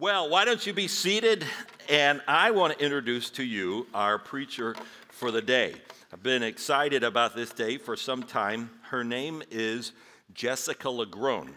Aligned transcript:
Well, 0.00 0.30
why 0.30 0.46
don't 0.46 0.66
you 0.66 0.72
be 0.72 0.88
seated? 0.88 1.44
And 1.90 2.22
I 2.26 2.52
want 2.52 2.72
to 2.72 2.82
introduce 2.82 3.28
to 3.32 3.44
you 3.44 3.86
our 3.92 4.18
preacher 4.18 4.74
for 5.10 5.30
the 5.30 5.42
day. 5.42 5.74
I've 6.10 6.22
been 6.22 6.42
excited 6.42 7.04
about 7.04 7.36
this 7.36 7.52
day 7.52 7.76
for 7.76 7.96
some 7.96 8.22
time. 8.22 8.70
Her 8.84 9.04
name 9.04 9.42
is 9.50 9.92
Jessica 10.32 10.88
LaGrone. 10.88 11.50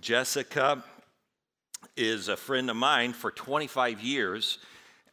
Jessica 0.00 0.82
is 1.96 2.26
a 2.26 2.36
friend 2.36 2.68
of 2.68 2.74
mine 2.74 3.12
for 3.12 3.30
25 3.30 4.00
years, 4.00 4.58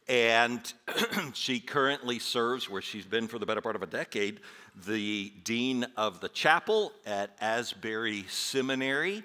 and 0.08 0.60
she 1.34 1.60
currently 1.60 2.18
serves, 2.18 2.68
where 2.68 2.82
she's 2.82 3.06
been 3.06 3.28
for 3.28 3.38
the 3.38 3.46
better 3.46 3.60
part 3.60 3.76
of 3.76 3.84
a 3.84 3.86
decade, 3.86 4.40
the 4.86 5.32
dean 5.44 5.86
of 5.96 6.18
the 6.18 6.30
chapel 6.30 6.90
at 7.06 7.30
Asbury 7.40 8.24
Seminary. 8.28 9.22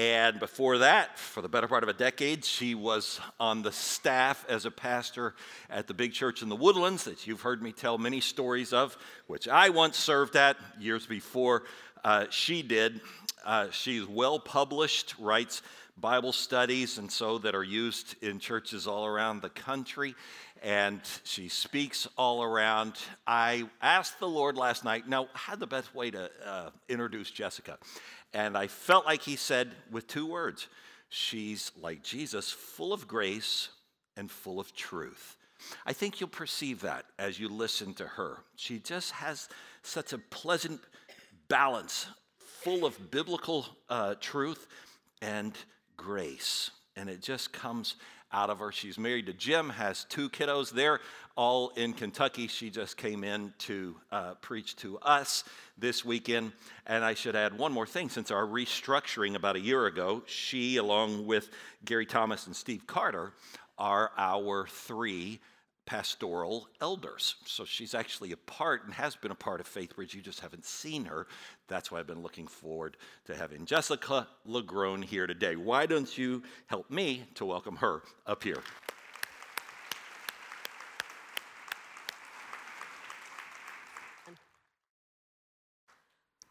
And 0.00 0.40
before 0.40 0.78
that, 0.78 1.18
for 1.18 1.42
the 1.42 1.48
better 1.50 1.68
part 1.68 1.82
of 1.82 1.90
a 1.90 1.92
decade, 1.92 2.42
she 2.42 2.74
was 2.74 3.20
on 3.38 3.60
the 3.60 3.70
staff 3.70 4.46
as 4.48 4.64
a 4.64 4.70
pastor 4.70 5.34
at 5.68 5.88
the 5.88 5.92
big 5.92 6.14
church 6.14 6.40
in 6.40 6.48
the 6.48 6.56
Woodlands 6.56 7.04
that 7.04 7.26
you've 7.26 7.42
heard 7.42 7.62
me 7.62 7.70
tell 7.70 7.98
many 7.98 8.22
stories 8.22 8.72
of, 8.72 8.96
which 9.26 9.46
I 9.46 9.68
once 9.68 9.98
served 9.98 10.36
at 10.36 10.56
years 10.78 11.04
before 11.04 11.64
uh, 12.02 12.24
she 12.30 12.62
did. 12.62 13.02
Uh, 13.44 13.68
she's 13.72 14.06
well 14.06 14.38
published, 14.40 15.16
writes 15.18 15.60
Bible 15.98 16.32
studies, 16.32 16.96
and 16.96 17.12
so 17.12 17.36
that 17.36 17.54
are 17.54 17.62
used 17.62 18.14
in 18.22 18.38
churches 18.38 18.86
all 18.86 19.04
around 19.04 19.42
the 19.42 19.50
country. 19.50 20.14
And 20.62 21.00
she 21.24 21.48
speaks 21.48 22.06
all 22.16 22.42
around. 22.42 22.94
I 23.26 23.66
asked 23.82 24.18
the 24.18 24.28
Lord 24.28 24.56
last 24.56 24.82
night, 24.82 25.08
now, 25.08 25.28
how 25.34 25.56
the 25.56 25.66
best 25.66 25.94
way 25.94 26.10
to 26.10 26.30
uh, 26.46 26.70
introduce 26.88 27.30
Jessica? 27.30 27.78
And 28.32 28.56
I 28.56 28.66
felt 28.68 29.06
like 29.06 29.22
he 29.22 29.36
said 29.36 29.72
with 29.90 30.06
two 30.06 30.26
words 30.26 30.68
She's 31.12 31.72
like 31.76 32.04
Jesus, 32.04 32.52
full 32.52 32.92
of 32.92 33.08
grace 33.08 33.70
and 34.16 34.30
full 34.30 34.60
of 34.60 34.74
truth. 34.74 35.36
I 35.84 35.92
think 35.92 36.20
you'll 36.20 36.28
perceive 36.28 36.82
that 36.82 37.04
as 37.18 37.38
you 37.38 37.48
listen 37.48 37.94
to 37.94 38.06
her. 38.06 38.38
She 38.54 38.78
just 38.78 39.10
has 39.12 39.48
such 39.82 40.12
a 40.12 40.18
pleasant 40.18 40.80
balance, 41.48 42.06
full 42.38 42.86
of 42.86 43.10
biblical 43.10 43.66
uh, 43.88 44.14
truth 44.20 44.68
and 45.20 45.52
grace. 45.96 46.70
And 46.96 47.10
it 47.10 47.22
just 47.22 47.52
comes 47.52 47.96
out 48.32 48.50
of 48.50 48.58
her. 48.58 48.72
She's 48.72 48.98
married 48.98 49.26
to 49.26 49.32
Jim, 49.32 49.70
has 49.70 50.04
two 50.04 50.28
kiddos. 50.30 50.70
They're 50.70 51.00
all 51.36 51.70
in 51.70 51.92
Kentucky. 51.92 52.46
She 52.48 52.70
just 52.70 52.96
came 52.96 53.24
in 53.24 53.52
to 53.60 53.96
uh, 54.12 54.34
preach 54.34 54.76
to 54.76 54.98
us 54.98 55.44
this 55.78 56.04
weekend. 56.04 56.52
And 56.86 57.04
I 57.04 57.14
should 57.14 57.36
add 57.36 57.56
one 57.56 57.72
more 57.72 57.86
thing 57.86 58.08
since 58.08 58.30
our 58.30 58.46
restructuring 58.46 59.34
about 59.34 59.56
a 59.56 59.60
year 59.60 59.86
ago, 59.86 60.22
she, 60.26 60.76
along 60.76 61.26
with 61.26 61.50
Gary 61.84 62.06
Thomas 62.06 62.46
and 62.46 62.54
Steve 62.54 62.86
Carter, 62.86 63.32
are 63.78 64.10
our 64.16 64.66
three 64.66 65.40
pastoral 65.86 66.68
elders. 66.80 67.36
So 67.44 67.64
she's 67.64 67.94
actually 67.94 68.32
a 68.32 68.36
part 68.36 68.84
and 68.84 68.94
has 68.94 69.16
been 69.16 69.30
a 69.30 69.36
part 69.36 69.60
of 69.60 69.68
Faithbridge. 69.68 70.14
You 70.14 70.20
just 70.20 70.40
haven't 70.40 70.64
seen 70.64 71.04
her. 71.06 71.26
That's 71.68 71.90
why 71.90 71.98
I've 71.98 72.06
been 72.06 72.22
looking 72.22 72.46
forward 72.46 72.96
to 73.26 73.34
having 73.34 73.64
Jessica 73.66 74.28
LaGrone 74.46 75.02
here 75.02 75.26
today. 75.26 75.56
Why 75.56 75.86
don't 75.86 76.16
you 76.16 76.42
help 76.66 76.90
me 76.90 77.24
to 77.34 77.44
welcome 77.44 77.76
her 77.76 78.02
up 78.26 78.42
here? 78.44 78.62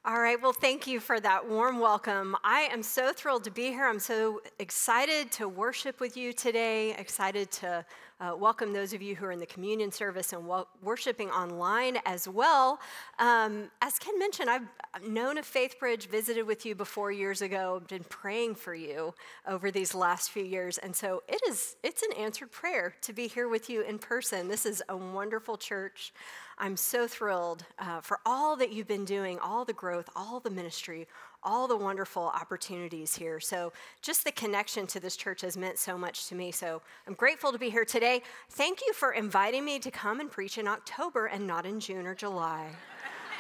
All 0.05 0.22
right, 0.22 0.42
well, 0.42 0.53
thank 0.53 0.88
you 0.88 1.02
for 1.02 1.19
that 1.19 1.50
warm 1.50 1.78
welcome. 1.78 2.33
I 2.42 2.69
am 2.72 2.81
so 2.83 3.11
thrilled 3.11 3.44
to 3.44 3.52
be 3.52 3.64
here. 3.64 3.86
I'm 3.86 4.00
so 4.00 4.42
excited 4.58 5.30
to 5.33 5.50
worship 5.50 6.00
with 6.00 6.16
you 6.16 6.31
today, 6.31 6.95
excited 6.95 7.52
to 7.52 7.86
uh, 8.22 8.33
welcome 8.38 8.72
those 8.72 8.94
of 8.94 9.02
you 9.02 9.14
who 9.14 9.25
are 9.25 9.33
in 9.33 9.39
the 9.39 9.45
communion 9.45 9.92
service 9.92 10.31
and 10.31 10.50
worshiping 10.81 11.30
online 11.30 11.97
as 12.05 12.30
well. 12.30 12.80
Um, 13.20 13.72
as 13.81 13.99
Ken 13.99 14.17
mentioned, 14.17 14.49
I've 14.49 14.67
known 15.05 15.37
of 15.37 15.45
Faithbridge, 15.45 16.08
visited 16.08 16.48
with 16.48 16.66
you 16.66 16.76
before 16.76 17.11
years 17.11 17.42
ago, 17.42 17.81
been 17.89 18.05
praying 18.05 18.55
for 18.55 18.73
you 18.73 19.14
over 19.45 19.70
these 19.70 19.93
last 19.93 20.31
few 20.31 20.43
years, 20.43 20.77
and 20.77 20.95
so 20.95 21.23
it 21.27 21.42
is 21.49 21.76
it's 21.83 22.04
an 22.04 22.14
answered 22.14 22.52
prayer 22.52 22.95
to 23.02 23.11
be 23.11 23.27
here 23.27 23.49
with 23.49 23.70
you 23.70 23.81
in 23.81 23.99
person. 23.99 24.48
This 24.48 24.66
is 24.66 24.81
a 24.87 24.95
wonderful 24.95 25.58
church. 25.58 26.14
I'm 26.61 26.75
so 26.75 27.08
thrilled 27.08 27.64
uh, 27.80 28.02
for 28.02 28.20
all 28.25 28.58
that 28.58 28.73
you've 28.73 28.87
been 28.87 29.05
doing, 29.05 29.39
all 29.39 29.64
the 29.64 29.73
growth, 29.73 30.09
all 30.14 30.42
the 30.42 30.49
ministry, 30.49 31.08
all 31.42 31.70
the 31.70 31.77
wonderful 31.77 32.23
opportunities 32.23 33.15
here. 33.15 33.39
So, 33.39 33.71
just 34.02 34.25
the 34.25 34.31
connection 34.33 34.86
to 34.87 34.99
this 34.99 35.15
church 35.15 35.42
has 35.42 35.55
meant 35.55 35.77
so 35.77 35.98
much 35.98 36.27
to 36.27 36.36
me. 36.36 36.52
So, 36.52 36.81
I'm 37.08 37.14
grateful 37.14 37.53
to 37.53 37.58
be 37.58 37.69
here 37.69 37.86
today. 37.86 38.21
Thank 38.49 38.81
you 38.86 38.92
for 38.92 39.14
inviting 39.14 39.64
me 39.64 39.80
to 39.80 39.89
come 39.89 40.19
and 40.19 40.30
preach 40.30 40.58
in 40.58 40.67
October 40.67 41.27
and 41.27 41.48
not 41.48 41.65
in 41.65 41.80
June 41.80 42.05
or 42.05 42.14
July. 42.14 42.67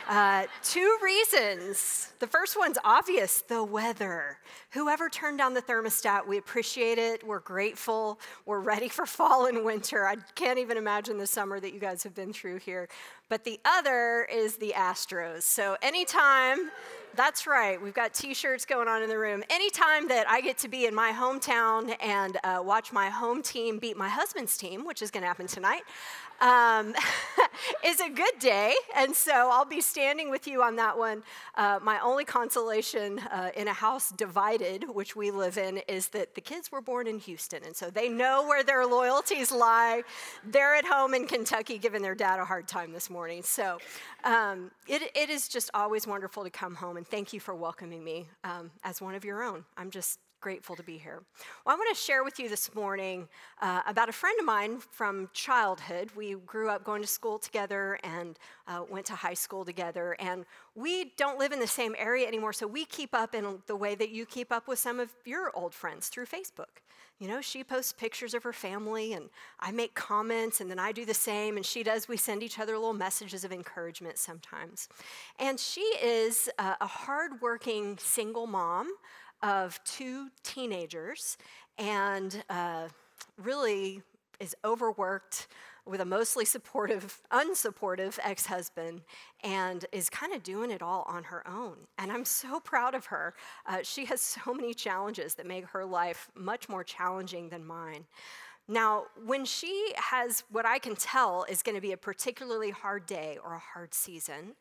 Uh, 0.09 0.47
two 0.63 0.97
reasons. 1.03 2.13
The 2.17 2.25
first 2.25 2.57
one's 2.57 2.79
obvious 2.83 3.41
the 3.41 3.63
weather. 3.63 4.39
Whoever 4.71 5.07
turned 5.07 5.37
down 5.37 5.53
the 5.53 5.61
thermostat, 5.61 6.27
we 6.27 6.39
appreciate 6.39 6.97
it. 6.97 7.23
We're 7.23 7.41
grateful. 7.41 8.19
We're 8.47 8.59
ready 8.59 8.89
for 8.89 9.05
fall 9.05 9.45
and 9.45 9.63
winter. 9.63 10.07
I 10.07 10.15
can't 10.33 10.57
even 10.57 10.77
imagine 10.77 11.19
the 11.19 11.27
summer 11.27 11.59
that 11.59 11.75
you 11.75 11.79
guys 11.79 12.01
have 12.01 12.15
been 12.15 12.33
through 12.33 12.57
here. 12.57 12.89
But 13.29 13.43
the 13.43 13.59
other 13.63 14.27
is 14.33 14.55
the 14.57 14.73
Astros. 14.75 15.43
So 15.43 15.77
anytime 15.83 16.71
that's 17.15 17.47
right. 17.47 17.81
We've 17.81 17.93
got 17.93 18.13
t 18.13 18.33
shirts 18.33 18.65
going 18.65 18.87
on 18.87 19.01
in 19.01 19.09
the 19.09 19.17
room. 19.17 19.43
Anytime 19.49 20.07
that 20.09 20.29
I 20.29 20.41
get 20.41 20.57
to 20.59 20.67
be 20.67 20.85
in 20.85 20.93
my 20.93 21.11
hometown 21.11 21.95
and 22.01 22.37
uh, 22.43 22.61
watch 22.63 22.93
my 22.93 23.09
home 23.09 23.41
team 23.41 23.79
beat 23.79 23.97
my 23.97 24.09
husband's 24.09 24.57
team, 24.57 24.85
which 24.85 25.01
is 25.01 25.11
going 25.11 25.23
to 25.23 25.27
happen 25.27 25.47
tonight, 25.47 25.81
um, 26.41 26.93
is 27.85 27.99
a 27.99 28.09
good 28.09 28.39
day. 28.39 28.73
And 28.95 29.15
so 29.15 29.49
I'll 29.51 29.65
be 29.65 29.81
standing 29.81 30.29
with 30.29 30.47
you 30.47 30.61
on 30.63 30.75
that 30.77 30.97
one. 30.97 31.23
Uh, 31.55 31.79
my 31.81 31.99
only 31.99 32.25
consolation 32.25 33.19
uh, 33.19 33.51
in 33.55 33.67
a 33.67 33.73
house 33.73 34.11
divided, 34.11 34.85
which 34.89 35.15
we 35.15 35.31
live 35.31 35.57
in, 35.57 35.77
is 35.87 36.09
that 36.09 36.35
the 36.35 36.41
kids 36.41 36.71
were 36.71 36.81
born 36.81 37.07
in 37.07 37.19
Houston. 37.19 37.63
And 37.63 37.75
so 37.75 37.89
they 37.89 38.09
know 38.09 38.47
where 38.47 38.63
their 38.63 38.85
loyalties 38.85 39.51
lie. 39.51 40.03
They're 40.45 40.75
at 40.75 40.85
home 40.85 41.13
in 41.13 41.27
Kentucky 41.27 41.77
giving 41.77 42.01
their 42.01 42.15
dad 42.15 42.39
a 42.39 42.45
hard 42.45 42.67
time 42.67 42.91
this 42.91 43.09
morning. 43.09 43.43
So 43.43 43.77
um, 44.23 44.71
it, 44.87 45.11
it 45.15 45.29
is 45.29 45.47
just 45.47 45.69
always 45.73 46.07
wonderful 46.07 46.43
to 46.43 46.49
come 46.49 46.75
home. 46.75 46.97
And 46.97 47.07
thank 47.07 47.33
you 47.33 47.39
for 47.39 47.55
welcoming 47.55 48.03
me 48.03 48.27
um, 48.43 48.71
as 48.83 49.01
one 49.01 49.15
of 49.15 49.25
your 49.25 49.43
own. 49.43 49.65
I'm 49.77 49.91
just 49.91 50.19
grateful 50.41 50.75
to 50.75 50.83
be 50.83 50.97
here. 50.97 51.21
Well, 51.65 51.75
I 51.75 51.77
want 51.77 51.95
to 51.95 52.01
share 52.01 52.23
with 52.23 52.39
you 52.39 52.49
this 52.49 52.73
morning 52.73 53.27
uh, 53.61 53.81
about 53.87 54.09
a 54.09 54.11
friend 54.11 54.39
of 54.39 54.45
mine 54.45 54.79
from 54.91 55.29
childhood. 55.33 56.09
We 56.15 56.35
grew 56.45 56.69
up 56.69 56.83
going 56.83 57.01
to 57.01 57.07
school 57.07 57.39
together 57.39 57.99
and 58.03 58.39
uh, 58.67 58.83
went 58.89 59.05
to 59.07 59.15
high 59.15 59.33
school 59.33 59.65
together. 59.65 60.15
And 60.19 60.45
we 60.75 61.13
don't 61.17 61.37
live 61.39 61.51
in 61.51 61.59
the 61.59 61.67
same 61.67 61.95
area 61.97 62.27
anymore, 62.27 62.53
so 62.53 62.67
we 62.67 62.85
keep 62.85 63.13
up 63.13 63.35
in 63.35 63.59
the 63.67 63.75
way 63.75 63.95
that 63.95 64.09
you 64.11 64.25
keep 64.25 64.51
up 64.51 64.67
with 64.67 64.79
some 64.79 64.99
of 64.99 65.09
your 65.25 65.51
old 65.53 65.73
friends 65.73 66.07
through 66.07 66.25
Facebook. 66.25 66.83
You 67.19 67.27
know, 67.27 67.41
she 67.41 67.65
posts 67.65 67.91
pictures 67.91 68.33
of 68.33 68.43
her 68.43 68.53
family, 68.53 69.11
and 69.11 69.29
I 69.59 69.71
make 69.71 69.93
comments, 69.93 70.61
and 70.61 70.71
then 70.71 70.79
I 70.79 70.93
do 70.93 71.03
the 71.03 71.13
same, 71.13 71.57
and 71.57 71.65
she 71.65 71.83
does. 71.83 72.07
We 72.07 72.15
send 72.15 72.43
each 72.43 72.59
other 72.59 72.77
little 72.77 72.93
messages 72.93 73.43
of 73.43 73.51
encouragement 73.51 74.17
sometimes. 74.17 74.87
And 75.37 75.59
she 75.59 75.81
is 75.81 76.49
uh, 76.57 76.75
a 76.79 76.87
hardworking 76.87 77.97
single 77.97 78.47
mom 78.47 78.87
of 79.41 79.79
two 79.83 80.29
teenagers 80.43 81.37
and 81.77 82.43
uh, 82.49 82.87
really 83.37 84.01
is 84.39 84.55
overworked 84.63 85.47
with 85.85 86.01
a 86.01 86.05
mostly 86.05 86.45
supportive, 86.45 87.21
unsupportive 87.31 88.19
ex 88.23 88.45
husband 88.45 89.01
and 89.43 89.85
is 89.91 90.09
kind 90.09 90.33
of 90.33 90.43
doing 90.43 90.71
it 90.71 90.81
all 90.81 91.03
on 91.07 91.23
her 91.23 91.45
own. 91.47 91.75
And 91.97 92.11
I'm 92.11 92.25
so 92.25 92.59
proud 92.59 92.93
of 92.93 93.07
her. 93.07 93.33
Uh, 93.65 93.79
she 93.81 94.05
has 94.05 94.21
so 94.21 94.53
many 94.53 94.73
challenges 94.73 95.33
that 95.35 95.47
make 95.47 95.65
her 95.65 95.85
life 95.85 96.29
much 96.35 96.69
more 96.69 96.83
challenging 96.83 97.49
than 97.49 97.65
mine. 97.65 98.05
Now, 98.71 99.05
when 99.25 99.45
she 99.45 99.93
has 99.95 100.43
what 100.51 100.63
I 100.63 100.77
can 100.77 100.95
tell 100.95 101.43
is 101.49 101.63
going 101.63 101.73
to 101.73 101.81
be 101.81 101.91
a 101.91 101.97
particularly 101.97 102.69
hard 102.69 103.07
day 103.07 103.39
or 103.43 103.55
a 103.55 103.59
hard 103.59 103.95
season, 103.95 104.53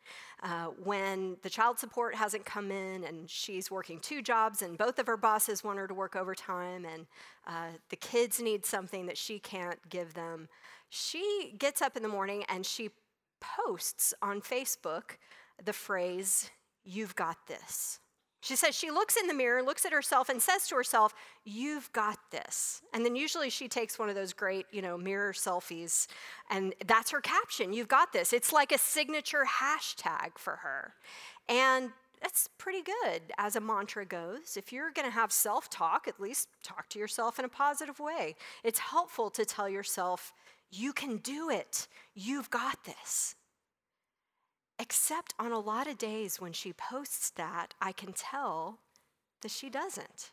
uh, 0.42 0.68
when 0.82 1.36
the 1.42 1.50
child 1.50 1.78
support 1.78 2.14
hasn't 2.14 2.46
come 2.46 2.70
in 2.70 3.04
and 3.04 3.28
she's 3.28 3.70
working 3.70 4.00
two 4.00 4.22
jobs 4.22 4.62
and 4.62 4.78
both 4.78 4.98
of 4.98 5.06
her 5.06 5.18
bosses 5.18 5.62
want 5.62 5.78
her 5.78 5.86
to 5.86 5.92
work 5.92 6.16
overtime 6.16 6.86
and 6.86 7.06
uh, 7.46 7.68
the 7.90 7.96
kids 7.96 8.40
need 8.40 8.64
something 8.64 9.04
that 9.04 9.18
she 9.18 9.38
can't 9.38 9.78
give 9.90 10.14
them, 10.14 10.48
she 10.88 11.54
gets 11.58 11.82
up 11.82 11.94
in 11.94 12.02
the 12.02 12.08
morning 12.08 12.44
and 12.48 12.64
she 12.64 12.88
posts 13.40 14.14
on 14.22 14.40
Facebook 14.40 15.18
the 15.62 15.74
phrase, 15.74 16.50
You've 16.82 17.14
got 17.14 17.36
this. 17.46 18.00
She 18.40 18.54
says 18.54 18.74
she 18.74 18.90
looks 18.90 19.16
in 19.16 19.26
the 19.26 19.34
mirror, 19.34 19.62
looks 19.62 19.84
at 19.84 19.92
herself, 19.92 20.28
and 20.28 20.40
says 20.40 20.68
to 20.68 20.76
herself, 20.76 21.14
You've 21.44 21.92
got 21.92 22.18
this. 22.30 22.82
And 22.94 23.04
then 23.04 23.16
usually 23.16 23.50
she 23.50 23.68
takes 23.68 23.98
one 23.98 24.08
of 24.08 24.14
those 24.14 24.32
great, 24.32 24.66
you 24.70 24.80
know, 24.80 24.96
mirror 24.96 25.32
selfies, 25.32 26.06
and 26.50 26.74
that's 26.86 27.10
her 27.10 27.20
caption, 27.20 27.72
You've 27.72 27.88
got 27.88 28.12
this. 28.12 28.32
It's 28.32 28.52
like 28.52 28.72
a 28.72 28.78
signature 28.78 29.44
hashtag 29.44 30.38
for 30.38 30.56
her. 30.56 30.94
And 31.48 31.90
that's 32.22 32.48
pretty 32.58 32.82
good 32.82 33.22
as 33.38 33.56
a 33.56 33.60
mantra 33.60 34.04
goes. 34.04 34.56
If 34.56 34.72
you're 34.72 34.90
going 34.92 35.06
to 35.06 35.14
have 35.14 35.32
self 35.32 35.68
talk, 35.70 36.06
at 36.08 36.20
least 36.20 36.48
talk 36.62 36.88
to 36.90 36.98
yourself 36.98 37.38
in 37.38 37.44
a 37.44 37.48
positive 37.48 37.98
way. 38.00 38.36
It's 38.64 38.78
helpful 38.78 39.30
to 39.30 39.44
tell 39.44 39.68
yourself, 39.68 40.32
you 40.70 40.92
can 40.92 41.18
do 41.18 41.50
it, 41.50 41.88
you've 42.14 42.50
got 42.50 42.84
this. 42.84 43.34
Except 44.78 45.34
on 45.38 45.52
a 45.52 45.58
lot 45.58 45.88
of 45.88 45.98
days 45.98 46.40
when 46.40 46.52
she 46.52 46.72
posts 46.72 47.30
that, 47.30 47.74
I 47.80 47.92
can 47.92 48.12
tell 48.12 48.78
that 49.42 49.50
she 49.50 49.68
doesn't. 49.68 50.30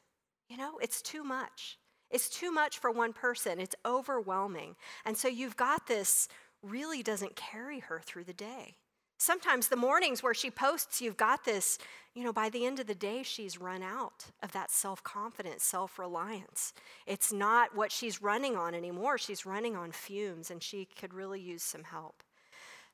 You 0.49 0.57
know, 0.57 0.77
it's 0.81 1.01
too 1.01 1.23
much. 1.23 1.79
It's 2.11 2.29
too 2.29 2.51
much 2.51 2.77
for 2.77 2.91
one 2.91 3.13
person, 3.13 3.59
it's 3.59 3.75
overwhelming. 3.85 4.75
And 5.05 5.17
so 5.17 5.27
you've 5.27 5.57
got 5.57 5.87
this 5.87 6.27
really 6.61 7.01
doesn't 7.01 7.35
carry 7.35 7.79
her 7.79 7.99
through 8.03 8.25
the 8.25 8.33
day. 8.33 8.75
Sometimes 9.17 9.69
the 9.69 9.75
mornings 9.75 10.21
where 10.21 10.33
she 10.33 10.51
posts, 10.51 11.01
you've 11.01 11.17
got 11.17 11.45
this, 11.45 11.77
you 12.13 12.23
know, 12.23 12.33
by 12.33 12.49
the 12.49 12.65
end 12.65 12.79
of 12.79 12.87
the 12.87 12.95
day, 12.95 13.23
she's 13.23 13.59
run 13.59 13.81
out 13.81 14.25
of 14.43 14.51
that 14.51 14.69
self 14.71 15.01
confidence, 15.03 15.63
self 15.63 15.97
reliance. 15.97 16.73
It's 17.07 17.31
not 17.31 17.75
what 17.75 17.91
she's 17.93 18.21
running 18.21 18.57
on 18.57 18.75
anymore. 18.75 19.17
She's 19.17 19.45
running 19.45 19.75
on 19.75 19.91
fumes, 19.91 20.51
and 20.51 20.61
she 20.61 20.85
could 20.99 21.13
really 21.13 21.39
use 21.39 21.63
some 21.63 21.85
help. 21.85 22.23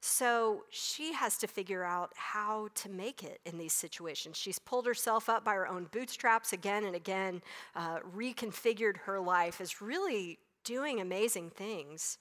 So 0.03 0.63
she 0.71 1.13
has 1.13 1.38
to 1.38 1.48
figure 1.48 1.83
out 1.83 2.12
how 2.15 2.69
to 2.74 2.89
make 2.89 3.24
it 3.24 3.39
in 3.45 3.59
these 3.59 3.74
situations. 3.74 4.36
She's 4.36 4.57
pulled 4.57 4.88
herself 4.88 5.30
up 5.30 5.45
by 5.45 5.53
her 5.53 5.68
own 5.68 5.88
bootstraps 5.92 6.53
again 6.53 6.86
and 6.86 6.95
again, 6.95 7.44
uh, 7.75 8.00
reconfigured 8.00 8.98
her 8.98 9.19
life, 9.19 9.62
is 9.62 9.80
really 9.80 10.39
doing 10.63 11.00
amazing 11.00 11.51
things. 11.51 12.18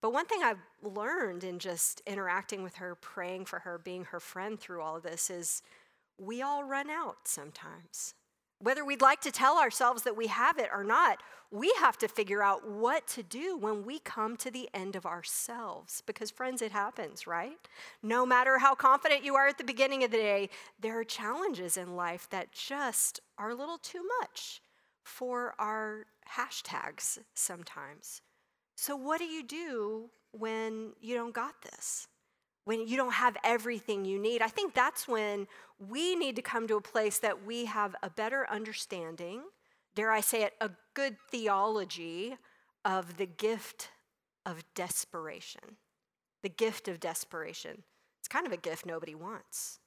But 0.00 0.12
one 0.12 0.26
thing 0.26 0.42
I've 0.42 0.58
learned 0.82 1.44
in 1.44 1.60
just 1.60 2.02
interacting 2.04 2.64
with 2.64 2.76
her, 2.76 2.96
praying 2.96 3.44
for 3.44 3.60
her, 3.60 3.78
being 3.78 4.06
her 4.06 4.18
friend 4.18 4.58
through 4.58 4.82
all 4.82 4.96
of 4.96 5.04
this 5.04 5.30
is 5.30 5.62
we 6.18 6.42
all 6.42 6.64
run 6.64 6.90
out 6.90 7.28
sometimes. 7.28 8.14
Whether 8.62 8.84
we'd 8.84 9.00
like 9.00 9.22
to 9.22 9.32
tell 9.32 9.58
ourselves 9.58 10.02
that 10.02 10.16
we 10.16 10.26
have 10.26 10.58
it 10.58 10.68
or 10.72 10.84
not, 10.84 11.22
we 11.50 11.72
have 11.78 11.96
to 11.98 12.08
figure 12.08 12.42
out 12.42 12.68
what 12.68 13.06
to 13.08 13.22
do 13.22 13.56
when 13.56 13.84
we 13.84 13.98
come 13.98 14.36
to 14.36 14.50
the 14.50 14.68
end 14.74 14.94
of 14.96 15.06
ourselves. 15.06 16.02
Because, 16.06 16.30
friends, 16.30 16.60
it 16.60 16.70
happens, 16.70 17.26
right? 17.26 17.58
No 18.02 18.26
matter 18.26 18.58
how 18.58 18.74
confident 18.74 19.24
you 19.24 19.34
are 19.34 19.48
at 19.48 19.58
the 19.58 19.64
beginning 19.64 20.04
of 20.04 20.10
the 20.10 20.18
day, 20.18 20.50
there 20.78 20.98
are 20.98 21.04
challenges 21.04 21.76
in 21.76 21.96
life 21.96 22.28
that 22.30 22.52
just 22.52 23.20
are 23.38 23.50
a 23.50 23.54
little 23.54 23.78
too 23.78 24.06
much 24.20 24.60
for 25.02 25.54
our 25.58 26.06
hashtags 26.36 27.18
sometimes. 27.34 28.20
So, 28.76 28.94
what 28.94 29.18
do 29.18 29.24
you 29.24 29.42
do 29.42 30.10
when 30.32 30.92
you 31.00 31.14
don't 31.14 31.34
got 31.34 31.62
this? 31.62 32.06
When 32.64 32.86
you 32.86 32.96
don't 32.96 33.14
have 33.14 33.36
everything 33.42 34.04
you 34.04 34.18
need. 34.18 34.42
I 34.42 34.48
think 34.48 34.74
that's 34.74 35.08
when 35.08 35.46
we 35.78 36.14
need 36.14 36.36
to 36.36 36.42
come 36.42 36.68
to 36.68 36.76
a 36.76 36.80
place 36.80 37.18
that 37.18 37.44
we 37.44 37.64
have 37.64 37.96
a 38.02 38.10
better 38.10 38.46
understanding, 38.50 39.42
dare 39.94 40.10
I 40.10 40.20
say 40.20 40.42
it, 40.42 40.54
a 40.60 40.70
good 40.94 41.16
theology 41.30 42.36
of 42.84 43.16
the 43.16 43.26
gift 43.26 43.90
of 44.46 44.62
desperation. 44.74 45.76
The 46.42 46.48
gift 46.48 46.88
of 46.88 47.00
desperation. 47.00 47.82
It's 48.20 48.28
kind 48.28 48.46
of 48.46 48.52
a 48.52 48.56
gift 48.56 48.86
nobody 48.86 49.14
wants. 49.14 49.78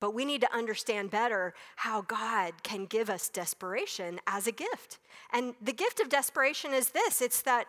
But 0.00 0.14
we 0.14 0.24
need 0.24 0.40
to 0.42 0.54
understand 0.54 1.10
better 1.10 1.54
how 1.76 2.02
God 2.02 2.62
can 2.62 2.86
give 2.86 3.10
us 3.10 3.28
desperation 3.28 4.20
as 4.26 4.46
a 4.46 4.52
gift. 4.52 4.98
And 5.32 5.54
the 5.60 5.72
gift 5.72 5.98
of 6.00 6.08
desperation 6.08 6.72
is 6.72 6.90
this 6.90 7.20
it's 7.20 7.42
that 7.42 7.66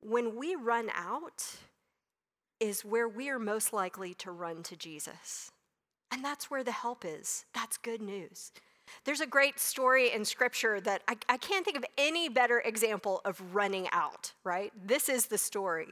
when 0.00 0.36
we 0.36 0.54
run 0.54 0.90
out, 0.94 1.44
is 2.62 2.84
where 2.84 3.08
we 3.08 3.28
are 3.28 3.40
most 3.40 3.72
likely 3.72 4.14
to 4.14 4.30
run 4.30 4.62
to 4.62 4.76
Jesus. 4.76 5.50
And 6.12 6.24
that's 6.24 6.48
where 6.48 6.62
the 6.62 6.70
help 6.70 7.04
is. 7.04 7.44
That's 7.52 7.76
good 7.76 8.00
news. 8.00 8.52
There's 9.04 9.20
a 9.20 9.26
great 9.26 9.58
story 9.58 10.12
in 10.12 10.24
scripture 10.24 10.80
that 10.82 11.02
I, 11.08 11.16
I, 11.28 11.38
can't 11.38 11.64
think 11.64 11.76
of 11.76 11.84
any 11.98 12.28
better 12.28 12.60
example 12.60 13.20
of 13.24 13.40
running 13.54 13.88
out, 13.90 14.32
right? 14.44 14.72
This 14.86 15.08
is 15.08 15.26
the 15.26 15.38
story. 15.38 15.88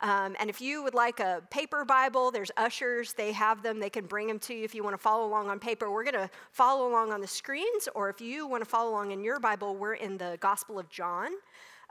Um, 0.00 0.36
and 0.38 0.48
if 0.48 0.60
you 0.60 0.82
would 0.82 0.94
like 0.94 1.20
a 1.20 1.42
paper 1.50 1.84
Bible, 1.84 2.30
there's 2.30 2.52
ushers, 2.56 3.12
they 3.12 3.32
have 3.32 3.62
them, 3.62 3.80
they 3.80 3.90
can 3.90 4.06
bring 4.06 4.28
them 4.28 4.38
to 4.40 4.54
you 4.54 4.64
if 4.64 4.74
you 4.74 4.82
want 4.82 4.94
to 4.94 5.02
follow 5.02 5.26
along 5.26 5.50
on 5.50 5.58
paper. 5.58 5.90
We're 5.90 6.04
going 6.04 6.14
to 6.14 6.30
follow 6.52 6.88
along 6.88 7.12
on 7.12 7.20
the 7.20 7.26
screens, 7.26 7.88
or 7.94 8.08
if 8.08 8.20
you 8.20 8.46
want 8.46 8.62
to 8.62 8.70
follow 8.70 8.90
along 8.90 9.10
in 9.10 9.22
your 9.24 9.40
Bible, 9.40 9.74
we're 9.74 9.94
in 9.94 10.16
the 10.16 10.38
Gospel 10.40 10.78
of 10.78 10.88
John 10.88 11.32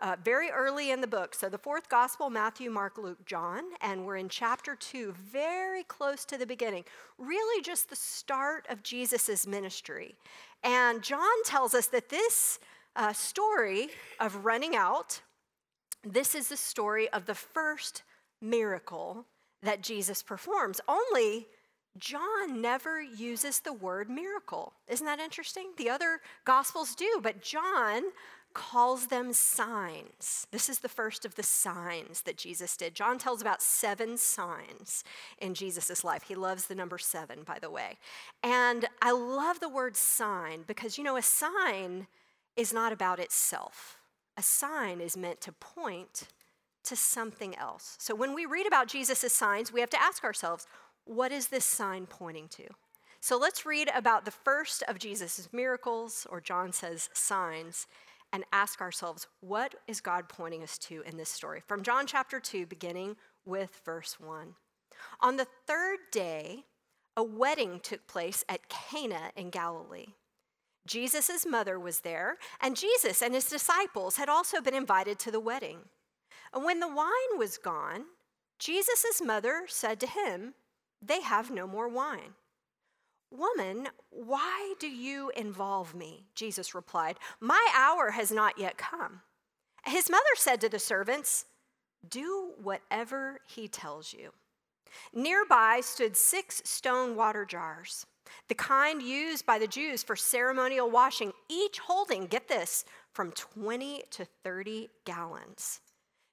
uh, 0.04 0.18
very 0.22 0.50
early 0.50 0.92
in 0.92 1.00
the 1.00 1.08
book. 1.08 1.34
So, 1.34 1.48
the 1.48 1.58
fourth 1.58 1.88
gospel 1.88 2.30
Matthew, 2.30 2.70
Mark, 2.70 2.98
Luke, 2.98 3.26
John, 3.26 3.64
and 3.82 4.06
we're 4.06 4.18
in 4.18 4.28
chapter 4.28 4.76
two, 4.76 5.16
very 5.32 5.84
close 5.84 6.26
to 6.26 6.38
the 6.38 6.46
beginning, 6.46 6.84
really 7.18 7.64
just 7.64 7.90
the 7.90 7.96
start 7.96 8.68
of 8.70 8.84
Jesus' 8.84 9.48
ministry. 9.48 10.16
And 10.62 11.02
John 11.02 11.44
tells 11.46 11.74
us 11.74 11.88
that 11.88 12.10
this 12.10 12.60
uh, 12.98 13.14
story 13.14 13.88
of 14.20 14.44
running 14.44 14.76
out, 14.76 15.22
this 16.04 16.36
is 16.36 16.50
the 16.50 16.58
story 16.58 17.08
of 17.10 17.26
the 17.26 17.34
first 17.34 18.04
miracle 18.42 19.26
that 19.62 19.82
Jesus 19.82 20.22
performs. 20.22 20.82
Only 20.86 21.48
John 21.98 22.62
never 22.62 23.02
uses 23.02 23.62
the 23.62 23.72
word 23.72 24.10
miracle. 24.10 24.74
Isn't 24.90 25.06
that 25.06 25.20
interesting? 25.20 25.72
The 25.78 25.90
other 25.90 26.20
gospels 26.44 26.94
do, 26.94 27.20
but 27.22 27.42
John 27.42 28.04
calls 28.54 29.08
them 29.08 29.34
signs. 29.34 30.48
This 30.52 30.70
is 30.70 30.80
the 30.80 30.90
first 30.90 31.26
of 31.26 31.36
the 31.36 31.44
signs 31.44 32.22
that 32.22 32.38
Jesus 32.38 32.78
did. 32.78 32.96
John 32.96 33.18
tells 33.18 33.42
about 33.42 33.62
seven 33.62 34.18
signs 34.18 35.04
in 35.40 35.54
Jesus' 35.54 36.04
life. 36.04 36.24
He 36.24 36.36
loves 36.36 36.66
the 36.66 36.76
number 36.76 36.98
seven, 36.98 37.44
by 37.44 37.60
the 37.60 37.72
way. 37.72 37.98
And 38.44 38.86
I 39.02 39.12
love 39.12 39.60
the 39.60 39.70
word 39.70 39.96
sign 39.96 40.64
because, 40.68 40.98
you 40.98 41.04
know, 41.04 41.18
a 41.18 41.22
sign 41.22 42.08
is 42.56 42.74
not 42.74 42.94
about 42.94 43.20
itself, 43.20 43.98
a 44.38 44.44
sign 44.44 45.02
is 45.02 45.18
meant 45.18 45.42
to 45.42 45.52
point 45.52 46.28
to 46.84 46.96
something 46.96 47.56
else. 47.56 47.96
So 48.00 48.14
when 48.14 48.36
we 48.36 48.46
read 48.46 48.68
about 48.68 48.88
Jesus' 48.88 49.34
signs, 49.34 49.72
we 49.72 49.80
have 49.80 49.90
to 49.92 50.02
ask 50.02 50.24
ourselves, 50.24 50.68
what 51.06 51.32
is 51.32 51.48
this 51.48 51.66
sign 51.66 52.06
pointing 52.06 52.48
to? 52.50 52.66
So 53.22 53.38
let's 53.38 53.66
read 53.66 53.90
about 53.96 54.26
the 54.26 54.32
first 54.32 54.84
of 54.84 55.00
Jesus' 55.00 55.48
miracles, 55.54 56.28
or 56.30 56.42
John 56.42 56.74
says 56.74 57.10
signs, 57.14 57.88
and 58.34 58.44
ask 58.52 58.82
ourselves, 58.82 59.28
what 59.40 59.76
is 59.88 60.02
God 60.02 60.28
pointing 60.28 60.64
us 60.64 60.78
to 60.80 61.04
in 61.06 61.16
this 61.18 61.30
story? 61.30 61.62
From 61.66 61.84
John 61.84 62.08
chapter 62.08 62.40
2, 62.40 62.66
beginning 62.66 63.16
with 63.46 63.80
verse 63.86 64.20
1. 64.20 64.56
On 65.22 65.38
the 65.38 65.48
third 65.68 66.00
day, 66.12 66.66
a 67.16 67.24
wedding 67.24 67.80
took 67.80 68.08
place 68.08 68.44
at 68.50 68.68
Cana 68.70 69.32
in 69.36 69.52
Galilee. 69.52 70.08
Jesus' 70.88 71.46
mother 71.46 71.80
was 71.80 72.02
there, 72.02 72.38
and 72.60 72.76
Jesus 72.76 73.22
and 73.22 73.36
his 73.36 73.48
disciples 73.48 74.18
had 74.18 74.28
also 74.28 74.60
been 74.60 74.74
invited 74.74 75.20
to 75.20 75.32
the 75.32 75.40
wedding. 75.40 75.78
And 76.54 76.66
when 76.66 76.80
the 76.80 76.88
wine 76.94 77.38
was 77.38 77.58
gone, 77.58 78.06
Jesus' 78.60 79.22
mother 79.24 79.64
said 79.68 80.00
to 80.02 80.08
him, 80.08 80.56
They 81.02 81.22
have 81.22 81.52
no 81.52 81.68
more 81.68 81.88
wine. 81.88 82.34
Woman, 83.34 83.88
why 84.12 84.76
do 84.80 84.88
you 84.88 85.32
involve 85.36 85.96
me? 85.96 86.28
Jesus 86.36 86.76
replied, 86.76 87.18
My 87.40 87.68
hour 87.76 88.12
has 88.12 88.32
not 88.32 88.60
yet 88.60 88.78
come. 88.78 89.22
His 89.88 90.08
mother 90.08 90.24
said 90.36 90.62
to 90.62 90.70
the 90.70 90.78
servants, 90.78 91.46
Do 92.08 92.52
whatever 92.62 93.40
he 93.48 93.68
tells 93.68 94.14
you. 94.14 94.34
Nearby 95.16 95.82
stood 95.82 96.16
six 96.16 96.62
stone 96.64 97.16
water 97.16 97.44
jars, 97.44 98.06
the 98.50 98.56
kind 98.56 99.02
used 99.02 99.48
by 99.48 99.58
the 99.58 99.66
Jews 99.66 100.04
for 100.04 100.16
ceremonial 100.16 100.92
washing, 100.92 101.32
each 101.50 101.80
holding, 101.80 102.28
get 102.28 102.48
this, 102.48 102.86
from 103.14 103.32
20 103.32 104.04
to 104.12 104.28
30 104.44 104.90
gallons. 105.06 105.82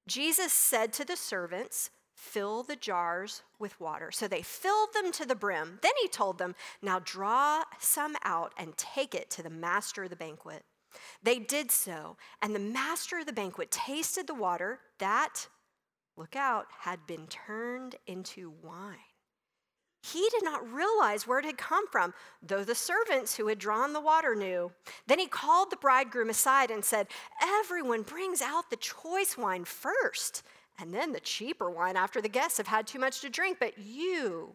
Jesus 0.06 0.52
said 0.52 0.92
to 0.92 1.06
the 1.06 1.16
servants, 1.16 1.88
fill 2.20 2.62
the 2.62 2.76
jars 2.76 3.42
with 3.58 3.80
water. 3.80 4.10
So 4.12 4.28
they 4.28 4.42
filled 4.42 4.92
them 4.92 5.10
to 5.12 5.24
the 5.24 5.34
brim. 5.34 5.78
Then 5.82 5.92
he 6.02 6.08
told 6.08 6.38
them, 6.38 6.54
Now 6.82 7.00
draw 7.02 7.64
some 7.78 8.16
out 8.24 8.52
and 8.58 8.76
take 8.76 9.14
it 9.14 9.30
to 9.30 9.42
the 9.42 9.50
master 9.50 10.04
of 10.04 10.10
the 10.10 10.16
banquet. 10.16 10.64
They 11.22 11.38
did 11.38 11.70
so, 11.70 12.16
and 12.42 12.54
the 12.54 12.58
master 12.58 13.18
of 13.18 13.26
the 13.26 13.32
banquet 13.32 13.70
tasted 13.70 14.26
the 14.26 14.34
water 14.34 14.80
that, 14.98 15.48
look 16.16 16.36
out, 16.36 16.66
had 16.80 17.06
been 17.06 17.26
turned 17.26 17.94
into 18.06 18.52
wine. 18.62 18.96
He 20.02 20.28
did 20.30 20.42
not 20.42 20.70
realize 20.72 21.26
where 21.26 21.38
it 21.38 21.44
had 21.44 21.58
come 21.58 21.86
from, 21.88 22.12
though 22.42 22.64
the 22.64 22.74
servants 22.74 23.36
who 23.36 23.48
had 23.48 23.58
drawn 23.58 23.92
the 23.92 24.00
water 24.00 24.34
knew. 24.34 24.72
Then 25.06 25.18
he 25.18 25.26
called 25.26 25.70
the 25.70 25.76
bridegroom 25.76 26.30
aside 26.30 26.70
and 26.70 26.84
said, 26.84 27.06
Everyone 27.42 28.02
brings 28.02 28.42
out 28.42 28.70
the 28.70 28.76
choice 28.76 29.38
wine 29.38 29.64
first 29.64 30.42
and 30.80 30.94
then 30.94 31.12
the 31.12 31.20
cheaper 31.20 31.70
wine 31.70 31.96
after 31.96 32.20
the 32.20 32.28
guests 32.28 32.58
have 32.58 32.66
had 32.66 32.86
too 32.86 32.98
much 32.98 33.20
to 33.20 33.28
drink. 33.28 33.58
But 33.60 33.78
you, 33.78 34.54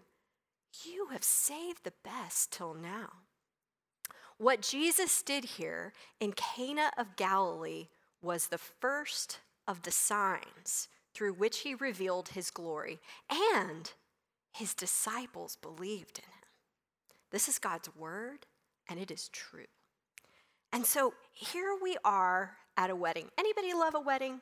you 0.83 1.07
have 1.11 1.23
saved 1.23 1.83
the 1.83 1.93
best 2.03 2.51
till 2.51 2.73
now. 2.73 3.09
What 4.37 4.61
Jesus 4.61 5.21
did 5.21 5.45
here 5.45 5.93
in 6.19 6.33
Cana 6.33 6.91
of 6.97 7.15
Galilee 7.15 7.87
was 8.21 8.47
the 8.47 8.57
first 8.57 9.39
of 9.67 9.83
the 9.83 9.91
signs 9.91 10.89
through 11.13 11.33
which 11.33 11.59
he 11.59 11.73
revealed 11.73 12.29
his 12.29 12.51
glory, 12.51 12.99
and 13.29 13.93
his 14.51 14.73
disciples 14.73 15.57
believed 15.61 16.19
in 16.19 16.25
him. 16.25 16.49
This 17.31 17.47
is 17.47 17.57
God's 17.57 17.89
word, 17.95 18.45
and 18.89 18.99
it 18.99 19.11
is 19.11 19.29
true. 19.29 19.65
And 20.73 20.85
so 20.85 21.13
here 21.31 21.77
we 21.81 21.95
are 22.03 22.57
at 22.75 22.89
a 22.89 22.95
wedding. 22.95 23.29
Anybody 23.37 23.73
love 23.73 23.95
a 23.95 24.01
wedding? 24.01 24.41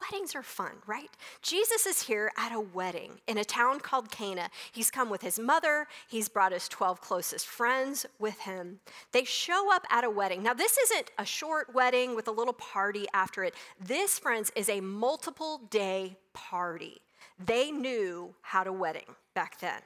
Weddings 0.00 0.34
are 0.34 0.42
fun, 0.42 0.72
right? 0.86 1.10
Jesus 1.42 1.84
is 1.84 2.02
here 2.02 2.30
at 2.36 2.52
a 2.52 2.60
wedding 2.60 3.20
in 3.26 3.36
a 3.36 3.44
town 3.44 3.80
called 3.80 4.10
Cana. 4.10 4.48
He's 4.70 4.90
come 4.90 5.10
with 5.10 5.22
his 5.22 5.38
mother, 5.38 5.86
he's 6.08 6.28
brought 6.28 6.52
his 6.52 6.68
12 6.68 7.00
closest 7.00 7.46
friends 7.46 8.06
with 8.18 8.40
him. 8.40 8.80
They 9.12 9.24
show 9.24 9.74
up 9.74 9.84
at 9.90 10.04
a 10.04 10.10
wedding. 10.10 10.42
Now, 10.42 10.54
this 10.54 10.78
isn't 10.78 11.10
a 11.18 11.24
short 11.24 11.74
wedding 11.74 12.14
with 12.14 12.28
a 12.28 12.32
little 12.32 12.54
party 12.54 13.06
after 13.12 13.42
it. 13.44 13.54
This, 13.80 14.18
friends, 14.18 14.52
is 14.54 14.68
a 14.68 14.80
multiple 14.80 15.62
day 15.70 16.16
party. 16.32 17.00
They 17.44 17.70
knew 17.70 18.34
how 18.42 18.64
to 18.64 18.72
wedding 18.72 19.14
back 19.34 19.58
then 19.60 19.80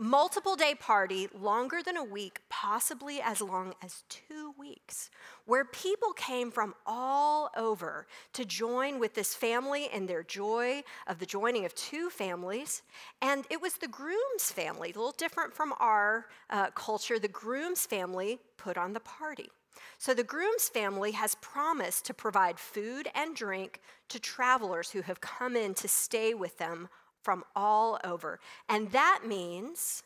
multiple 0.00 0.56
day 0.56 0.74
party, 0.74 1.28
longer 1.38 1.82
than 1.82 1.96
a 1.96 2.02
week, 2.02 2.40
possibly 2.60 3.22
as 3.22 3.40
long 3.40 3.72
as 3.82 4.04
two 4.10 4.52
weeks, 4.58 5.08
where 5.46 5.64
people 5.64 6.12
came 6.12 6.50
from 6.50 6.74
all 6.84 7.48
over 7.56 8.06
to 8.34 8.44
join 8.44 9.00
with 9.00 9.14
this 9.14 9.34
family 9.34 9.88
in 9.94 10.04
their 10.04 10.22
joy 10.22 10.82
of 11.06 11.18
the 11.18 11.24
joining 11.24 11.64
of 11.64 11.74
two 11.74 12.10
families. 12.10 12.82
And 13.22 13.46
it 13.48 13.62
was 13.62 13.74
the 13.76 13.88
groom's 13.88 14.52
family, 14.52 14.90
a 14.90 14.98
little 14.98 15.14
different 15.16 15.54
from 15.54 15.72
our 15.80 16.26
uh, 16.50 16.68
culture. 16.74 17.18
The 17.18 17.28
groom's 17.28 17.86
family 17.86 18.38
put 18.58 18.76
on 18.76 18.92
the 18.92 19.00
party. 19.00 19.48
So 19.96 20.12
the 20.12 20.22
groom's 20.22 20.68
family 20.68 21.12
has 21.12 21.36
promised 21.36 22.04
to 22.06 22.14
provide 22.14 22.58
food 22.58 23.08
and 23.14 23.34
drink 23.34 23.80
to 24.10 24.20
travelers 24.20 24.90
who 24.90 25.00
have 25.00 25.22
come 25.22 25.56
in 25.56 25.72
to 25.74 25.88
stay 25.88 26.34
with 26.34 26.58
them 26.58 26.90
from 27.22 27.42
all 27.56 27.98
over. 28.04 28.38
And 28.68 28.92
that 28.92 29.20
means 29.26 30.02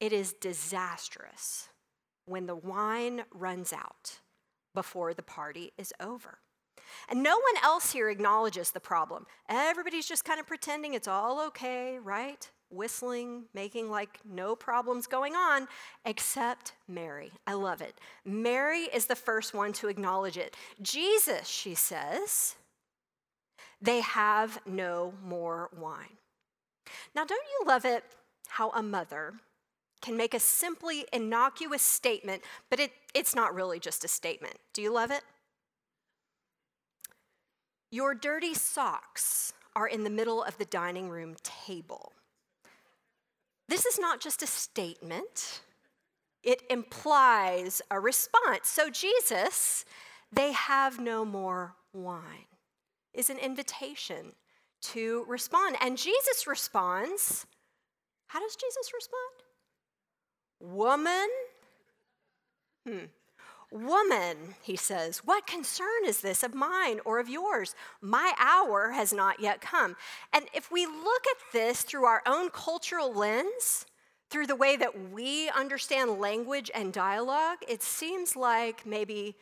it 0.00 0.12
is 0.12 0.32
disastrous 0.32 1.68
when 2.24 2.46
the 2.46 2.56
wine 2.56 3.22
runs 3.32 3.72
out 3.72 4.20
before 4.74 5.14
the 5.14 5.22
party 5.22 5.72
is 5.76 5.92
over. 6.00 6.38
And 7.08 7.22
no 7.22 7.36
one 7.36 7.62
else 7.62 7.92
here 7.92 8.08
acknowledges 8.08 8.70
the 8.70 8.80
problem. 8.80 9.26
Everybody's 9.48 10.08
just 10.08 10.24
kind 10.24 10.40
of 10.40 10.46
pretending 10.46 10.94
it's 10.94 11.08
all 11.08 11.40
okay, 11.48 11.98
right? 11.98 12.48
Whistling, 12.70 13.44
making 13.52 13.90
like 13.90 14.20
no 14.24 14.54
problems 14.56 15.06
going 15.06 15.34
on, 15.34 15.68
except 16.04 16.72
Mary. 16.88 17.32
I 17.46 17.54
love 17.54 17.80
it. 17.80 17.94
Mary 18.24 18.88
is 18.92 19.06
the 19.06 19.16
first 19.16 19.54
one 19.54 19.72
to 19.74 19.88
acknowledge 19.88 20.36
it. 20.36 20.56
Jesus, 20.80 21.48
she 21.48 21.74
says, 21.74 22.56
they 23.80 24.00
have 24.00 24.60
no 24.66 25.14
more 25.24 25.70
wine. 25.76 26.18
Now, 27.14 27.24
don't 27.24 27.42
you 27.60 27.66
love 27.66 27.84
it 27.84 28.04
how 28.48 28.70
a 28.70 28.82
mother 28.82 29.34
can 30.00 30.16
make 30.16 30.34
a 30.34 30.40
simply 30.40 31.04
innocuous 31.12 31.82
statement, 31.82 32.42
but 32.68 32.80
it, 32.80 32.92
it's 33.14 33.34
not 33.34 33.54
really 33.54 33.78
just 33.78 34.04
a 34.04 34.08
statement? 34.08 34.54
Do 34.72 34.82
you 34.82 34.92
love 34.92 35.10
it? 35.10 35.22
Your 37.90 38.14
dirty 38.14 38.54
socks 38.54 39.52
are 39.74 39.88
in 39.88 40.04
the 40.04 40.10
middle 40.10 40.42
of 40.42 40.56
the 40.58 40.64
dining 40.64 41.08
room 41.08 41.36
table. 41.42 42.12
This 43.68 43.86
is 43.86 43.98
not 43.98 44.20
just 44.20 44.42
a 44.42 44.46
statement, 44.46 45.60
it 46.42 46.62
implies 46.70 47.82
a 47.90 48.00
response. 48.00 48.68
So, 48.68 48.90
Jesus, 48.90 49.84
they 50.32 50.52
have 50.52 50.98
no 50.98 51.24
more 51.24 51.74
wine, 51.92 52.46
is 53.12 53.30
an 53.30 53.38
invitation 53.38 54.32
to 54.82 55.24
respond. 55.28 55.76
And 55.80 55.98
Jesus 55.98 56.46
responds. 56.46 57.46
How 58.28 58.38
does 58.40 58.54
Jesus 58.54 58.92
respond? 58.94 59.49
Woman, 60.60 61.28
hmm. 62.86 63.06
Woman, 63.72 64.56
he 64.62 64.74
says, 64.74 65.18
what 65.18 65.46
concern 65.46 66.04
is 66.04 66.20
this 66.20 66.42
of 66.42 66.54
mine 66.54 67.00
or 67.04 67.20
of 67.20 67.28
yours? 67.28 67.76
My 68.00 68.32
hour 68.36 68.90
has 68.90 69.12
not 69.12 69.38
yet 69.38 69.60
come. 69.60 69.96
And 70.32 70.46
if 70.52 70.72
we 70.72 70.86
look 70.86 71.24
at 71.30 71.52
this 71.52 71.82
through 71.82 72.04
our 72.04 72.20
own 72.26 72.50
cultural 72.50 73.12
lens, 73.12 73.86
through 74.28 74.48
the 74.48 74.56
way 74.56 74.76
that 74.76 75.10
we 75.10 75.50
understand 75.50 76.18
language 76.18 76.70
and 76.74 76.92
dialogue, 76.92 77.58
it 77.68 77.82
seems 77.82 78.34
like 78.34 78.84
maybe 78.84 79.36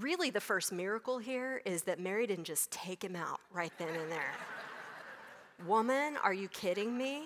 really 0.00 0.30
the 0.30 0.40
first 0.40 0.72
miracle 0.72 1.18
here 1.18 1.62
is 1.64 1.82
that 1.82 2.00
Mary 2.00 2.26
didn't 2.26 2.44
just 2.44 2.70
take 2.70 3.02
him 3.02 3.16
out 3.16 3.40
right 3.52 3.72
then 3.78 3.94
and 3.94 4.10
there. 4.10 4.34
Woman, 5.66 6.16
are 6.22 6.34
you 6.34 6.48
kidding 6.48 6.96
me? 6.96 7.22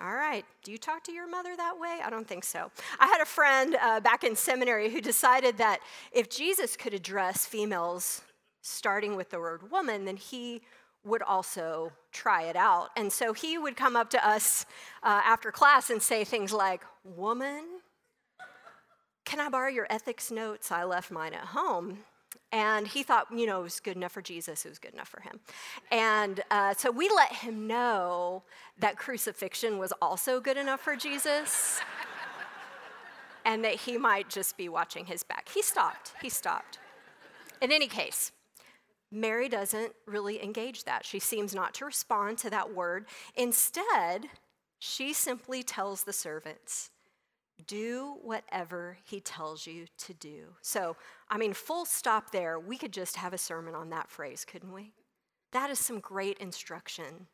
All 0.00 0.14
right. 0.14 0.44
Do 0.64 0.72
you 0.72 0.78
talk 0.78 1.04
to 1.04 1.12
your 1.12 1.28
mother 1.28 1.54
that 1.54 1.78
way? 1.78 2.00
I 2.02 2.08
don't 2.08 2.26
think 2.26 2.44
so. 2.44 2.70
I 2.98 3.06
had 3.06 3.20
a 3.20 3.26
friend 3.26 3.76
uh, 3.80 4.00
back 4.00 4.24
in 4.24 4.34
seminary 4.34 4.90
who 4.90 5.00
decided 5.00 5.58
that 5.58 5.80
if 6.12 6.30
Jesus 6.30 6.76
could 6.76 6.94
address 6.94 7.44
females 7.44 8.22
starting 8.62 9.16
with 9.16 9.30
the 9.30 9.38
word 9.38 9.70
woman, 9.70 10.04
then 10.04 10.16
he 10.16 10.62
would 11.04 11.22
also 11.22 11.92
try 12.12 12.44
it 12.44 12.56
out. 12.56 12.88
And 12.96 13.12
so 13.12 13.32
he 13.32 13.58
would 13.58 13.76
come 13.76 13.96
up 13.96 14.08
to 14.10 14.26
us 14.26 14.64
uh, 15.02 15.20
after 15.24 15.50
class 15.50 15.90
and 15.90 16.00
say 16.00 16.24
things 16.24 16.52
like, 16.52 16.82
Woman, 17.04 17.64
can 19.24 19.40
I 19.40 19.48
borrow 19.48 19.68
your 19.68 19.86
ethics 19.90 20.30
notes? 20.30 20.70
I 20.70 20.84
left 20.84 21.10
mine 21.10 21.34
at 21.34 21.46
home. 21.46 21.98
And 22.52 22.86
he 22.86 23.02
thought, 23.02 23.26
you 23.34 23.46
know, 23.46 23.60
it 23.60 23.64
was 23.64 23.80
good 23.80 23.96
enough 23.96 24.12
for 24.12 24.20
Jesus, 24.20 24.66
it 24.66 24.68
was 24.68 24.78
good 24.78 24.92
enough 24.92 25.08
for 25.08 25.22
him. 25.22 25.40
And 25.90 26.42
uh, 26.50 26.74
so 26.74 26.90
we 26.90 27.08
let 27.08 27.32
him 27.32 27.66
know 27.66 28.42
that 28.78 28.96
crucifixion 28.96 29.78
was 29.78 29.92
also 30.02 30.38
good 30.38 30.58
enough 30.58 30.80
for 30.80 30.94
Jesus 30.94 31.80
and 33.46 33.64
that 33.64 33.76
he 33.76 33.96
might 33.96 34.28
just 34.28 34.58
be 34.58 34.68
watching 34.68 35.06
his 35.06 35.22
back. 35.22 35.48
He 35.48 35.62
stopped. 35.62 36.12
He 36.20 36.28
stopped. 36.28 36.78
In 37.62 37.72
any 37.72 37.88
case, 37.88 38.32
Mary 39.10 39.48
doesn't 39.48 39.92
really 40.06 40.42
engage 40.42 40.84
that. 40.84 41.06
She 41.06 41.18
seems 41.18 41.54
not 41.54 41.74
to 41.74 41.84
respond 41.84 42.38
to 42.38 42.50
that 42.50 42.74
word. 42.74 43.06
Instead, 43.34 44.26
she 44.78 45.12
simply 45.12 45.62
tells 45.62 46.04
the 46.04 46.12
servants, 46.12 46.90
do 47.66 48.16
whatever 48.22 48.98
he 49.04 49.20
tells 49.20 49.66
you 49.66 49.86
to 49.98 50.14
do. 50.14 50.54
So, 50.60 50.96
I 51.28 51.38
mean, 51.38 51.52
full 51.52 51.84
stop 51.84 52.30
there. 52.30 52.58
We 52.58 52.78
could 52.78 52.92
just 52.92 53.16
have 53.16 53.32
a 53.32 53.38
sermon 53.38 53.74
on 53.74 53.90
that 53.90 54.10
phrase, 54.10 54.44
couldn't 54.44 54.72
we? 54.72 54.92
That 55.52 55.70
is 55.70 55.78
some 55.78 56.00
great 56.00 56.38
instruction 56.38 57.26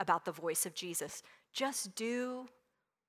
about 0.00 0.24
the 0.24 0.32
voice 0.32 0.66
of 0.66 0.74
Jesus. 0.74 1.22
Just 1.52 1.94
do 1.94 2.48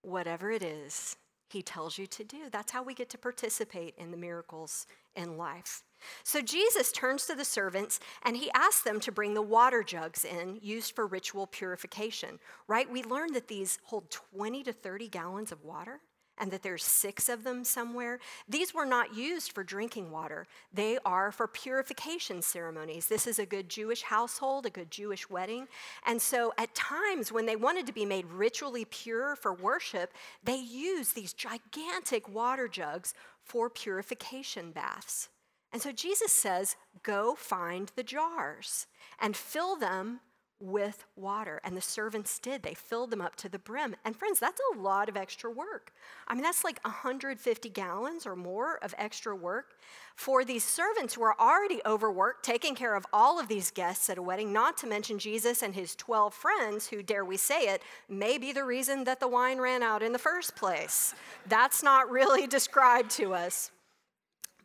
whatever 0.01 0.51
it 0.51 0.63
is 0.63 1.15
he 1.49 1.61
tells 1.61 1.97
you 1.97 2.07
to 2.07 2.23
do. 2.23 2.49
That's 2.51 2.71
how 2.71 2.83
we 2.83 2.93
get 2.93 3.09
to 3.11 3.17
participate 3.17 3.95
in 3.97 4.11
the 4.11 4.17
miracles 4.17 4.85
in 5.15 5.37
life. 5.37 5.83
So 6.23 6.41
Jesus 6.41 6.91
turns 6.91 7.25
to 7.25 7.35
the 7.35 7.45
servants 7.45 7.99
and 8.23 8.35
he 8.35 8.51
asks 8.53 8.83
them 8.83 8.99
to 8.99 9.11
bring 9.11 9.33
the 9.33 9.41
water 9.41 9.81
jugs 9.81 10.25
in 10.25 10.59
used 10.61 10.93
for 10.93 11.07
ritual 11.07 11.47
purification, 11.47 12.39
right? 12.67 12.91
We 12.91 13.03
learned 13.03 13.33
that 13.35 13.47
these 13.47 13.79
hold 13.83 14.11
20 14.11 14.63
to 14.63 14.73
30 14.73 15.07
gallons 15.07 15.51
of 15.51 15.63
water 15.63 16.01
and 16.37 16.51
that 16.51 16.63
there's 16.63 16.83
six 16.83 17.29
of 17.29 17.43
them 17.43 17.63
somewhere. 17.63 18.19
These 18.47 18.73
were 18.73 18.85
not 18.85 19.15
used 19.15 19.51
for 19.51 19.63
drinking 19.63 20.11
water, 20.11 20.47
they 20.73 20.97
are 21.05 21.31
for 21.31 21.47
purification 21.47 22.41
ceremonies. 22.41 23.07
This 23.07 23.27
is 23.27 23.39
a 23.39 23.45
good 23.45 23.69
Jewish 23.69 24.03
household, 24.03 24.65
a 24.65 24.69
good 24.69 24.91
Jewish 24.91 25.29
wedding. 25.29 25.67
And 26.05 26.21
so 26.21 26.53
at 26.57 26.73
times 26.75 27.31
when 27.31 27.45
they 27.45 27.55
wanted 27.55 27.85
to 27.87 27.93
be 27.93 28.05
made 28.05 28.25
ritually 28.27 28.85
pure 28.85 29.35
for 29.35 29.53
worship, 29.53 30.13
they 30.43 30.57
used 30.57 31.15
these 31.15 31.33
gigantic 31.33 32.27
water 32.29 32.67
jugs 32.67 33.13
for 33.43 33.69
purification 33.69 34.71
baths. 34.71 35.29
And 35.71 35.81
so 35.81 35.91
Jesus 35.91 36.31
says, 36.31 36.75
Go 37.03 37.35
find 37.35 37.91
the 37.95 38.03
jars 38.03 38.87
and 39.19 39.35
fill 39.35 39.75
them 39.75 40.19
with 40.59 41.05
water. 41.15 41.61
And 41.63 41.77
the 41.77 41.81
servants 41.81 42.39
did. 42.39 42.63
They 42.63 42.73
filled 42.73 43.11
them 43.11 43.21
up 43.21 43.35
to 43.37 43.49
the 43.49 43.59
brim. 43.59 43.95
And 44.03 44.15
friends, 44.15 44.39
that's 44.39 44.61
a 44.73 44.79
lot 44.79 45.07
of 45.07 45.15
extra 45.15 45.51
work. 45.51 45.91
I 46.27 46.33
mean, 46.33 46.43
that's 46.43 46.63
like 46.63 46.79
150 46.83 47.69
gallons 47.69 48.25
or 48.25 48.35
more 48.35 48.77
of 48.83 48.95
extra 48.97 49.35
work 49.35 49.75
for 50.15 50.43
these 50.43 50.63
servants 50.63 51.13
who 51.13 51.21
are 51.23 51.39
already 51.39 51.79
overworked, 51.85 52.43
taking 52.43 52.73
care 52.73 52.95
of 52.95 53.05
all 53.13 53.39
of 53.39 53.47
these 53.47 53.69
guests 53.69 54.09
at 54.09 54.17
a 54.17 54.21
wedding, 54.21 54.51
not 54.51 54.77
to 54.77 54.87
mention 54.87 55.19
Jesus 55.19 55.61
and 55.61 55.75
his 55.75 55.95
12 55.95 56.33
friends, 56.33 56.87
who, 56.87 57.03
dare 57.03 57.23
we 57.23 57.37
say 57.37 57.67
it, 57.67 57.83
may 58.09 58.37
be 58.37 58.51
the 58.51 58.65
reason 58.65 59.03
that 59.03 59.19
the 59.19 59.27
wine 59.27 59.59
ran 59.59 59.83
out 59.83 60.01
in 60.01 60.11
the 60.11 60.19
first 60.19 60.55
place. 60.55 61.13
That's 61.45 61.83
not 61.83 62.09
really 62.09 62.47
described 62.47 63.11
to 63.11 63.33
us. 63.33 63.71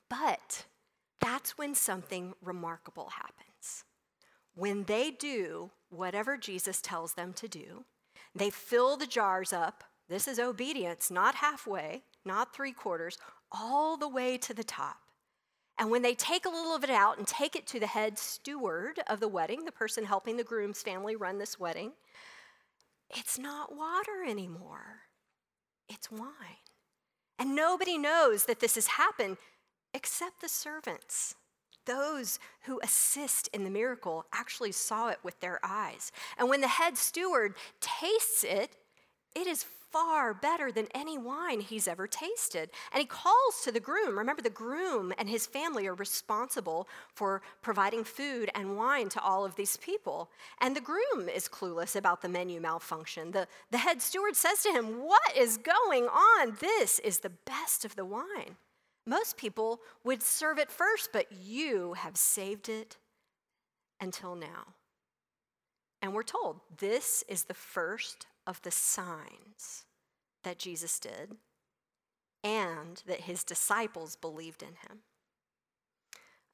But 0.08 0.64
that's 1.20 1.56
when 1.56 1.74
something 1.74 2.34
remarkable 2.42 3.10
happens. 3.10 3.84
When 4.54 4.84
they 4.84 5.10
do 5.10 5.70
whatever 5.92 6.36
Jesus 6.36 6.80
tells 6.80 7.14
them 7.14 7.32
to 7.34 7.48
do. 7.48 7.84
They 8.34 8.50
fill 8.50 8.96
the 8.96 9.06
jars 9.06 9.52
up. 9.52 9.84
This 10.08 10.26
is 10.26 10.38
obedience, 10.38 11.10
not 11.10 11.36
halfway, 11.36 12.02
not 12.24 12.54
three 12.54 12.72
quarters, 12.72 13.18
all 13.50 13.96
the 13.96 14.08
way 14.08 14.38
to 14.38 14.54
the 14.54 14.64
top. 14.64 14.98
And 15.78 15.90
when 15.90 16.02
they 16.02 16.14
take 16.14 16.44
a 16.44 16.50
little 16.50 16.74
of 16.74 16.84
it 16.84 16.90
out 16.90 17.18
and 17.18 17.26
take 17.26 17.56
it 17.56 17.66
to 17.68 17.80
the 17.80 17.86
head 17.86 18.18
steward 18.18 19.00
of 19.08 19.20
the 19.20 19.28
wedding, 19.28 19.64
the 19.64 19.72
person 19.72 20.04
helping 20.04 20.36
the 20.36 20.44
groom's 20.44 20.82
family 20.82 21.16
run 21.16 21.38
this 21.38 21.58
wedding, 21.58 21.92
it's 23.10 23.38
not 23.38 23.74
water 23.76 24.24
anymore. 24.26 25.00
it's 25.88 26.10
wine. 26.10 26.62
And 27.38 27.54
nobody 27.54 27.98
knows 27.98 28.44
that 28.46 28.60
this 28.60 28.76
has 28.76 28.86
happened 28.86 29.36
except 29.92 30.40
the 30.40 30.48
servants. 30.48 31.34
Those 31.84 32.38
who 32.62 32.80
assist 32.82 33.48
in 33.48 33.64
the 33.64 33.70
miracle 33.70 34.26
actually 34.32 34.72
saw 34.72 35.08
it 35.08 35.18
with 35.22 35.38
their 35.40 35.58
eyes. 35.62 36.12
And 36.38 36.48
when 36.48 36.60
the 36.60 36.68
head 36.68 36.96
steward 36.96 37.54
tastes 37.80 38.44
it, 38.44 38.76
it 39.34 39.46
is 39.46 39.64
far 39.92 40.32
better 40.32 40.72
than 40.72 40.88
any 40.94 41.18
wine 41.18 41.60
he's 41.60 41.86
ever 41.86 42.06
tasted. 42.06 42.70
And 42.92 43.00
he 43.00 43.06
calls 43.06 43.60
to 43.62 43.70
the 43.70 43.78
groom. 43.78 44.18
Remember, 44.18 44.40
the 44.40 44.50
groom 44.50 45.12
and 45.18 45.28
his 45.28 45.46
family 45.46 45.86
are 45.86 45.94
responsible 45.94 46.88
for 47.14 47.42
providing 47.60 48.02
food 48.04 48.50
and 48.54 48.76
wine 48.76 49.10
to 49.10 49.22
all 49.22 49.44
of 49.44 49.54
these 49.54 49.76
people. 49.76 50.30
And 50.60 50.74
the 50.74 50.80
groom 50.80 51.28
is 51.28 51.48
clueless 51.48 51.94
about 51.94 52.22
the 52.22 52.28
menu 52.28 52.60
malfunction. 52.60 53.32
The, 53.32 53.46
the 53.70 53.78
head 53.78 54.00
steward 54.00 54.34
says 54.34 54.62
to 54.62 54.70
him, 54.70 55.02
What 55.02 55.36
is 55.36 55.58
going 55.58 56.04
on? 56.04 56.56
This 56.58 56.98
is 57.00 57.18
the 57.18 57.32
best 57.44 57.84
of 57.84 57.94
the 57.94 58.06
wine. 58.06 58.56
Most 59.06 59.36
people 59.36 59.80
would 60.04 60.22
serve 60.22 60.58
it 60.58 60.70
first, 60.70 61.10
but 61.12 61.26
you 61.32 61.94
have 61.94 62.16
saved 62.16 62.68
it 62.68 62.98
until 64.00 64.34
now. 64.34 64.74
And 66.00 66.14
we're 66.14 66.22
told 66.22 66.60
this 66.78 67.24
is 67.28 67.44
the 67.44 67.54
first 67.54 68.26
of 68.46 68.60
the 68.62 68.70
signs 68.70 69.84
that 70.44 70.58
Jesus 70.58 70.98
did 70.98 71.36
and 72.44 73.02
that 73.06 73.22
his 73.22 73.44
disciples 73.44 74.16
believed 74.16 74.62
in 74.62 74.68
him. 74.68 74.98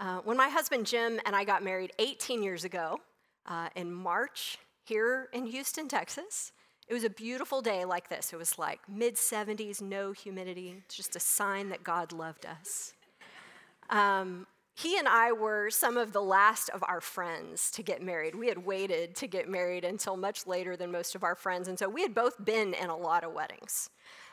Uh, 0.00 0.19
when 0.19 0.37
my 0.37 0.49
husband 0.49 0.87
Jim 0.87 1.19
and 1.26 1.35
I 1.35 1.45
got 1.45 1.64
married 1.64 1.93
18 1.99 2.43
years 2.43 2.64
ago 2.64 2.99
uh, 3.47 3.69
in 3.75 3.93
March 3.93 4.59
here 4.85 5.28
in 5.33 5.47
Houston, 5.47 5.88
Texas, 5.88 6.52
it 6.88 6.95
was 6.95 7.04
a 7.04 7.11
beautiful 7.11 7.61
day 7.61 7.85
like 7.85 8.09
this. 8.09 8.33
It 8.33 8.37
was 8.37 8.59
like 8.59 8.80
mid 8.88 9.16
70s, 9.16 9.83
no 9.83 10.12
humidity, 10.12 10.83
just 10.88 11.14
a 11.16 11.21
sign 11.21 11.68
that 11.68 11.85
God 11.85 12.12
loved 12.12 12.47
us. 12.47 12.95
Um, 13.90 14.47
he 14.79 14.97
and 14.97 15.09
I 15.09 15.33
were 15.33 15.71
some 15.71 15.97
of 15.97 16.13
the 16.13 16.23
last 16.23 16.69
of 16.69 16.85
our 16.87 17.01
friends 17.01 17.69
to 17.73 17.83
get 17.83 18.01
married. 18.01 18.37
We 18.37 18.47
had 18.47 18.65
waited 18.65 19.17
to 19.17 19.27
get 19.27 19.49
married 19.49 19.85
until 19.85 20.17
much 20.17 20.47
later 20.47 20.77
than 20.77 20.93
most 20.93 21.17
of 21.17 21.25
our 21.25 21.35
friends, 21.35 21.67
and 21.67 21.77
so 21.77 21.89
we 21.89 22.01
had 22.01 22.15
both 22.15 22.45
been 22.45 22.75
in 22.75 22.89
a 22.89 22.97
lot 22.97 23.25
of 23.25 23.33
weddings. 23.33 23.91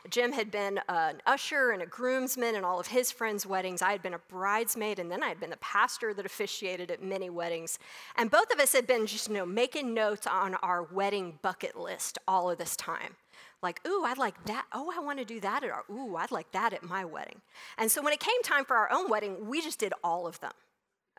Jim 0.08 0.30
had 0.30 0.52
been 0.52 0.78
an 0.88 1.20
usher 1.26 1.72
and 1.72 1.82
a 1.82 1.86
groomsman 1.86 2.54
in 2.54 2.62
all 2.62 2.78
of 2.78 2.86
his 2.86 3.10
friends' 3.10 3.44
weddings. 3.44 3.82
I 3.82 3.90
had 3.90 4.02
been 4.02 4.14
a 4.14 4.20
bridesmaid, 4.20 5.00
and 5.00 5.10
then 5.10 5.24
I 5.24 5.28
had 5.30 5.40
been 5.40 5.50
the 5.50 5.56
pastor 5.56 6.14
that 6.14 6.24
officiated 6.24 6.92
at 6.92 7.02
many 7.02 7.28
weddings. 7.28 7.80
And 8.14 8.30
both 8.30 8.52
of 8.52 8.60
us 8.60 8.72
had 8.72 8.86
been 8.86 9.06
just, 9.06 9.26
you 9.26 9.34
know, 9.34 9.46
making 9.46 9.94
notes 9.94 10.28
on 10.28 10.54
our 10.62 10.84
wedding 10.84 11.40
bucket 11.42 11.74
list 11.76 12.18
all 12.28 12.48
of 12.48 12.58
this 12.58 12.76
time 12.76 13.16
like, 13.62 13.80
ooh, 13.86 14.04
I'd 14.04 14.18
like 14.18 14.44
that. 14.44 14.66
Oh, 14.72 14.92
I 14.94 15.00
want 15.00 15.18
to 15.18 15.24
do 15.24 15.40
that 15.40 15.64
at 15.64 15.70
our, 15.70 15.84
ooh, 15.90 16.16
I'd 16.16 16.30
like 16.30 16.52
that 16.52 16.72
at 16.72 16.82
my 16.82 17.04
wedding. 17.04 17.40
And 17.78 17.90
so 17.90 18.02
when 18.02 18.12
it 18.12 18.20
came 18.20 18.42
time 18.42 18.64
for 18.64 18.76
our 18.76 18.90
own 18.92 19.10
wedding, 19.10 19.48
we 19.48 19.60
just 19.60 19.78
did 19.78 19.92
all 20.04 20.26
of 20.26 20.38
them, 20.40 20.52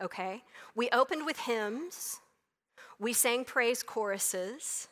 okay? 0.02 0.44
We 0.76 0.90
opened 0.92 1.26
with 1.26 1.40
hymns, 1.40 2.20
we 3.00 3.14
sang 3.14 3.44
praise 3.44 3.84
choruses, 3.84 4.88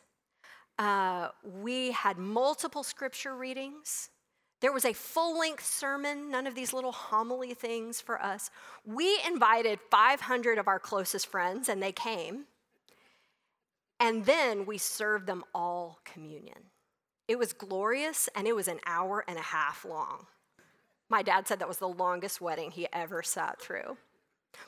uh, 0.78 1.28
we 1.42 1.92
had 1.92 2.18
multiple 2.18 2.82
scripture 2.82 3.34
readings. 3.34 4.10
There 4.60 4.72
was 4.72 4.84
a 4.84 4.92
full 4.92 5.38
length 5.38 5.64
sermon, 5.64 6.30
none 6.30 6.46
of 6.46 6.54
these 6.54 6.72
little 6.72 6.92
homily 6.92 7.54
things 7.54 8.00
for 8.00 8.20
us. 8.20 8.50
We 8.84 9.18
invited 9.26 9.78
500 9.90 10.58
of 10.58 10.66
our 10.66 10.78
closest 10.78 11.26
friends, 11.26 11.68
and 11.68 11.82
they 11.82 11.92
came. 11.92 12.44
And 14.00 14.24
then 14.26 14.66
we 14.66 14.78
served 14.78 15.26
them 15.26 15.44
all 15.54 16.00
communion. 16.04 16.70
It 17.28 17.38
was 17.38 17.52
glorious 17.52 18.28
and 18.34 18.46
it 18.46 18.54
was 18.54 18.68
an 18.68 18.80
hour 18.86 19.24
and 19.26 19.38
a 19.38 19.42
half 19.42 19.84
long. 19.84 20.26
My 21.08 21.22
dad 21.22 21.46
said 21.46 21.58
that 21.58 21.68
was 21.68 21.78
the 21.78 21.88
longest 21.88 22.40
wedding 22.40 22.70
he 22.70 22.86
ever 22.92 23.22
sat 23.22 23.60
through. 23.60 23.96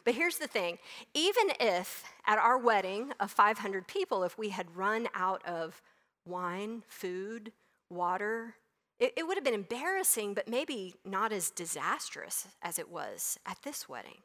But 0.05 0.15
here's 0.15 0.39
the 0.39 0.47
thing 0.47 0.79
even 1.15 1.51
if 1.61 2.05
at 2.27 2.39
our 2.39 2.59
wedding 2.59 3.13
of 3.21 3.31
500 3.31 3.87
people, 3.87 4.23
if 4.25 4.39
we 4.39 4.51
had 4.51 4.77
run 4.77 5.09
out 5.15 5.45
of 5.47 5.81
wine, 6.27 6.83
food, 6.89 7.53
water, 7.91 8.55
it, 8.99 9.15
it 9.17 9.27
would 9.27 9.37
have 9.37 9.45
been 9.45 9.55
embarrassing, 9.55 10.35
but 10.35 10.49
maybe 10.49 10.95
not 11.05 11.33
as 11.33 11.51
disastrous 11.51 12.49
as 12.63 12.79
it 12.79 12.91
was 12.91 13.39
at 13.47 13.59
this 13.63 13.89
wedding. 13.89 14.19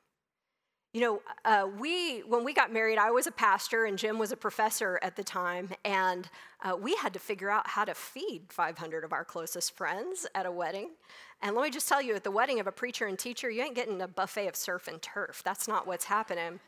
You 0.94 1.02
know, 1.02 1.22
uh, 1.44 1.68
we 1.80 2.20
when 2.20 2.44
we 2.44 2.54
got 2.54 2.72
married, 2.72 3.00
I 3.00 3.10
was 3.10 3.26
a 3.26 3.32
pastor 3.32 3.86
and 3.86 3.98
Jim 3.98 4.20
was 4.20 4.32
a 4.32 4.38
professor 4.38 5.00
at 5.02 5.16
the 5.16 5.24
time, 5.24 5.72
and 5.84 6.30
uh, 6.64 6.76
we 6.80 6.96
had 6.96 7.14
to 7.14 7.20
figure 7.20 7.50
out 7.50 7.68
how 7.68 7.84
to 7.84 7.96
feed 7.96 8.44
500 8.50 9.04
of 9.04 9.12
our 9.12 9.26
closest 9.26 9.76
friends 9.76 10.28
at 10.36 10.46
a 10.46 10.52
wedding. 10.52 10.92
And 11.42 11.56
let 11.56 11.64
me 11.64 11.72
just 11.72 11.90
tell 11.90 12.00
you, 12.00 12.14
at 12.14 12.24
the 12.24 12.30
wedding 12.30 12.60
of 12.60 12.68
a 12.68 12.72
preacher 12.72 13.08
and 13.08 13.18
teacher, 13.18 13.50
you 13.50 13.64
ain't 13.64 13.74
getting 13.74 14.04
a 14.04 14.08
buffet 14.08 14.48
of 14.48 14.56
surf 14.56 14.88
and 14.88 15.02
turf. 15.02 15.42
That's 15.44 15.68
not 15.68 15.88
what's 15.88 16.06
happening. 16.06 16.60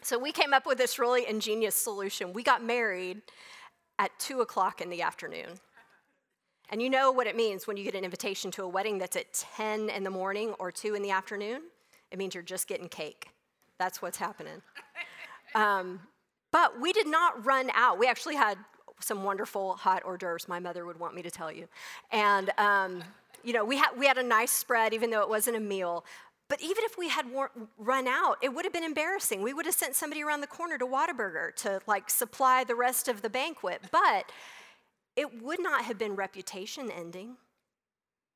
So 0.00 0.18
we 0.18 0.32
came 0.32 0.52
up 0.52 0.66
with 0.66 0.78
this 0.78 0.98
really 0.98 1.28
ingenious 1.28 1.76
solution. 1.76 2.32
We 2.32 2.42
got 2.42 2.64
married 2.64 3.22
at 4.00 4.10
two 4.18 4.40
o'clock 4.40 4.80
in 4.80 4.90
the 4.90 5.02
afternoon. 5.02 5.60
And 6.68 6.82
you 6.82 6.90
know 6.90 7.12
what 7.12 7.28
it 7.28 7.36
means 7.36 7.68
when 7.68 7.76
you 7.76 7.84
get 7.84 7.94
an 7.94 8.02
invitation 8.02 8.50
to 8.52 8.64
a 8.64 8.68
wedding 8.68 8.98
that's 8.98 9.14
at 9.14 9.32
10 9.32 9.88
in 9.88 10.02
the 10.02 10.10
morning 10.10 10.52
or 10.58 10.72
2 10.72 10.96
in 10.96 11.02
the 11.02 11.12
afternoon? 11.12 11.62
It 12.10 12.18
means 12.18 12.34
you're 12.34 12.42
just 12.42 12.66
getting 12.66 12.88
cake. 12.88 13.28
That's 13.82 14.00
what's 14.00 14.18
happening. 14.18 14.62
Um, 15.56 15.98
but 16.52 16.80
we 16.80 16.92
did 16.92 17.08
not 17.08 17.44
run 17.44 17.68
out. 17.74 17.98
We 17.98 18.06
actually 18.06 18.36
had 18.36 18.56
some 19.00 19.24
wonderful 19.24 19.74
hot 19.74 20.04
hors 20.04 20.18
d'oeuvres, 20.18 20.46
my 20.46 20.60
mother 20.60 20.86
would 20.86 21.00
want 21.00 21.16
me 21.16 21.22
to 21.22 21.32
tell 21.32 21.50
you. 21.50 21.66
And, 22.12 22.52
um, 22.58 23.02
you 23.42 23.52
know, 23.52 23.64
we 23.64 23.76
had, 23.78 23.90
we 23.98 24.06
had 24.06 24.18
a 24.18 24.22
nice 24.22 24.52
spread, 24.52 24.94
even 24.94 25.10
though 25.10 25.22
it 25.22 25.28
wasn't 25.28 25.56
a 25.56 25.60
meal. 25.74 26.04
But 26.48 26.60
even 26.62 26.84
if 26.84 26.96
we 26.96 27.08
had 27.08 27.26
run 27.76 28.06
out, 28.06 28.36
it 28.40 28.54
would 28.54 28.64
have 28.64 28.72
been 28.72 28.84
embarrassing. 28.84 29.42
We 29.42 29.52
would 29.52 29.66
have 29.66 29.74
sent 29.74 29.96
somebody 29.96 30.22
around 30.22 30.42
the 30.42 30.46
corner 30.46 30.78
to 30.78 30.86
Whataburger 30.86 31.52
to 31.56 31.80
like 31.88 32.08
supply 32.08 32.62
the 32.62 32.76
rest 32.76 33.08
of 33.08 33.20
the 33.20 33.30
banquet. 33.30 33.80
But 33.90 34.30
it 35.16 35.42
would 35.42 35.60
not 35.60 35.86
have 35.86 35.98
been 35.98 36.14
reputation 36.14 36.88
ending. 36.88 37.36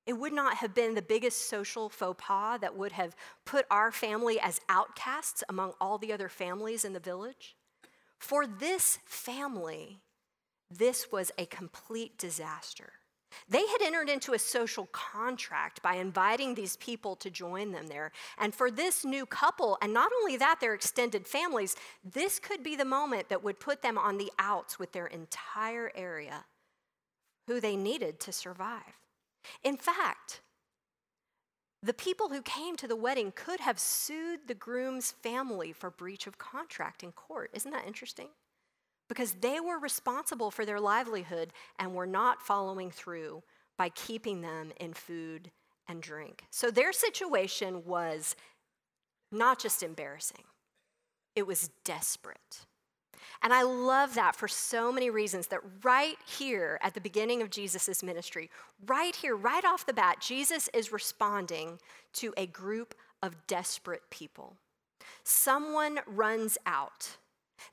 It 0.07 0.15
would 0.15 0.33
not 0.33 0.57
have 0.59 0.73
been 0.73 0.95
the 0.95 1.03
biggest 1.03 1.49
social 1.49 1.89
faux 1.89 2.17
pas 2.25 2.61
that 2.61 2.77
would 2.77 2.93
have 2.93 3.17
put 3.45 3.67
our 3.71 3.91
family 3.91 4.39
as 4.41 4.61
outcasts 4.69 5.43
among 5.49 5.73
all 5.81 5.99
the 5.99 6.13
other 6.13 6.29
families 6.29 6.85
in 6.85 6.93
the 6.93 7.01
village. 7.01 7.57
For 8.19 8.47
this 8.47 8.99
family, 9.05 10.01
this 10.71 11.11
was 11.11 11.33
a 11.37 11.47
complete 11.47 12.19
disaster. 12.19 12.93
They 13.49 13.67
had 13.67 13.83
entered 13.83 14.09
into 14.09 14.33
a 14.33 14.39
social 14.39 14.87
contract 14.93 15.83
by 15.83 15.97
inviting 15.97 16.55
these 16.55 16.77
people 16.77 17.17
to 17.17 17.29
join 17.29 17.73
them 17.73 17.89
there. 17.89 18.13
And 18.39 18.55
for 18.55 18.71
this 18.71 19.05
new 19.05 19.27
couple, 19.27 19.77
and 19.83 19.93
not 19.93 20.13
only 20.21 20.37
that, 20.37 20.59
their 20.61 20.75
extended 20.75 21.27
families, 21.27 21.77
this 22.05 22.39
could 22.39 22.63
be 22.63 22.77
the 22.77 22.85
moment 22.85 23.29
that 23.29 23.43
would 23.43 23.61
put 23.61 23.83
them 23.83 23.99
on 23.99 24.17
the 24.17 24.33
outs 24.39 24.79
with 24.79 24.93
their 24.93 25.07
entire 25.07 25.91
area, 25.95 26.45
who 27.47 27.61
they 27.61 27.77
needed 27.77 28.21
to 28.21 28.33
survive. 28.33 28.95
In 29.63 29.77
fact, 29.77 30.41
the 31.83 31.95
people 31.95 32.31
who 32.31 32.43
came 32.43 32.77
to 32.77 32.89
the 32.89 32.97
wedding 32.97 33.33
could 33.35 33.61
have 33.61 33.79
sued 33.79 34.41
the 34.47 34.55
groom's 34.55 35.13
family 35.13 35.73
for 35.73 35.91
breach 35.91 36.27
of 36.27 36.39
contract 36.39 37.03
in 37.03 37.13
court. 37.13 37.51
Isn't 37.53 37.71
that 37.71 37.87
interesting? 37.87 38.29
Because 39.09 39.33
they 39.35 39.61
were 39.61 39.79
responsible 39.79 40.51
for 40.51 40.65
their 40.65 40.81
livelihood 40.81 41.53
and 41.79 41.95
were 41.95 42.07
not 42.07 42.43
following 42.43 42.91
through 42.91 43.43
by 43.79 43.89
keeping 43.91 44.41
them 44.41 44.73
in 44.81 44.95
food 44.95 45.53
and 45.87 46.03
drink. 46.03 46.45
So 46.51 46.71
their 46.71 46.93
situation 46.93 47.85
was 47.85 48.35
not 49.31 49.61
just 49.61 49.83
embarrassing, 49.83 50.45
it 51.35 51.47
was 51.47 51.71
desperate. 51.85 52.67
And 53.43 53.53
I 53.53 53.63
love 53.63 54.15
that 54.15 54.37
for 54.37 54.49
so 54.49 54.91
many 54.91 55.11
reasons 55.11 55.49
that 55.49 55.61
right 55.83 56.17
here 56.27 56.79
at 56.83 56.95
the 56.95 57.01
beginning 57.01 57.43
of 57.43 57.51
Jesus' 57.51 58.03
ministry, 58.03 58.51
right 58.87 59.15
here, 59.15 59.37
right 59.37 59.65
off 59.65 59.87
the 59.87 59.93
bat, 59.93 60.21
Jesus 60.21 60.69
is 60.75 60.93
responding 60.93 61.79
to 62.15 62.33
a 62.37 62.47
group 62.47 62.95
of 63.23 63.47
desperate 63.47 64.03
people. 64.11 64.57
Someone 65.25 66.01
runs 66.07 66.59
out, 66.67 67.17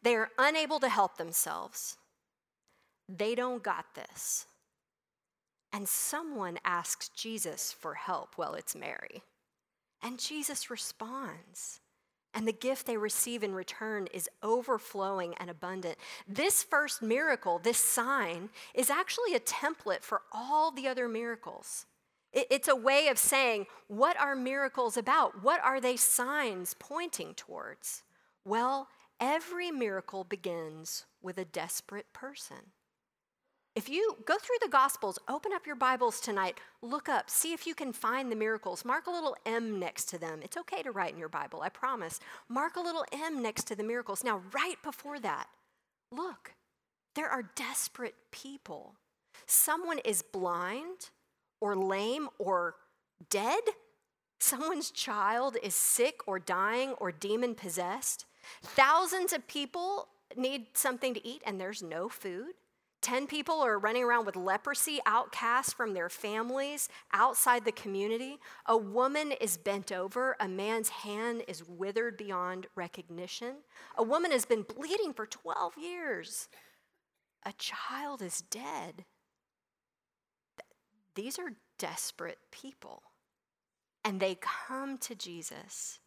they 0.02 0.16
are 0.16 0.30
unable 0.38 0.80
to 0.80 0.89
help 0.89 1.18
themselves, 1.18 1.98
they 3.10 3.36
don't 3.36 3.63
got 3.63 3.86
this. 3.96 4.46
And 5.72 5.89
someone 5.89 6.60
asks 6.63 7.10
Jesus 7.10 7.74
for 7.74 7.96
help. 7.96 8.38
Well, 8.38 8.54
it's 8.54 8.76
Mary. 8.76 9.24
And 10.04 10.20
Jesus 10.20 10.70
responds 10.70 11.80
and 12.34 12.48
the 12.48 12.54
gift 12.54 12.86
they 12.86 12.98
receive 12.98 13.43
in 13.43 13.54
return 13.54 14.08
is 14.13 14.30
overflowing 14.41 15.36
and 15.36 15.50
abundant. 15.50 15.98
This 16.28 16.63
first 16.63 17.02
miracle, 17.02 17.60
this 17.60 17.78
sign, 17.78 18.50
is 18.74 18.89
actually 18.89 19.36
a 19.36 19.39
template 19.39 20.02
for 20.02 20.22
all 20.32 20.72
the 20.72 20.88
other 20.88 21.08
miracles. 21.08 21.86
It's 22.34 22.67
a 22.67 22.76
way 22.76 23.10
of 23.10 23.19
saying, 23.19 23.67
what 23.88 24.19
are 24.19 24.36
miracles 24.36 24.98
about? 24.98 25.43
What 25.43 25.62
are 25.63 25.80
they 25.80 25.96
signs 25.96 26.76
pointing 26.80 27.36
towards? 27.36 28.02
Well, 28.43 28.88
every 29.19 29.69
miracle 29.69 30.24
begins 30.24 31.06
with 31.22 31.38
a 31.38 31.46
desperate 31.46 32.12
person. 32.12 32.72
If 33.76 33.90
you 33.90 34.18
go 34.26 34.36
through 34.38 34.58
the 34.62 34.70
Gospels, 34.70 35.18
open 35.28 35.52
up 35.52 35.66
your 35.66 35.76
Bibles 35.76 36.20
tonight, 36.20 36.60
look 36.84 37.10
up, 37.10 37.28
see 37.28 37.54
if 37.54 37.66
you 37.66 37.74
can 37.74 37.92
find 37.92 38.32
the 38.32 38.36
miracles. 38.36 38.86
Mark 38.86 39.08
a 39.08 39.12
little 39.12 39.36
M 39.48 39.80
next 39.80 40.06
to 40.10 40.20
them. 40.20 40.42
It's 40.44 40.58
okay 40.58 40.84
to 40.84 40.92
write 40.92 41.14
in 41.14 41.20
your 41.20 41.28
Bible, 41.28 41.62
I 41.64 41.70
promise. 41.70 42.20
Mark 42.48 42.76
a 42.76 42.82
little 42.82 43.04
M 43.12 43.42
next 43.42 43.64
to 43.68 43.76
the 43.76 43.84
miracles. 43.84 44.24
Now, 44.24 44.44
right 44.54 44.76
before 44.84 45.20
that, 45.22 45.48
look, 46.12 46.54
there 47.16 47.28
are 47.28 47.50
desperate 47.56 48.14
people. 48.32 48.94
Someone 49.48 49.98
is 50.06 50.22
blind 50.22 51.10
or 51.60 51.76
lame 51.76 52.30
or 52.38 52.76
dead. 53.32 53.62
Someone's 54.40 54.92
child 54.92 55.58
is 55.64 55.74
sick 55.74 56.20
or 56.28 56.38
dying 56.38 56.92
or 57.00 57.12
demon 57.12 57.56
possessed. 57.56 58.28
Thousands 58.62 59.34
of 59.34 59.48
people 59.48 60.10
need 60.38 60.68
something 60.74 61.16
to 61.16 61.28
eat 61.28 61.42
and 61.44 61.60
there's 61.60 61.82
no 61.82 62.08
food. 62.08 62.54
10 63.04 63.28
people 63.28 63.60
are 63.60 63.78
running 63.78 64.04
around 64.04 64.26
with 64.26 64.36
leprosy, 64.36 65.00
outcast 65.06 65.76
from 65.76 65.94
their 65.94 66.10
families, 66.10 66.88
outside 67.12 67.66
the 67.66 67.72
community. 67.74 68.39
A 68.66 68.78
woman 68.78 69.34
is 69.34 69.58
bent 69.58 69.92
over. 69.92 70.36
A 70.39 70.48
man's 70.48 70.89
hand 70.89 71.44
is 71.48 71.68
withered 71.68 72.18
beyond 72.18 72.68
recognition. 72.76 73.58
A 73.98 74.04
woman 74.04 74.32
has 74.32 74.46
been 74.46 74.63
bleeding 74.63 75.13
for 75.13 75.26
12 75.26 75.74
years. 75.78 76.48
A 77.46 77.54
child 77.58 78.22
is 78.22 78.42
dead. 78.50 79.04
These 81.16 81.38
are 81.38 81.52
desperate 81.78 82.39
people. 82.52 83.04
And 84.06 84.20
they 84.20 84.38
come 84.39 84.98
to 85.00 85.13
Jesus. 85.13 86.00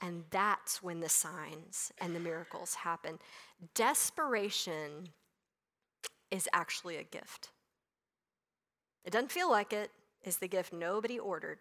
And 0.00 0.24
that's 0.30 0.82
when 0.82 1.00
the 1.00 1.08
signs 1.08 1.90
and 1.98 2.14
the 2.14 2.20
miracles 2.20 2.74
happen. 2.74 3.18
Desperation 3.74 5.08
is 6.30 6.48
actually 6.52 6.96
a 6.96 7.04
gift. 7.04 7.50
It 9.04 9.12
doesn't 9.12 9.32
feel 9.32 9.50
like 9.50 9.72
it, 9.72 9.90
it, 10.22 10.28
is 10.28 10.38
the 10.38 10.48
gift 10.48 10.72
nobody 10.72 11.18
ordered. 11.18 11.58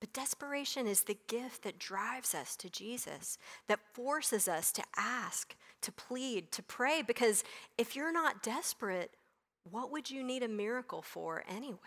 But 0.00 0.12
desperation 0.12 0.86
is 0.86 1.02
the 1.02 1.16
gift 1.26 1.62
that 1.62 1.78
drives 1.78 2.34
us 2.34 2.54
to 2.56 2.68
Jesus, 2.68 3.38
that 3.66 3.80
forces 3.94 4.46
us 4.46 4.70
to 4.72 4.82
ask, 4.96 5.56
to 5.80 5.90
plead, 5.90 6.52
to 6.52 6.62
pray. 6.62 7.00
Because 7.00 7.44
if 7.78 7.96
you're 7.96 8.12
not 8.12 8.42
desperate, 8.42 9.12
what 9.70 9.90
would 9.90 10.10
you 10.10 10.22
need 10.22 10.42
a 10.42 10.48
miracle 10.48 11.00
for 11.00 11.44
anyway? 11.48 11.78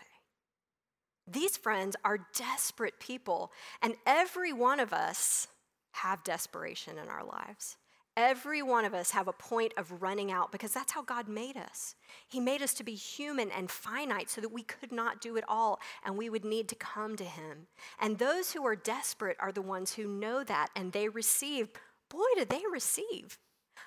These 1.30 1.56
friends 1.56 1.94
are 2.04 2.26
desperate 2.34 2.98
people, 2.98 3.52
and 3.80 3.94
every 4.04 4.52
one 4.52 4.80
of 4.80 4.92
us 4.92 5.46
have 5.92 6.24
desperation 6.24 6.98
in 6.98 7.08
our 7.08 7.24
lives. 7.24 7.76
Every 8.16 8.60
one 8.60 8.84
of 8.84 8.92
us 8.92 9.12
have 9.12 9.28
a 9.28 9.32
point 9.32 9.72
of 9.76 10.02
running 10.02 10.32
out 10.32 10.52
because 10.52 10.72
that's 10.72 10.92
how 10.92 11.02
God 11.02 11.28
made 11.28 11.56
us. 11.56 11.94
He 12.28 12.40
made 12.40 12.60
us 12.60 12.74
to 12.74 12.84
be 12.84 12.94
human 12.94 13.50
and 13.50 13.70
finite 13.70 14.28
so 14.28 14.40
that 14.40 14.52
we 14.52 14.62
could 14.62 14.92
not 14.92 15.20
do 15.20 15.36
it 15.36 15.44
all 15.48 15.78
and 16.04 16.18
we 16.18 16.28
would 16.28 16.44
need 16.44 16.68
to 16.68 16.74
come 16.74 17.16
to 17.16 17.24
Him. 17.24 17.68
And 18.00 18.18
those 18.18 18.52
who 18.52 18.66
are 18.66 18.76
desperate 18.76 19.36
are 19.38 19.52
the 19.52 19.62
ones 19.62 19.94
who 19.94 20.06
know 20.06 20.42
that 20.44 20.68
and 20.74 20.92
they 20.92 21.08
receive. 21.08 21.68
Boy, 22.08 22.26
do 22.36 22.44
they 22.44 22.62
receive. 22.70 23.38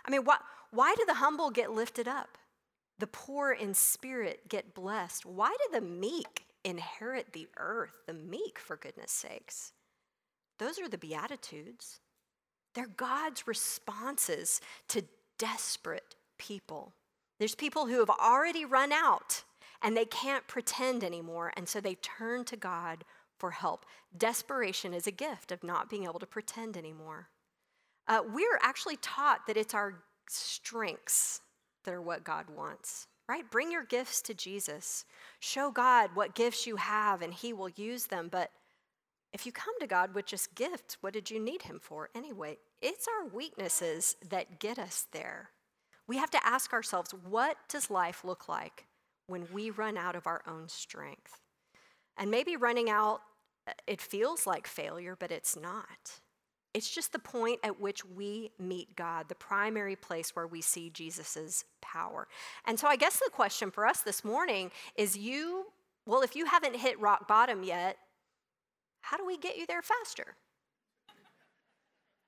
I 0.05 0.11
mean, 0.11 0.23
why, 0.23 0.37
why 0.71 0.95
do 0.97 1.05
the 1.05 1.15
humble 1.15 1.49
get 1.49 1.71
lifted 1.71 2.07
up? 2.07 2.37
The 2.99 3.07
poor 3.07 3.51
in 3.51 3.73
spirit 3.73 4.47
get 4.47 4.73
blessed. 4.73 5.25
Why 5.25 5.49
do 5.49 5.79
the 5.79 5.85
meek 5.85 6.45
inherit 6.63 7.33
the 7.33 7.47
earth? 7.57 7.99
The 8.07 8.13
meek, 8.13 8.57
for 8.59 8.77
goodness 8.77 9.11
sakes. 9.11 9.73
Those 10.59 10.79
are 10.79 10.87
the 10.87 10.97
Beatitudes. 10.97 11.99
They're 12.73 12.87
God's 12.87 13.47
responses 13.47 14.61
to 14.89 15.03
desperate 15.37 16.15
people. 16.37 16.93
There's 17.39 17.55
people 17.55 17.87
who 17.87 17.99
have 17.99 18.09
already 18.09 18.65
run 18.65 18.91
out 18.91 19.43
and 19.81 19.97
they 19.97 20.05
can't 20.05 20.47
pretend 20.47 21.03
anymore, 21.03 21.51
and 21.57 21.67
so 21.67 21.81
they 21.81 21.95
turn 21.95 22.45
to 22.45 22.55
God 22.55 23.03
for 23.37 23.51
help. 23.51 23.85
Desperation 24.17 24.93
is 24.93 25.07
a 25.07 25.11
gift 25.11 25.51
of 25.51 25.63
not 25.63 25.89
being 25.89 26.05
able 26.05 26.19
to 26.19 26.25
pretend 26.25 26.77
anymore. 26.77 27.27
Uh, 28.07 28.21
we're 28.33 28.59
actually 28.61 28.97
taught 28.97 29.45
that 29.45 29.57
it's 29.57 29.73
our 29.73 29.95
strengths 30.29 31.41
that 31.83 31.93
are 31.93 32.01
what 32.01 32.23
God 32.23 32.45
wants, 32.49 33.07
right? 33.27 33.49
Bring 33.51 33.71
your 33.71 33.83
gifts 33.83 34.21
to 34.23 34.33
Jesus. 34.33 35.03
Show 35.41 35.69
God 35.69 36.11
what 36.13 36.33
gifts 36.33 36.65
you 36.65 36.77
have, 36.77 37.21
and 37.21 37.33
He 37.33 37.51
will 37.51 37.69
use 37.69 38.05
them. 38.05 38.29
But 38.31 38.51
if 39.33 39.45
you 39.45 39.51
come 39.51 39.73
to 39.79 39.87
God 39.87 40.13
with 40.13 40.27
just 40.27 40.53
gifts, 40.55 40.97
what 41.01 41.13
did 41.13 41.31
you 41.31 41.39
need 41.39 41.63
Him 41.63 41.79
for 41.81 42.09
anyway? 42.15 42.57
It's 42.81 43.07
our 43.07 43.27
weaknesses 43.27 44.15
that 44.29 44.59
get 44.59 44.77
us 44.77 45.07
there. 45.11 45.49
We 46.07 46.17
have 46.17 46.31
to 46.31 46.45
ask 46.45 46.71
ourselves 46.71 47.13
what 47.27 47.57
does 47.67 47.89
life 47.89 48.23
look 48.23 48.47
like 48.47 48.85
when 49.27 49.47
we 49.51 49.71
run 49.71 49.97
out 49.97 50.15
of 50.15 50.27
our 50.27 50.43
own 50.47 50.69
strength? 50.69 51.41
And 52.17 52.29
maybe 52.29 52.55
running 52.55 52.89
out, 52.89 53.21
uh, 53.67 53.71
it 53.87 54.01
feels 54.01 54.45
like 54.45 54.67
failure, 54.67 55.15
but 55.19 55.31
it's 55.31 55.57
not. 55.57 56.19
It's 56.73 56.93
just 56.93 57.11
the 57.11 57.19
point 57.19 57.59
at 57.63 57.79
which 57.79 58.03
we 58.05 58.51
meet 58.59 58.95
God, 58.95 59.29
the 59.29 59.35
primary 59.35 59.95
place 59.95 60.35
where 60.35 60.47
we 60.47 60.61
see 60.61 60.89
Jesus' 60.89 61.65
power. 61.81 62.27
And 62.65 62.79
so 62.79 62.87
I 62.87 62.95
guess 62.95 63.17
the 63.17 63.29
question 63.31 63.71
for 63.71 63.85
us 63.85 64.01
this 64.01 64.23
morning 64.23 64.71
is 64.95 65.17
you, 65.17 65.67
well, 66.05 66.21
if 66.21 66.35
you 66.35 66.45
haven't 66.45 66.75
hit 66.75 66.99
rock 66.99 67.27
bottom 67.27 67.63
yet, 67.63 67.97
how 69.03 69.17
do 69.17 69.25
we 69.25 69.37
get 69.37 69.57
you 69.57 69.67
there 69.67 69.81
faster? 69.81 70.35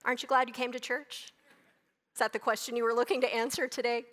Aren't 0.04 0.22
you 0.22 0.28
glad 0.28 0.50
you 0.50 0.54
came 0.54 0.74
to 0.74 0.80
church? 0.80 1.32
Is 2.14 2.20
that 2.20 2.34
the 2.34 2.40
question 2.40 2.76
you 2.76 2.84
were 2.84 2.94
looking 2.94 3.22
to 3.22 3.34
answer 3.34 3.68
today? 3.68 4.04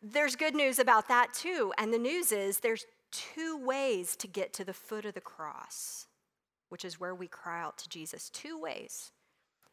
There's 0.00 0.36
good 0.36 0.54
news 0.54 0.78
about 0.78 1.08
that 1.08 1.34
too. 1.34 1.72
And 1.76 1.92
the 1.92 1.98
news 1.98 2.32
is 2.32 2.60
there's 2.60 2.86
two 3.10 3.58
ways 3.58 4.16
to 4.16 4.26
get 4.28 4.52
to 4.54 4.64
the 4.64 4.72
foot 4.72 5.04
of 5.04 5.14
the 5.14 5.20
cross, 5.20 6.06
which 6.68 6.84
is 6.84 7.00
where 7.00 7.14
we 7.14 7.26
cry 7.26 7.60
out 7.60 7.78
to 7.78 7.88
Jesus. 7.88 8.30
Two 8.30 8.58
ways. 8.58 9.10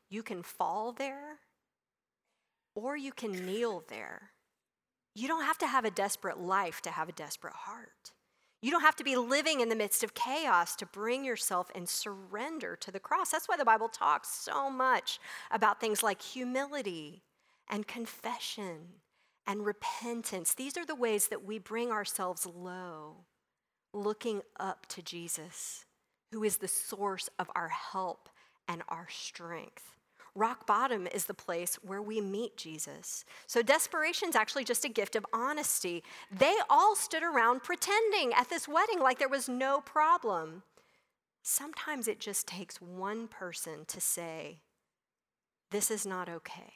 You 0.09 0.23
can 0.23 0.41
fall 0.41 0.91
there, 0.91 1.37
or 2.73 2.97
you 2.97 3.11
can 3.11 3.45
kneel 3.45 3.83
there. 3.87 4.31
You 5.13 5.27
don't 5.27 5.45
have 5.45 5.59
to 5.59 5.67
have 5.67 5.85
a 5.85 5.91
desperate 5.91 6.39
life 6.39 6.81
to 6.81 6.89
have 6.89 7.07
a 7.07 7.13
desperate 7.13 7.53
heart. 7.53 8.13
You 8.61 8.71
don't 8.71 8.81
have 8.81 8.97
to 8.97 9.03
be 9.03 9.15
living 9.15 9.61
in 9.61 9.69
the 9.69 9.75
midst 9.75 10.03
of 10.03 10.13
chaos 10.13 10.75
to 10.77 10.85
bring 10.85 11.23
yourself 11.23 11.71
and 11.73 11.87
surrender 11.87 12.75
to 12.77 12.91
the 12.91 12.99
cross. 12.99 13.31
That's 13.31 13.47
why 13.47 13.55
the 13.55 13.63
Bible 13.63 13.87
talks 13.87 14.29
so 14.29 14.69
much 14.69 15.19
about 15.49 15.79
things 15.79 16.03
like 16.03 16.21
humility 16.21 17.23
and 17.69 17.87
confession 17.87 18.79
and 19.47 19.65
repentance. 19.65 20.53
These 20.53 20.77
are 20.77 20.85
the 20.85 20.95
ways 20.95 21.29
that 21.29 21.45
we 21.45 21.57
bring 21.57 21.91
ourselves 21.91 22.45
low, 22.45 23.25
looking 23.93 24.41
up 24.59 24.85
to 24.87 25.01
Jesus, 25.01 25.85
who 26.31 26.43
is 26.43 26.57
the 26.57 26.67
source 26.67 27.29
of 27.39 27.49
our 27.55 27.69
help 27.69 28.27
and 28.67 28.83
our 28.89 29.07
strength. 29.09 29.98
Rock 30.35 30.65
bottom 30.67 31.07
is 31.07 31.25
the 31.25 31.33
place 31.33 31.75
where 31.81 32.01
we 32.01 32.21
meet 32.21 32.57
Jesus. 32.57 33.25
So 33.47 33.61
desperation 33.61 34.29
is 34.29 34.35
actually 34.35 34.63
just 34.63 34.85
a 34.85 34.89
gift 34.89 35.15
of 35.15 35.25
honesty. 35.33 36.03
They 36.31 36.55
all 36.69 36.95
stood 36.95 37.23
around 37.23 37.63
pretending 37.63 38.33
at 38.33 38.49
this 38.49 38.67
wedding 38.67 38.99
like 38.99 39.19
there 39.19 39.27
was 39.27 39.49
no 39.49 39.81
problem. 39.81 40.63
Sometimes 41.41 42.07
it 42.07 42.19
just 42.19 42.47
takes 42.47 42.81
one 42.81 43.27
person 43.27 43.85
to 43.87 43.99
say, 43.99 44.61
This 45.71 45.89
is 45.89 46.05
not 46.05 46.29
okay. 46.29 46.73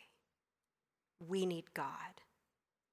We 1.20 1.46
need 1.46 1.74
God. 1.74 2.22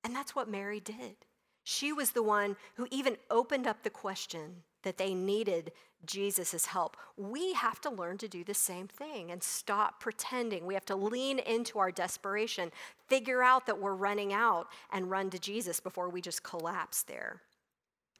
And 0.04 0.14
that's 0.14 0.34
what 0.34 0.48
Mary 0.48 0.80
did. 0.80 1.16
She 1.62 1.92
was 1.92 2.12
the 2.12 2.22
one 2.22 2.56
who 2.74 2.86
even 2.90 3.16
opened 3.30 3.66
up 3.66 3.82
the 3.82 3.90
question 3.90 4.62
that 4.82 4.98
they 4.98 5.14
needed 5.14 5.72
Jesus' 6.06 6.66
help. 6.66 6.96
We 7.16 7.52
have 7.54 7.80
to 7.82 7.90
learn 7.90 8.18
to 8.18 8.28
do 8.28 8.44
the 8.44 8.54
same 8.54 8.88
thing 8.88 9.30
and 9.30 9.42
stop 9.42 10.00
pretending. 10.00 10.66
We 10.66 10.74
have 10.74 10.86
to 10.86 10.96
lean 10.96 11.38
into 11.38 11.78
our 11.78 11.90
desperation, 11.90 12.72
figure 13.08 13.42
out 13.42 13.66
that 13.66 13.78
we're 13.78 13.94
running 13.94 14.32
out, 14.32 14.68
and 14.92 15.10
run 15.10 15.30
to 15.30 15.38
Jesus 15.38 15.80
before 15.80 16.08
we 16.08 16.20
just 16.20 16.42
collapse 16.42 17.02
there. 17.02 17.42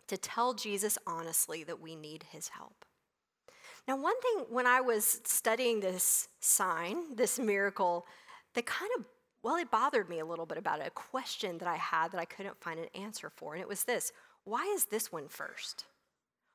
To 0.08 0.16
tell 0.16 0.54
Jesus 0.54 0.98
honestly 1.06 1.64
that 1.64 1.80
we 1.80 1.94
need 1.94 2.24
his 2.30 2.48
help. 2.48 2.84
Now, 3.88 3.96
one 3.96 4.20
thing 4.20 4.44
when 4.50 4.66
I 4.66 4.80
was 4.80 5.20
studying 5.24 5.80
this 5.80 6.28
sign, 6.40 7.16
this 7.16 7.38
miracle, 7.38 8.06
that 8.54 8.66
kind 8.66 8.90
of, 8.98 9.04
well, 9.42 9.56
it 9.56 9.70
bothered 9.70 10.08
me 10.08 10.18
a 10.18 10.24
little 10.24 10.46
bit 10.46 10.58
about 10.58 10.80
it, 10.80 10.86
a 10.86 10.90
question 10.90 11.58
that 11.58 11.68
I 11.68 11.76
had 11.76 12.12
that 12.12 12.20
I 12.20 12.24
couldn't 12.24 12.60
find 12.60 12.78
an 12.78 12.88
answer 12.94 13.30
for. 13.30 13.54
And 13.54 13.62
it 13.62 13.68
was 13.68 13.84
this 13.84 14.12
why 14.44 14.64
is 14.74 14.86
this 14.86 15.12
one 15.12 15.28
first? 15.28 15.84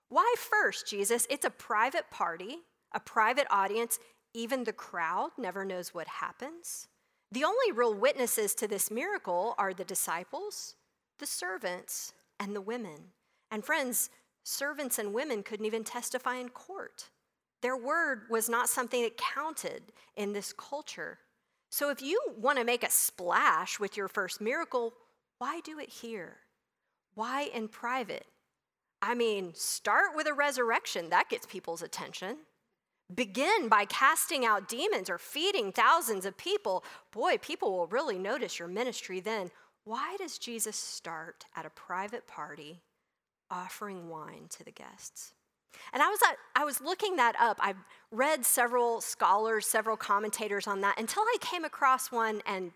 Why 0.09 0.35
first, 0.37 0.87
Jesus? 0.87 1.27
It's 1.29 1.45
a 1.45 1.49
private 1.49 2.09
party, 2.11 2.57
a 2.93 2.99
private 2.99 3.47
audience. 3.49 3.99
Even 4.33 4.63
the 4.63 4.73
crowd 4.73 5.31
never 5.37 5.65
knows 5.65 5.93
what 5.93 6.07
happens. 6.07 6.87
The 7.31 7.43
only 7.43 7.71
real 7.71 7.93
witnesses 7.93 8.53
to 8.55 8.67
this 8.67 8.91
miracle 8.91 9.55
are 9.57 9.73
the 9.73 9.83
disciples, 9.83 10.75
the 11.19 11.25
servants, 11.25 12.13
and 12.39 12.55
the 12.55 12.61
women. 12.61 13.11
And 13.51 13.63
friends, 13.63 14.09
servants 14.43 14.99
and 14.99 15.13
women 15.13 15.43
couldn't 15.43 15.65
even 15.65 15.83
testify 15.83 16.35
in 16.35 16.49
court. 16.49 17.09
Their 17.61 17.77
word 17.77 18.23
was 18.29 18.47
not 18.47 18.69
something 18.69 19.01
that 19.01 19.17
counted 19.17 19.81
in 20.15 20.33
this 20.33 20.53
culture. 20.53 21.17
So 21.69 21.89
if 21.89 22.01
you 22.01 22.21
want 22.37 22.59
to 22.59 22.63
make 22.63 22.83
a 22.83 22.91
splash 22.91 23.79
with 23.79 23.97
your 23.97 24.07
first 24.07 24.39
miracle, 24.39 24.93
why 25.39 25.61
do 25.61 25.79
it 25.79 25.89
here? 25.89 26.37
Why 27.15 27.49
in 27.53 27.67
private? 27.67 28.25
I 29.01 29.13
mean, 29.13 29.53
start 29.53 30.15
with 30.15 30.27
a 30.27 30.33
resurrection, 30.33 31.09
that 31.09 31.29
gets 31.29 31.45
people's 31.45 31.81
attention. 31.81 32.37
Begin 33.13 33.69
by 33.69 33.85
casting 33.85 34.45
out 34.45 34.67
demons 34.67 35.09
or 35.09 35.19
feeding 35.19 35.71
thousands 35.71 36.25
of 36.25 36.37
people. 36.37 36.83
Boy, 37.11 37.37
people 37.37 37.71
will 37.71 37.87
really 37.87 38.17
notice 38.17 38.57
your 38.57 38.67
ministry 38.67 39.19
then. 39.19 39.51
Why 39.83 40.15
does 40.17 40.39
Jesus 40.39 40.75
start 40.75 41.45
at 41.55 41.67
a 41.67 41.69
private 41.69 42.25
party 42.25 42.81
offering 43.51 44.09
wine 44.09 44.47
to 44.49 44.63
the 44.63 44.71
guests? 44.71 45.33
And 45.93 46.01
I 46.01 46.09
was, 46.09 46.19
at, 46.27 46.37
I 46.55 46.65
was 46.65 46.81
looking 46.81 47.17
that 47.17 47.35
up. 47.39 47.57
I 47.59 47.75
read 48.11 48.43
several 48.45 49.01
scholars, 49.01 49.67
several 49.67 49.97
commentators 49.97 50.65
on 50.65 50.81
that 50.81 50.99
until 50.99 51.21
I 51.23 51.37
came 51.41 51.63
across 51.63 52.11
one, 52.11 52.41
and 52.47 52.71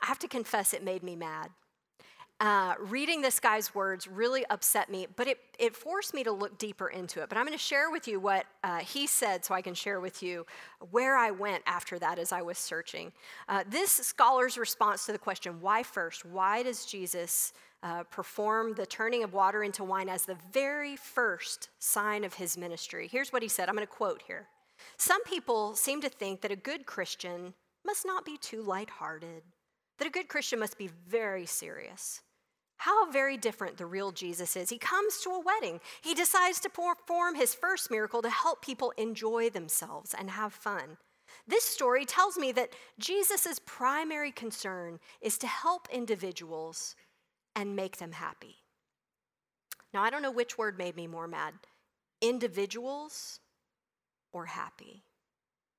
I 0.00 0.06
have 0.06 0.18
to 0.20 0.28
confess 0.28 0.72
it 0.72 0.84
made 0.84 1.02
me 1.02 1.16
mad. 1.16 1.50
Uh, 2.40 2.74
reading 2.80 3.20
this 3.20 3.38
guy's 3.38 3.74
words 3.74 4.08
really 4.08 4.46
upset 4.46 4.88
me, 4.88 5.06
but 5.14 5.26
it, 5.26 5.38
it 5.58 5.76
forced 5.76 6.14
me 6.14 6.24
to 6.24 6.32
look 6.32 6.56
deeper 6.56 6.88
into 6.88 7.22
it. 7.22 7.28
But 7.28 7.36
I'm 7.36 7.44
going 7.44 7.56
to 7.56 7.62
share 7.62 7.90
with 7.90 8.08
you 8.08 8.18
what 8.18 8.46
uh, 8.64 8.78
he 8.78 9.06
said 9.06 9.44
so 9.44 9.52
I 9.52 9.60
can 9.60 9.74
share 9.74 10.00
with 10.00 10.22
you 10.22 10.46
where 10.90 11.18
I 11.18 11.32
went 11.32 11.62
after 11.66 11.98
that 11.98 12.18
as 12.18 12.32
I 12.32 12.40
was 12.40 12.56
searching. 12.56 13.12
Uh, 13.46 13.64
this 13.68 13.90
scholar's 13.90 14.56
response 14.56 15.04
to 15.04 15.12
the 15.12 15.18
question, 15.18 15.60
why 15.60 15.82
first? 15.82 16.24
Why 16.24 16.62
does 16.62 16.86
Jesus 16.86 17.52
uh, 17.82 18.04
perform 18.04 18.72
the 18.72 18.86
turning 18.86 19.22
of 19.22 19.34
water 19.34 19.62
into 19.62 19.84
wine 19.84 20.08
as 20.08 20.24
the 20.24 20.38
very 20.50 20.96
first 20.96 21.68
sign 21.78 22.24
of 22.24 22.32
his 22.32 22.56
ministry? 22.56 23.06
Here's 23.06 23.34
what 23.34 23.42
he 23.42 23.48
said 23.48 23.68
I'm 23.68 23.74
going 23.74 23.86
to 23.86 23.92
quote 23.92 24.22
here. 24.26 24.46
Some 24.96 25.22
people 25.24 25.74
seem 25.74 26.00
to 26.00 26.08
think 26.08 26.40
that 26.40 26.50
a 26.50 26.56
good 26.56 26.86
Christian 26.86 27.52
must 27.84 28.06
not 28.06 28.24
be 28.24 28.38
too 28.38 28.62
lighthearted, 28.62 29.42
that 29.98 30.08
a 30.08 30.10
good 30.10 30.28
Christian 30.28 30.58
must 30.58 30.78
be 30.78 30.88
very 31.06 31.44
serious. 31.44 32.22
How 32.80 33.10
very 33.10 33.36
different 33.36 33.76
the 33.76 33.84
real 33.84 34.10
Jesus 34.10 34.56
is. 34.56 34.70
He 34.70 34.78
comes 34.78 35.18
to 35.18 35.28
a 35.28 35.38
wedding. 35.38 35.80
He 36.00 36.14
decides 36.14 36.60
to 36.60 36.70
perform 36.70 37.34
his 37.34 37.54
first 37.54 37.90
miracle 37.90 38.22
to 38.22 38.30
help 38.30 38.62
people 38.62 38.94
enjoy 38.96 39.50
themselves 39.50 40.14
and 40.18 40.30
have 40.30 40.54
fun. 40.54 40.96
This 41.46 41.62
story 41.62 42.06
tells 42.06 42.38
me 42.38 42.52
that 42.52 42.70
Jesus' 42.98 43.60
primary 43.66 44.32
concern 44.32 44.98
is 45.20 45.36
to 45.38 45.46
help 45.46 45.88
individuals 45.92 46.96
and 47.54 47.76
make 47.76 47.98
them 47.98 48.12
happy. 48.12 48.56
Now, 49.92 50.02
I 50.02 50.08
don't 50.08 50.22
know 50.22 50.30
which 50.30 50.56
word 50.56 50.78
made 50.78 50.96
me 50.96 51.06
more 51.06 51.28
mad 51.28 51.52
individuals 52.22 53.40
or 54.32 54.46
happy. 54.46 55.04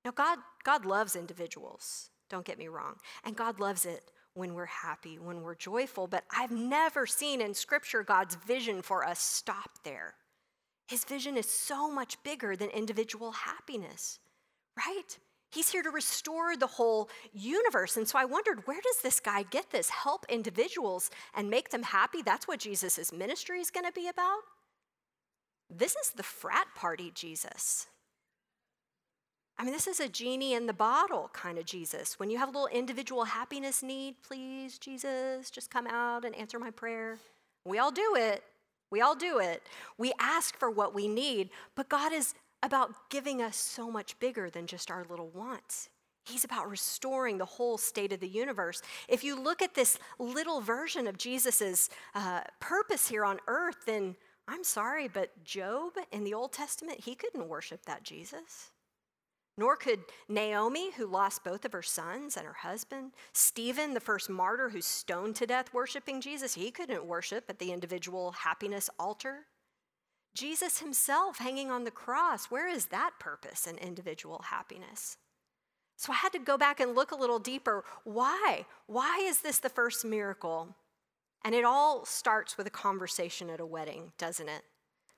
Now, 0.05 0.11
God, 0.11 0.37
God 0.63 0.85
loves 0.85 1.15
individuals, 1.15 2.11
don't 2.29 2.45
get 2.45 2.59
me 2.59 2.67
wrong, 2.67 2.97
and 3.23 3.35
God 3.35 3.59
loves 3.59 3.87
it 3.87 4.03
when 4.33 4.53
we're 4.53 4.65
happy, 4.65 5.19
when 5.19 5.41
we're 5.41 5.55
joyful. 5.55 6.07
But 6.07 6.23
I've 6.35 6.51
never 6.51 7.05
seen 7.05 7.41
in 7.41 7.53
Scripture 7.53 8.03
God's 8.03 8.35
vision 8.35 8.81
for 8.81 9.05
us 9.05 9.19
stop 9.19 9.79
there. 9.83 10.15
His 10.87 11.03
vision 11.05 11.37
is 11.37 11.49
so 11.49 11.91
much 11.91 12.21
bigger 12.23 12.55
than 12.55 12.69
individual 12.69 13.31
happiness, 13.31 14.19
right? 14.77 15.17
He's 15.51 15.69
here 15.69 15.83
to 15.83 15.89
restore 15.89 16.55
the 16.55 16.67
whole 16.67 17.09
universe. 17.33 17.97
And 17.97 18.07
so 18.07 18.17
I 18.17 18.25
wondered, 18.25 18.65
where 18.65 18.79
does 18.81 19.01
this 19.01 19.19
guy 19.19 19.43
get 19.43 19.71
this? 19.71 19.89
Help 19.89 20.25
individuals 20.29 21.09
and 21.33 21.49
make 21.49 21.69
them 21.69 21.83
happy? 21.83 22.21
That's 22.21 22.47
what 22.47 22.59
Jesus' 22.59 23.11
ministry 23.11 23.59
is 23.59 23.69
going 23.69 23.85
to 23.85 23.91
be 23.91 24.07
about? 24.07 24.39
This 25.69 25.95
is 25.95 26.11
the 26.11 26.23
frat 26.23 26.67
party 26.75 27.11
Jesus. 27.13 27.87
I 29.61 29.63
mean, 29.63 29.73
this 29.73 29.85
is 29.85 29.99
a 29.99 30.09
genie 30.09 30.55
in 30.55 30.65
the 30.65 30.73
bottle 30.73 31.29
kind 31.33 31.59
of 31.59 31.65
Jesus. 31.65 32.17
When 32.17 32.31
you 32.31 32.39
have 32.39 32.49
a 32.49 32.51
little 32.51 32.75
individual 32.75 33.25
happiness 33.25 33.83
need, 33.83 34.15
please, 34.23 34.79
Jesus, 34.79 35.51
just 35.51 35.69
come 35.69 35.85
out 35.85 36.25
and 36.25 36.33
answer 36.33 36.57
my 36.57 36.71
prayer. 36.71 37.19
We 37.63 37.77
all 37.77 37.91
do 37.91 38.15
it. 38.17 38.41
We 38.89 39.01
all 39.01 39.13
do 39.13 39.37
it. 39.37 39.61
We 39.99 40.13
ask 40.19 40.57
for 40.57 40.71
what 40.71 40.95
we 40.95 41.07
need, 41.07 41.51
but 41.75 41.89
God 41.89 42.11
is 42.11 42.33
about 42.63 42.91
giving 43.11 43.39
us 43.39 43.55
so 43.55 43.91
much 43.91 44.17
bigger 44.17 44.49
than 44.49 44.65
just 44.65 44.89
our 44.89 45.05
little 45.07 45.29
wants. 45.29 45.89
He's 46.25 46.43
about 46.43 46.67
restoring 46.67 47.37
the 47.37 47.45
whole 47.45 47.77
state 47.77 48.13
of 48.13 48.19
the 48.19 48.27
universe. 48.27 48.81
If 49.07 49.23
you 49.23 49.39
look 49.39 49.61
at 49.61 49.75
this 49.75 49.99
little 50.17 50.61
version 50.61 51.05
of 51.05 51.19
Jesus' 51.19 51.87
uh, 52.15 52.41
purpose 52.59 53.07
here 53.07 53.23
on 53.23 53.37
earth, 53.47 53.85
then 53.85 54.15
I'm 54.47 54.63
sorry, 54.63 55.07
but 55.07 55.43
Job 55.43 55.91
in 56.11 56.23
the 56.23 56.33
Old 56.33 56.51
Testament, 56.51 57.01
he 57.01 57.13
couldn't 57.13 57.47
worship 57.47 57.85
that 57.85 58.01
Jesus. 58.01 58.71
Nor 59.57 59.75
could 59.75 59.99
Naomi, 60.29 60.91
who 60.93 61.05
lost 61.05 61.43
both 61.43 61.65
of 61.65 61.73
her 61.73 61.81
sons 61.81 62.37
and 62.37 62.45
her 62.45 62.53
husband. 62.53 63.11
Stephen, 63.33 63.93
the 63.93 63.99
first 63.99 64.29
martyr 64.29 64.69
who's 64.69 64.85
stoned 64.85 65.35
to 65.35 65.45
death 65.45 65.73
worshiping 65.73 66.21
Jesus, 66.21 66.53
he 66.53 66.71
couldn't 66.71 67.05
worship 67.05 67.45
at 67.49 67.59
the 67.59 67.71
individual 67.71 68.31
happiness 68.31 68.89
altar. 68.97 69.45
Jesus 70.33 70.79
himself 70.79 71.39
hanging 71.39 71.69
on 71.69 71.83
the 71.83 71.91
cross, 71.91 72.45
where 72.45 72.69
is 72.69 72.87
that 72.87 73.11
purpose 73.19 73.67
in 73.67 73.77
individual 73.77 74.43
happiness? 74.49 75.17
So 75.97 76.13
I 76.13 76.15
had 76.15 76.31
to 76.31 76.39
go 76.39 76.57
back 76.57 76.79
and 76.79 76.95
look 76.95 77.11
a 77.11 77.17
little 77.17 77.37
deeper. 77.37 77.83
Why? 78.05 78.65
Why 78.87 79.19
is 79.21 79.41
this 79.41 79.59
the 79.59 79.69
first 79.69 80.05
miracle? 80.05 80.75
And 81.43 81.53
it 81.53 81.65
all 81.65 82.05
starts 82.05 82.57
with 82.57 82.65
a 82.67 82.71
conversation 82.71 83.49
at 83.49 83.59
a 83.59 83.65
wedding, 83.65 84.13
doesn't 84.17 84.49
it? 84.49 84.63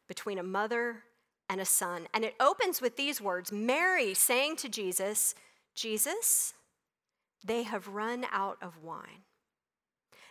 Between 0.07 0.39
a 0.39 0.43
mother 0.43 1.03
and 1.49 1.61
a 1.61 1.65
son. 1.65 2.07
And 2.13 2.23
it 2.23 2.35
opens 2.39 2.81
with 2.81 2.97
these 2.97 3.21
words 3.21 3.51
Mary 3.51 4.13
saying 4.13 4.57
to 4.57 4.69
Jesus, 4.69 5.35
Jesus, 5.75 6.53
they 7.45 7.63
have 7.63 7.87
run 7.87 8.25
out 8.31 8.57
of 8.61 8.83
wine. 8.83 9.23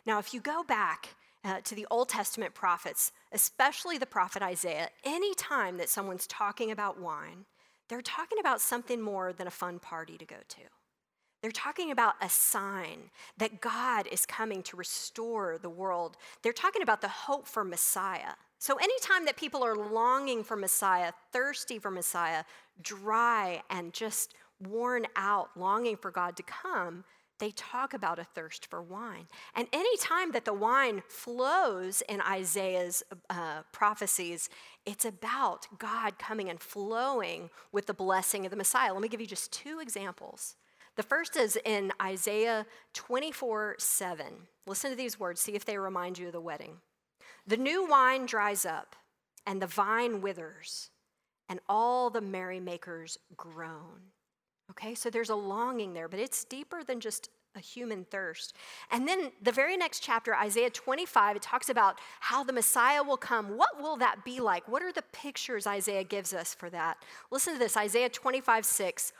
Now, 0.06 0.18
if 0.18 0.34
you 0.34 0.40
go 0.40 0.62
back 0.62 1.10
uh, 1.44 1.60
to 1.64 1.74
the 1.74 1.86
Old 1.90 2.08
Testament 2.08 2.54
prophets, 2.54 3.12
especially 3.32 3.98
the 3.98 4.06
prophet 4.06 4.42
Isaiah, 4.42 4.88
any 5.04 5.34
time 5.34 5.76
that 5.78 5.88
someone's 5.88 6.26
talking 6.26 6.70
about 6.70 7.00
wine, 7.00 7.44
they're 7.88 8.02
talking 8.02 8.38
about 8.38 8.60
something 8.60 9.00
more 9.00 9.32
than 9.32 9.46
a 9.46 9.50
fun 9.50 9.78
party 9.78 10.16
to 10.16 10.24
go 10.24 10.36
to. 10.48 10.62
They're 11.42 11.50
talking 11.50 11.90
about 11.90 12.14
a 12.22 12.28
sign 12.28 13.10
that 13.36 13.60
God 13.60 14.06
is 14.06 14.24
coming 14.24 14.62
to 14.62 14.76
restore 14.76 15.58
the 15.58 15.68
world. 15.68 16.16
They're 16.42 16.52
talking 16.52 16.82
about 16.82 17.00
the 17.00 17.08
hope 17.08 17.48
for 17.48 17.64
Messiah. 17.64 18.34
So, 18.58 18.76
anytime 18.76 19.24
that 19.24 19.36
people 19.36 19.64
are 19.64 19.74
longing 19.74 20.44
for 20.44 20.56
Messiah, 20.56 21.12
thirsty 21.32 21.80
for 21.80 21.90
Messiah, 21.90 22.44
dry 22.80 23.62
and 23.70 23.92
just 23.92 24.34
worn 24.60 25.06
out, 25.16 25.48
longing 25.56 25.96
for 25.96 26.12
God 26.12 26.36
to 26.36 26.44
come, 26.44 27.02
they 27.40 27.50
talk 27.50 27.92
about 27.92 28.20
a 28.20 28.24
thirst 28.24 28.66
for 28.70 28.80
wine. 28.80 29.26
And 29.56 29.66
anytime 29.72 30.30
that 30.30 30.44
the 30.44 30.52
wine 30.54 31.02
flows 31.08 32.00
in 32.08 32.20
Isaiah's 32.20 33.02
uh, 33.28 33.62
prophecies, 33.72 34.48
it's 34.86 35.04
about 35.04 35.66
God 35.76 36.20
coming 36.20 36.48
and 36.48 36.60
flowing 36.60 37.50
with 37.72 37.86
the 37.86 37.94
blessing 37.94 38.44
of 38.44 38.50
the 38.50 38.56
Messiah. 38.56 38.92
Let 38.92 39.02
me 39.02 39.08
give 39.08 39.20
you 39.20 39.26
just 39.26 39.52
two 39.52 39.80
examples. 39.80 40.54
The 40.96 41.02
first 41.02 41.36
is 41.36 41.58
in 41.64 41.92
Isaiah 42.00 42.66
24 42.94 43.76
7. 43.78 44.26
Listen 44.66 44.90
to 44.90 44.96
these 44.96 45.18
words, 45.18 45.40
see 45.40 45.54
if 45.54 45.64
they 45.64 45.78
remind 45.78 46.18
you 46.18 46.26
of 46.26 46.32
the 46.32 46.40
wedding. 46.40 46.76
The 47.46 47.56
new 47.56 47.88
wine 47.88 48.26
dries 48.26 48.64
up, 48.64 48.94
and 49.46 49.60
the 49.60 49.66
vine 49.66 50.20
withers, 50.20 50.90
and 51.48 51.60
all 51.68 52.10
the 52.10 52.20
merrymakers 52.20 53.18
groan. 53.36 54.12
Okay, 54.70 54.94
so 54.94 55.10
there's 55.10 55.30
a 55.30 55.34
longing 55.34 55.92
there, 55.92 56.08
but 56.08 56.20
it's 56.20 56.44
deeper 56.44 56.84
than 56.84 57.00
just 57.00 57.28
a 57.54 57.60
human 57.60 58.04
thirst. 58.04 58.54
And 58.90 59.06
then 59.06 59.32
the 59.42 59.52
very 59.52 59.76
next 59.76 60.00
chapter, 60.00 60.34
Isaiah 60.34 60.70
25, 60.70 61.36
it 61.36 61.42
talks 61.42 61.68
about 61.68 61.98
how 62.20 62.42
the 62.42 62.52
Messiah 62.52 63.02
will 63.02 63.18
come. 63.18 63.56
What 63.58 63.80
will 63.80 63.96
that 63.98 64.24
be 64.24 64.40
like? 64.40 64.66
What 64.68 64.82
are 64.82 64.92
the 64.92 65.02
pictures 65.12 65.66
Isaiah 65.66 66.04
gives 66.04 66.32
us 66.32 66.54
for 66.54 66.70
that? 66.70 66.98
Listen 67.30 67.54
to 67.54 67.58
this 67.58 67.76
Isaiah 67.76 68.08
25, 68.08 68.64
6. 68.64 69.12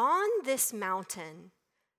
On 0.00 0.30
this 0.44 0.72
mountain, 0.72 1.50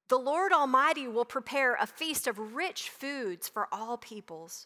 the 0.09 0.17
Lord 0.17 0.51
Almighty 0.51 1.07
will 1.07 1.23
prepare 1.23 1.75
a 1.75 1.85
feast 1.85 2.25
of 2.25 2.55
rich 2.55 2.89
foods 2.89 3.47
for 3.47 3.67
all 3.71 3.95
peoples, 3.95 4.65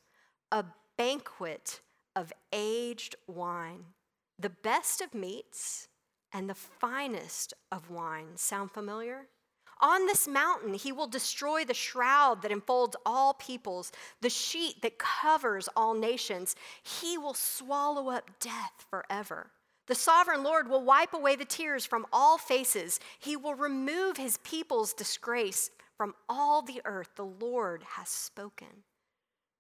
a 0.54 0.64
banquet 0.98 1.82
of 2.16 2.32
aged 2.54 3.18
wine, 3.28 3.88
the 4.40 4.52
best 4.52 5.02
of 5.02 5.14
meats 5.14 5.90
and 6.32 6.50
the 6.50 6.56
finest 6.56 7.54
of 7.74 7.90
wine. 7.90 8.38
Sound 8.38 8.72
familiar? 8.72 9.28
On 9.82 10.06
this 10.06 10.30
mountain, 10.30 10.74
he 10.74 10.94
will 10.94 11.06
destroy 11.06 11.66
the 11.66 11.74
shroud 11.74 12.42
that 12.42 12.54
enfolds 12.54 12.96
all 13.06 13.34
peoples, 13.34 13.92
the 14.22 14.30
sheet 14.30 14.82
that 14.82 14.98
covers 14.98 15.68
all 15.76 15.94
nations. 15.94 16.56
He 16.82 17.18
will 17.18 17.34
swallow 17.34 18.08
up 18.08 18.40
death 18.40 18.86
forever. 18.90 19.52
The 19.88 19.96
sovereign 19.96 20.44
Lord 20.44 20.68
will 20.68 20.84
wipe 20.84 21.14
away 21.14 21.36
the 21.36 21.46
tears 21.46 21.86
from 21.86 22.06
all 22.12 22.38
faces. 22.38 23.00
He 23.20 23.36
will 23.36 23.56
remove 23.56 24.18
his 24.18 24.38
people's 24.38 24.94
disgrace 24.94 25.70
from 25.96 26.16
all 26.28 26.62
the 26.62 26.82
earth. 26.86 27.12
The 27.16 27.26
Lord 27.26 27.84
has 27.84 28.10
spoken. 28.10 28.84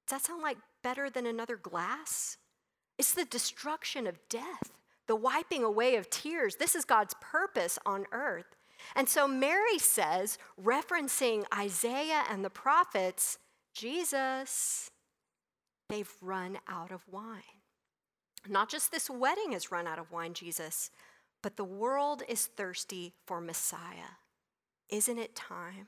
Does 0.07 0.19
that 0.19 0.25
sound 0.25 0.41
like 0.41 0.57
better 0.83 1.09
than 1.09 1.25
another 1.25 1.57
glass? 1.57 2.37
It's 2.97 3.13
the 3.13 3.25
destruction 3.25 4.07
of 4.07 4.19
death, 4.29 4.71
the 5.07 5.15
wiping 5.15 5.63
away 5.63 5.95
of 5.95 6.09
tears. 6.09 6.55
This 6.55 6.75
is 6.75 6.85
God's 6.85 7.15
purpose 7.21 7.77
on 7.85 8.05
earth. 8.11 8.55
And 8.95 9.07
so 9.09 9.27
Mary 9.27 9.79
says, 9.79 10.37
referencing 10.63 11.43
Isaiah 11.53 12.23
and 12.29 12.43
the 12.43 12.49
prophets, 12.49 13.37
Jesus, 13.73 14.89
they've 15.89 16.11
run 16.21 16.57
out 16.67 16.91
of 16.91 17.01
wine. 17.09 17.41
Not 18.47 18.69
just 18.69 18.91
this 18.91 19.09
wedding 19.09 19.53
has 19.53 19.71
run 19.71 19.87
out 19.87 19.99
of 19.99 20.11
wine, 20.11 20.33
Jesus, 20.33 20.91
but 21.41 21.57
the 21.57 21.63
world 21.63 22.23
is 22.27 22.45
thirsty 22.45 23.13
for 23.25 23.41
Messiah. 23.41 24.17
Isn't 24.89 25.17
it 25.17 25.35
time? 25.35 25.87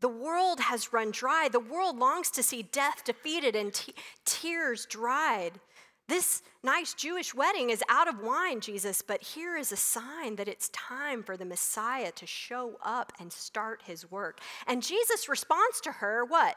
The 0.00 0.08
world 0.08 0.60
has 0.60 0.92
run 0.92 1.10
dry. 1.10 1.48
The 1.50 1.60
world 1.60 1.98
longs 1.98 2.30
to 2.32 2.42
see 2.42 2.62
death 2.62 3.04
defeated 3.04 3.54
and 3.54 3.78
tears 4.24 4.86
dried. 4.86 5.60
This 6.08 6.42
nice 6.64 6.94
Jewish 6.94 7.34
wedding 7.34 7.70
is 7.70 7.84
out 7.88 8.08
of 8.08 8.20
wine, 8.20 8.60
Jesus, 8.60 9.00
but 9.00 9.22
here 9.22 9.56
is 9.56 9.70
a 9.70 9.76
sign 9.76 10.36
that 10.36 10.48
it's 10.48 10.70
time 10.70 11.22
for 11.22 11.36
the 11.36 11.44
Messiah 11.44 12.10
to 12.12 12.26
show 12.26 12.78
up 12.84 13.12
and 13.20 13.32
start 13.32 13.82
his 13.84 14.10
work. 14.10 14.40
And 14.66 14.82
Jesus 14.82 15.28
responds 15.28 15.80
to 15.82 15.92
her, 15.92 16.24
what? 16.24 16.56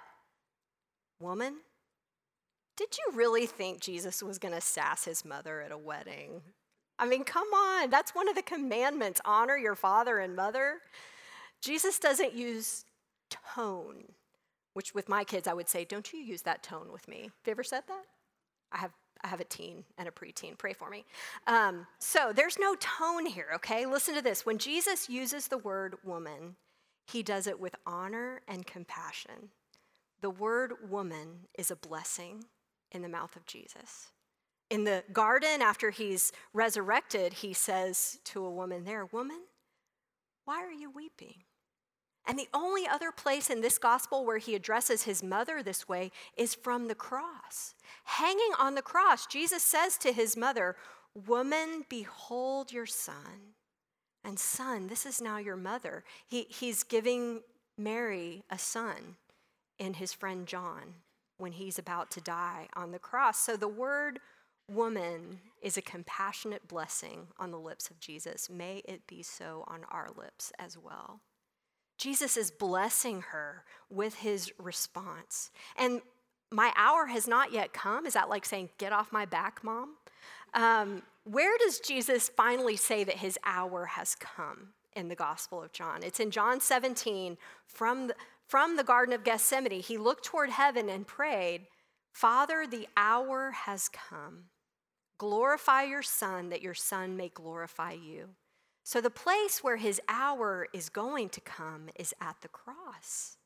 Woman, 1.19 1.57
did 2.75 2.97
you 2.97 3.17
really 3.17 3.45
think 3.45 3.81
Jesus 3.81 4.23
was 4.23 4.39
going 4.39 4.53
to 4.53 4.61
sass 4.61 5.05
his 5.05 5.23
mother 5.23 5.61
at 5.61 5.71
a 5.71 5.77
wedding? 5.77 6.41
I 6.97 7.05
mean, 7.05 7.23
come 7.23 7.47
on, 7.53 7.89
that's 7.89 8.15
one 8.15 8.29
of 8.29 8.35
the 8.35 8.41
commandments 8.41 9.21
honor 9.25 9.57
your 9.57 9.75
father 9.75 10.19
and 10.19 10.35
mother. 10.35 10.77
Jesus 11.61 11.99
doesn't 11.99 12.33
use 12.33 12.85
tone, 13.55 14.03
which 14.73 14.93
with 14.93 15.09
my 15.09 15.23
kids 15.23 15.47
I 15.47 15.53
would 15.53 15.69
say, 15.69 15.85
don't 15.85 16.11
you 16.13 16.19
use 16.19 16.43
that 16.43 16.63
tone 16.63 16.91
with 16.91 17.07
me. 17.07 17.23
Have 17.23 17.31
you 17.45 17.51
ever 17.51 17.63
said 17.63 17.83
that? 17.87 18.03
I 18.71 18.77
have 18.77 18.91
I 19.23 19.29
have 19.29 19.39
a 19.39 19.45
teen 19.45 19.85
and 19.97 20.07
a 20.07 20.11
preteen. 20.11 20.57
Pray 20.57 20.73
for 20.73 20.89
me. 20.89 21.05
Um, 21.47 21.87
so 21.99 22.33
there's 22.35 22.59
no 22.59 22.75
tone 22.75 23.25
here, 23.25 23.47
okay? 23.55 23.85
Listen 23.85 24.15
to 24.15 24.21
this. 24.21 24.45
When 24.45 24.57
Jesus 24.57 25.09
uses 25.09 25.47
the 25.47 25.57
word 25.57 25.95
woman, 26.03 26.57
he 27.07 27.23
does 27.23 27.47
it 27.47 27.57
with 27.57 27.73
honor 27.85 28.41
and 28.49 28.65
compassion. 28.65 29.51
The 30.19 30.29
word 30.29 30.73
woman 30.89 31.47
is 31.57 31.71
a 31.71 31.75
blessing 31.77 32.43
in 32.93 33.01
the 33.01 33.09
mouth 33.09 33.35
of 33.35 33.45
Jesus. 33.45 34.11
In 34.69 34.85
the 34.85 35.03
garden, 35.11 35.61
after 35.61 35.89
he's 35.89 36.31
resurrected, 36.53 37.33
he 37.33 37.53
says 37.53 38.19
to 38.25 38.45
a 38.45 38.51
woman 38.51 38.85
there, 38.85 39.05
Woman, 39.05 39.41
why 40.45 40.63
are 40.63 40.71
you 40.71 40.89
weeping? 40.89 41.43
And 42.25 42.39
the 42.39 42.47
only 42.53 42.87
other 42.87 43.11
place 43.11 43.49
in 43.49 43.61
this 43.61 43.77
gospel 43.77 44.25
where 44.25 44.37
he 44.37 44.55
addresses 44.55 45.03
his 45.03 45.21
mother 45.21 45.61
this 45.61 45.89
way 45.89 46.11
is 46.37 46.55
from 46.55 46.87
the 46.87 46.95
cross. 46.95 47.75
Hanging 48.05 48.51
on 48.57 48.75
the 48.75 48.81
cross, 48.81 49.25
Jesus 49.27 49.61
says 49.61 49.97
to 49.97 50.13
his 50.13 50.37
mother, 50.37 50.77
Woman, 51.27 51.85
behold 51.89 52.71
your 52.71 52.85
son. 52.85 53.53
And 54.23 54.39
son, 54.39 54.87
this 54.87 55.05
is 55.05 55.21
now 55.21 55.37
your 55.37 55.57
mother. 55.57 56.05
He, 56.25 56.43
he's 56.49 56.83
giving 56.83 57.41
Mary 57.77 58.43
a 58.49 58.57
son 58.57 59.17
in 59.77 59.95
his 59.95 60.13
friend 60.13 60.47
John 60.47 60.95
when 61.37 61.53
he's 61.53 61.79
about 61.79 62.11
to 62.11 62.21
die 62.21 62.67
on 62.75 62.91
the 62.91 62.99
cross. 62.99 63.37
So 63.39 63.57
the 63.57 63.67
word 63.67 64.19
woman 64.69 65.39
is 65.61 65.77
a 65.77 65.81
compassionate 65.81 66.67
blessing 66.67 67.27
on 67.37 67.51
the 67.51 67.59
lips 67.59 67.89
of 67.89 67.99
Jesus. 67.99 68.49
May 68.49 68.81
it 68.85 69.07
be 69.07 69.21
so 69.23 69.63
on 69.67 69.81
our 69.91 70.09
lips 70.15 70.51
as 70.57 70.77
well. 70.77 71.19
Jesus 71.97 72.37
is 72.37 72.51
blessing 72.51 73.23
her 73.31 73.63
with 73.89 74.15
his 74.15 74.51
response. 74.57 75.51
And 75.77 76.01
my 76.51 76.71
hour 76.75 77.07
has 77.07 77.27
not 77.27 77.51
yet 77.51 77.73
come. 77.73 78.05
Is 78.05 78.13
that 78.13 78.29
like 78.29 78.45
saying, 78.45 78.69
get 78.77 78.93
off 78.93 79.11
my 79.11 79.25
back, 79.25 79.63
mom? 79.63 79.95
Um, 80.53 81.03
where 81.23 81.57
does 81.57 81.79
Jesus 81.79 82.29
finally 82.29 82.75
say 82.75 83.03
that 83.03 83.17
his 83.17 83.39
hour 83.45 83.85
has 83.85 84.15
come 84.15 84.69
in 84.95 85.07
the 85.07 85.15
Gospel 85.15 85.63
of 85.63 85.71
John? 85.71 86.03
It's 86.03 86.19
in 86.19 86.31
John 86.31 86.59
17 86.59 87.37
from 87.65 88.07
the, 88.07 88.15
from 88.47 88.75
the 88.75 88.83
Garden 88.83 89.13
of 89.13 89.23
Gethsemane. 89.23 89.81
He 89.81 89.97
looked 89.97 90.25
toward 90.25 90.49
heaven 90.49 90.89
and 90.89 91.07
prayed, 91.07 91.67
Father, 92.11 92.65
the 92.67 92.87
hour 92.95 93.51
has 93.51 93.89
come. 93.89 94.45
Glorify 95.17 95.83
your 95.83 96.03
Son, 96.03 96.49
that 96.49 96.61
your 96.61 96.73
Son 96.73 97.17
may 97.17 97.29
glorify 97.29 97.93
you. 97.93 98.29
So, 98.83 98.99
the 98.99 99.09
place 99.09 99.63
where 99.63 99.77
his 99.77 100.01
hour 100.09 100.67
is 100.73 100.89
going 100.89 101.29
to 101.29 101.41
come 101.41 101.89
is 101.95 102.13
at 102.19 102.35
the 102.41 102.49
cross. 102.49 103.37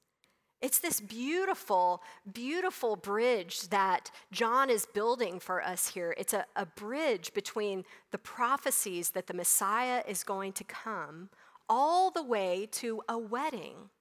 It's 0.59 0.79
this 0.79 0.99
beautiful, 0.99 2.01
beautiful 2.33 2.95
bridge 2.95 3.69
that 3.69 4.09
John 4.31 4.71
is 4.71 4.87
building 4.87 5.39
for 5.39 5.61
us 5.61 5.89
here. 5.89 6.15
It's 6.17 6.33
a, 6.33 6.45
a, 6.55 6.65
bridge 6.65 7.31
between 7.35 7.85
the 8.11 8.17
prophecies 8.17 9.11
that 9.11 9.27
the 9.27 9.35
Messiah 9.35 10.01
is 10.07 10.23
going 10.23 10.53
to 10.53 10.63
come 10.63 11.29
all 11.69 12.09
the 12.09 12.23
way 12.23 12.67
to 12.71 13.03
a 13.07 13.19
wedding. 13.19 13.91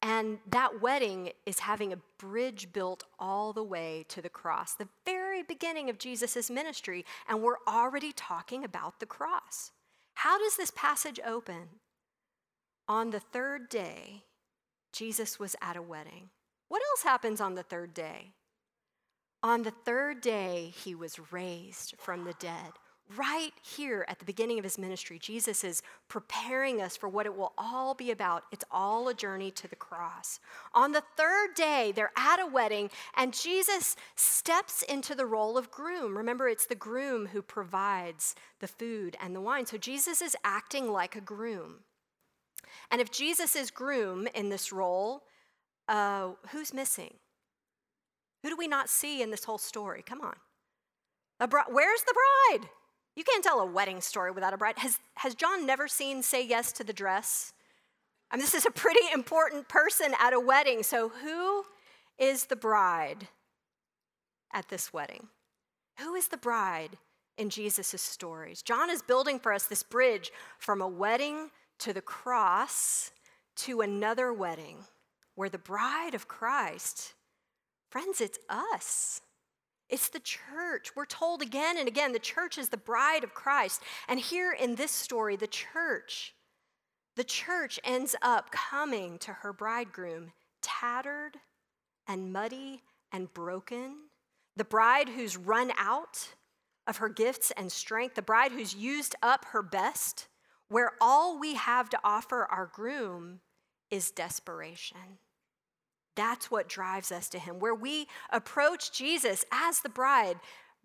And 0.00 0.38
that 0.48 0.80
wedding 0.80 1.32
is 1.44 1.58
having 1.60 1.92
a 1.92 2.00
bridge 2.18 2.72
built 2.72 3.04
all 3.18 3.52
the 3.52 3.64
way 3.64 4.04
to 4.08 4.22
the 4.22 4.28
cross, 4.28 4.74
the 4.74 4.88
very 5.04 5.42
beginning 5.42 5.90
of 5.90 5.98
Jesus' 5.98 6.50
ministry. 6.50 7.04
And 7.28 7.42
we're 7.42 7.56
already 7.66 8.12
talking 8.12 8.64
about 8.64 9.00
the 9.00 9.06
cross. 9.06 9.72
How 10.14 10.38
does 10.38 10.56
this 10.56 10.70
passage 10.70 11.18
open? 11.26 11.68
On 12.86 13.10
the 13.10 13.20
third 13.20 13.68
day, 13.68 14.24
Jesus 14.92 15.38
was 15.38 15.56
at 15.60 15.76
a 15.76 15.82
wedding. 15.82 16.30
What 16.68 16.82
else 16.90 17.02
happens 17.02 17.40
on 17.40 17.54
the 17.54 17.62
third 17.62 17.92
day? 17.92 18.32
On 19.42 19.62
the 19.62 19.70
third 19.70 20.20
day, 20.20 20.72
he 20.74 20.94
was 20.94 21.32
raised 21.32 21.94
from 21.98 22.24
the 22.24 22.34
dead. 22.34 22.72
Right 23.16 23.52
here 23.62 24.04
at 24.06 24.18
the 24.18 24.26
beginning 24.26 24.58
of 24.58 24.64
his 24.64 24.76
ministry, 24.76 25.18
Jesus 25.18 25.64
is 25.64 25.82
preparing 26.08 26.82
us 26.82 26.94
for 26.94 27.08
what 27.08 27.24
it 27.24 27.34
will 27.34 27.54
all 27.56 27.94
be 27.94 28.10
about. 28.10 28.44
It's 28.52 28.66
all 28.70 29.08
a 29.08 29.14
journey 29.14 29.50
to 29.52 29.66
the 29.66 29.76
cross. 29.76 30.40
On 30.74 30.92
the 30.92 31.02
third 31.16 31.54
day, 31.54 31.90
they're 31.96 32.12
at 32.18 32.38
a 32.38 32.46
wedding, 32.46 32.90
and 33.16 33.32
Jesus 33.32 33.96
steps 34.14 34.82
into 34.82 35.14
the 35.14 35.24
role 35.24 35.56
of 35.56 35.70
groom. 35.70 36.18
Remember, 36.18 36.48
it's 36.48 36.66
the 36.66 36.74
groom 36.74 37.28
who 37.28 37.40
provides 37.40 38.34
the 38.60 38.68
food 38.68 39.16
and 39.22 39.34
the 39.34 39.40
wine. 39.40 39.64
So 39.64 39.78
Jesus 39.78 40.20
is 40.20 40.36
acting 40.44 40.92
like 40.92 41.16
a 41.16 41.22
groom. 41.22 41.76
And 42.90 43.00
if 43.00 43.10
Jesus 43.10 43.56
is 43.56 43.70
groom 43.70 44.28
in 44.34 44.50
this 44.50 44.70
role, 44.70 45.22
uh, 45.88 46.32
who's 46.50 46.74
missing? 46.74 47.14
Who 48.42 48.50
do 48.50 48.56
we 48.56 48.68
not 48.68 48.90
see 48.90 49.22
in 49.22 49.30
this 49.30 49.44
whole 49.44 49.56
story? 49.56 50.02
Come 50.02 50.20
on. 50.20 50.36
Where's 51.70 52.02
the 52.02 52.14
bride? 52.14 52.68
You 53.18 53.24
can't 53.24 53.42
tell 53.42 53.58
a 53.58 53.66
wedding 53.66 54.00
story 54.00 54.30
without 54.30 54.54
a 54.54 54.56
bride. 54.56 54.78
Has, 54.78 55.00
has 55.16 55.34
John 55.34 55.66
never 55.66 55.88
seen 55.88 56.22
Say 56.22 56.46
Yes 56.46 56.70
to 56.74 56.84
the 56.84 56.92
Dress? 56.92 57.52
I 58.30 58.36
mean, 58.36 58.42
this 58.42 58.54
is 58.54 58.64
a 58.64 58.70
pretty 58.70 59.00
important 59.12 59.66
person 59.66 60.14
at 60.20 60.32
a 60.32 60.38
wedding. 60.38 60.84
So, 60.84 61.08
who 61.08 61.64
is 62.16 62.44
the 62.44 62.54
bride 62.54 63.26
at 64.52 64.68
this 64.68 64.92
wedding? 64.92 65.26
Who 65.98 66.14
is 66.14 66.28
the 66.28 66.36
bride 66.36 66.96
in 67.36 67.50
Jesus' 67.50 68.00
stories? 68.00 68.62
John 68.62 68.88
is 68.88 69.02
building 69.02 69.40
for 69.40 69.52
us 69.52 69.64
this 69.66 69.82
bridge 69.82 70.30
from 70.60 70.80
a 70.80 70.86
wedding 70.86 71.50
to 71.80 71.92
the 71.92 72.00
cross 72.00 73.10
to 73.56 73.80
another 73.80 74.32
wedding 74.32 74.84
where 75.34 75.48
the 75.48 75.58
bride 75.58 76.14
of 76.14 76.28
Christ, 76.28 77.14
friends, 77.90 78.20
it's 78.20 78.38
us. 78.48 79.22
It's 79.88 80.08
the 80.08 80.20
church. 80.20 80.94
We're 80.94 81.06
told 81.06 81.42
again 81.42 81.78
and 81.78 81.88
again 81.88 82.12
the 82.12 82.18
church 82.18 82.58
is 82.58 82.68
the 82.68 82.76
bride 82.76 83.24
of 83.24 83.34
Christ. 83.34 83.82
And 84.06 84.20
here 84.20 84.52
in 84.52 84.74
this 84.74 84.90
story, 84.90 85.36
the 85.36 85.46
church, 85.46 86.34
the 87.16 87.24
church 87.24 87.80
ends 87.84 88.14
up 88.20 88.50
coming 88.50 89.18
to 89.18 89.32
her 89.32 89.52
bridegroom 89.52 90.32
tattered 90.62 91.38
and 92.06 92.32
muddy 92.32 92.82
and 93.12 93.32
broken. 93.32 93.96
The 94.56 94.64
bride 94.64 95.08
who's 95.08 95.36
run 95.36 95.72
out 95.78 96.34
of 96.86 96.98
her 96.98 97.08
gifts 97.08 97.52
and 97.56 97.70
strength, 97.70 98.14
the 98.14 98.22
bride 98.22 98.52
who's 98.52 98.74
used 98.74 99.14
up 99.22 99.46
her 99.46 99.62
best 99.62 100.28
where 100.68 100.92
all 101.00 101.38
we 101.38 101.54
have 101.54 101.88
to 101.90 101.98
offer 102.04 102.44
our 102.44 102.66
groom 102.66 103.40
is 103.90 104.10
desperation. 104.10 105.18
That's 106.18 106.50
what 106.50 106.68
drives 106.68 107.12
us 107.12 107.28
to 107.28 107.38
him. 107.38 107.60
Where 107.60 107.76
we 107.76 108.08
approach 108.30 108.90
Jesus 108.90 109.44
as 109.52 109.78
the 109.78 109.88
bride, 109.88 110.40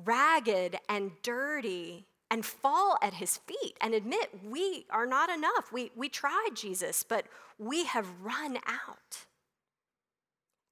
ragged 0.05 0.77
and 0.87 1.09
dirty, 1.23 2.05
and 2.29 2.45
fall 2.45 2.99
at 3.01 3.15
his 3.15 3.37
feet 3.37 3.75
and 3.81 3.95
admit 3.95 4.29
we 4.47 4.85
are 4.91 5.07
not 5.07 5.31
enough. 5.31 5.71
We, 5.73 5.89
we 5.95 6.07
tried 6.07 6.51
Jesus, 6.53 7.01
but 7.01 7.25
we 7.57 7.85
have 7.85 8.21
run 8.21 8.57
out. 8.67 9.25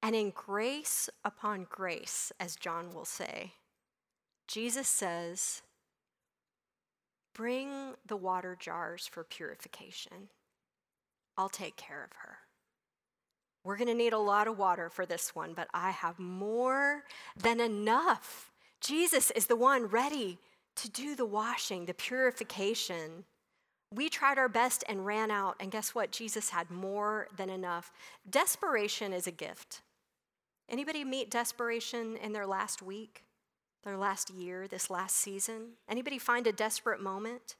And 0.00 0.14
in 0.14 0.30
grace 0.30 1.10
upon 1.24 1.66
grace, 1.68 2.30
as 2.38 2.54
John 2.54 2.94
will 2.94 3.04
say, 3.04 3.54
Jesus 4.46 4.86
says, 4.86 5.62
Bring 7.34 7.94
the 8.06 8.16
water 8.16 8.56
jars 8.56 9.08
for 9.08 9.24
purification. 9.24 10.28
I'll 11.36 11.48
take 11.48 11.76
care 11.76 12.04
of 12.04 12.12
her. 12.18 12.38
We're 13.64 13.76
going 13.76 13.88
to 13.88 13.94
need 13.94 14.12
a 14.12 14.18
lot 14.18 14.48
of 14.48 14.58
water 14.58 14.88
for 14.88 15.06
this 15.06 15.34
one, 15.34 15.52
but 15.54 15.68
I 15.72 15.90
have 15.90 16.18
more 16.18 17.04
than 17.36 17.60
enough. 17.60 18.50
Jesus 18.80 19.30
is 19.32 19.46
the 19.46 19.56
one 19.56 19.86
ready 19.86 20.38
to 20.76 20.90
do 20.90 21.14
the 21.14 21.26
washing, 21.26 21.86
the 21.86 21.94
purification. 21.94 23.24
We 23.94 24.08
tried 24.08 24.38
our 24.38 24.48
best 24.48 24.82
and 24.88 25.06
ran 25.06 25.30
out, 25.30 25.56
and 25.60 25.70
guess 25.70 25.94
what? 25.94 26.10
Jesus 26.10 26.50
had 26.50 26.70
more 26.70 27.28
than 27.36 27.50
enough. 27.50 27.92
Desperation 28.28 29.12
is 29.12 29.26
a 29.26 29.32
gift. 29.32 29.82
Anybody 30.68 31.04
meet 31.04 31.30
desperation 31.30 32.16
in 32.16 32.32
their 32.32 32.46
last 32.46 32.82
week, 32.82 33.22
their 33.84 33.96
last 33.96 34.30
year, 34.30 34.66
this 34.66 34.90
last 34.90 35.16
season? 35.16 35.72
Anybody 35.88 36.18
find 36.18 36.46
a 36.46 36.52
desperate 36.52 37.00
moment? 37.00 37.56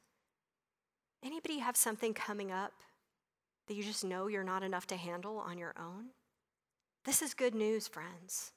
Anybody 1.24 1.58
have 1.58 1.76
something 1.76 2.14
coming 2.14 2.50
up 2.50 2.72
that 3.72 3.78
you 3.78 3.84
just 3.84 4.04
know 4.04 4.26
you're 4.26 4.44
not 4.44 4.62
enough 4.62 4.86
to 4.88 4.96
handle 4.96 5.38
on 5.38 5.56
your 5.56 5.72
own? 5.78 6.08
This 7.06 7.22
is 7.22 7.32
good 7.32 7.54
news, 7.54 7.88
friends. 7.88 8.52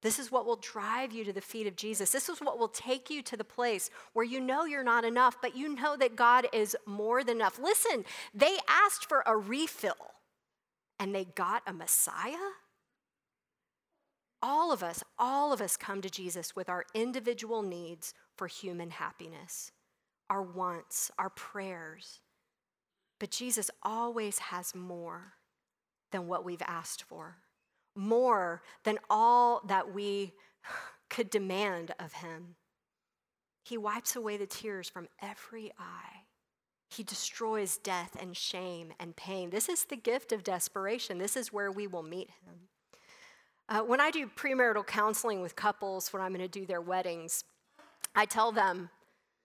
This 0.00 0.18
is 0.18 0.32
what 0.32 0.46
will 0.46 0.56
drive 0.56 1.12
you 1.12 1.22
to 1.24 1.34
the 1.34 1.42
feet 1.42 1.66
of 1.66 1.76
Jesus. 1.76 2.10
This 2.10 2.30
is 2.30 2.40
what 2.40 2.58
will 2.58 2.68
take 2.68 3.10
you 3.10 3.22
to 3.24 3.36
the 3.36 3.44
place 3.44 3.90
where 4.14 4.24
you 4.24 4.40
know 4.40 4.64
you're 4.64 4.82
not 4.82 5.04
enough, 5.04 5.36
but 5.42 5.54
you 5.54 5.74
know 5.74 5.98
that 5.98 6.16
God 6.16 6.46
is 6.54 6.74
more 6.86 7.22
than 7.22 7.36
enough. 7.36 7.58
Listen, 7.58 8.06
they 8.32 8.56
asked 8.66 9.06
for 9.06 9.22
a 9.26 9.36
refill 9.36 10.14
and 10.98 11.14
they 11.14 11.26
got 11.26 11.62
a 11.66 11.72
Messiah. 11.74 12.36
All 14.42 14.72
of 14.72 14.82
us, 14.82 15.04
all 15.18 15.52
of 15.52 15.60
us 15.60 15.76
come 15.76 16.00
to 16.00 16.08
Jesus 16.08 16.56
with 16.56 16.70
our 16.70 16.86
individual 16.94 17.60
needs 17.60 18.14
for 18.34 18.46
human 18.46 18.92
happiness, 18.92 19.72
our 20.30 20.42
wants, 20.42 21.10
our 21.18 21.28
prayers. 21.28 22.20
But 23.18 23.30
Jesus 23.30 23.70
always 23.82 24.38
has 24.38 24.74
more 24.74 25.34
than 26.12 26.26
what 26.26 26.44
we've 26.44 26.62
asked 26.66 27.02
for 27.02 27.38
more 27.94 28.62
than 28.84 28.98
all 29.08 29.62
that 29.66 29.92
we 29.92 30.32
could 31.10 31.30
demand 31.30 31.94
of 31.98 32.14
him. 32.14 32.56
He 33.64 33.78
wipes 33.78 34.14
away 34.14 34.36
the 34.36 34.46
tears 34.46 34.88
from 34.88 35.08
every 35.22 35.72
eye. 35.78 36.24
He 36.90 37.02
destroys 37.02 37.78
death 37.78 38.16
and 38.20 38.36
shame 38.36 38.92
and 39.00 39.16
pain. 39.16 39.50
This 39.50 39.68
is 39.68 39.84
the 39.84 39.96
gift 39.96 40.32
of 40.32 40.44
desperation. 40.44 41.18
This 41.18 41.36
is 41.36 41.52
where 41.52 41.72
we 41.72 41.86
will 41.86 42.02
meet 42.02 42.30
him. 42.44 42.68
Uh, 43.68 43.80
when 43.80 44.00
I 44.00 44.10
do 44.10 44.26
premarital 44.26 44.86
counseling 44.86 45.40
with 45.40 45.56
couples, 45.56 46.12
when 46.12 46.20
I'm 46.20 46.32
going 46.32 46.46
to 46.46 46.48
do 46.48 46.66
their 46.66 46.82
weddings, 46.82 47.44
I 48.14 48.26
tell 48.26 48.52
them 48.52 48.90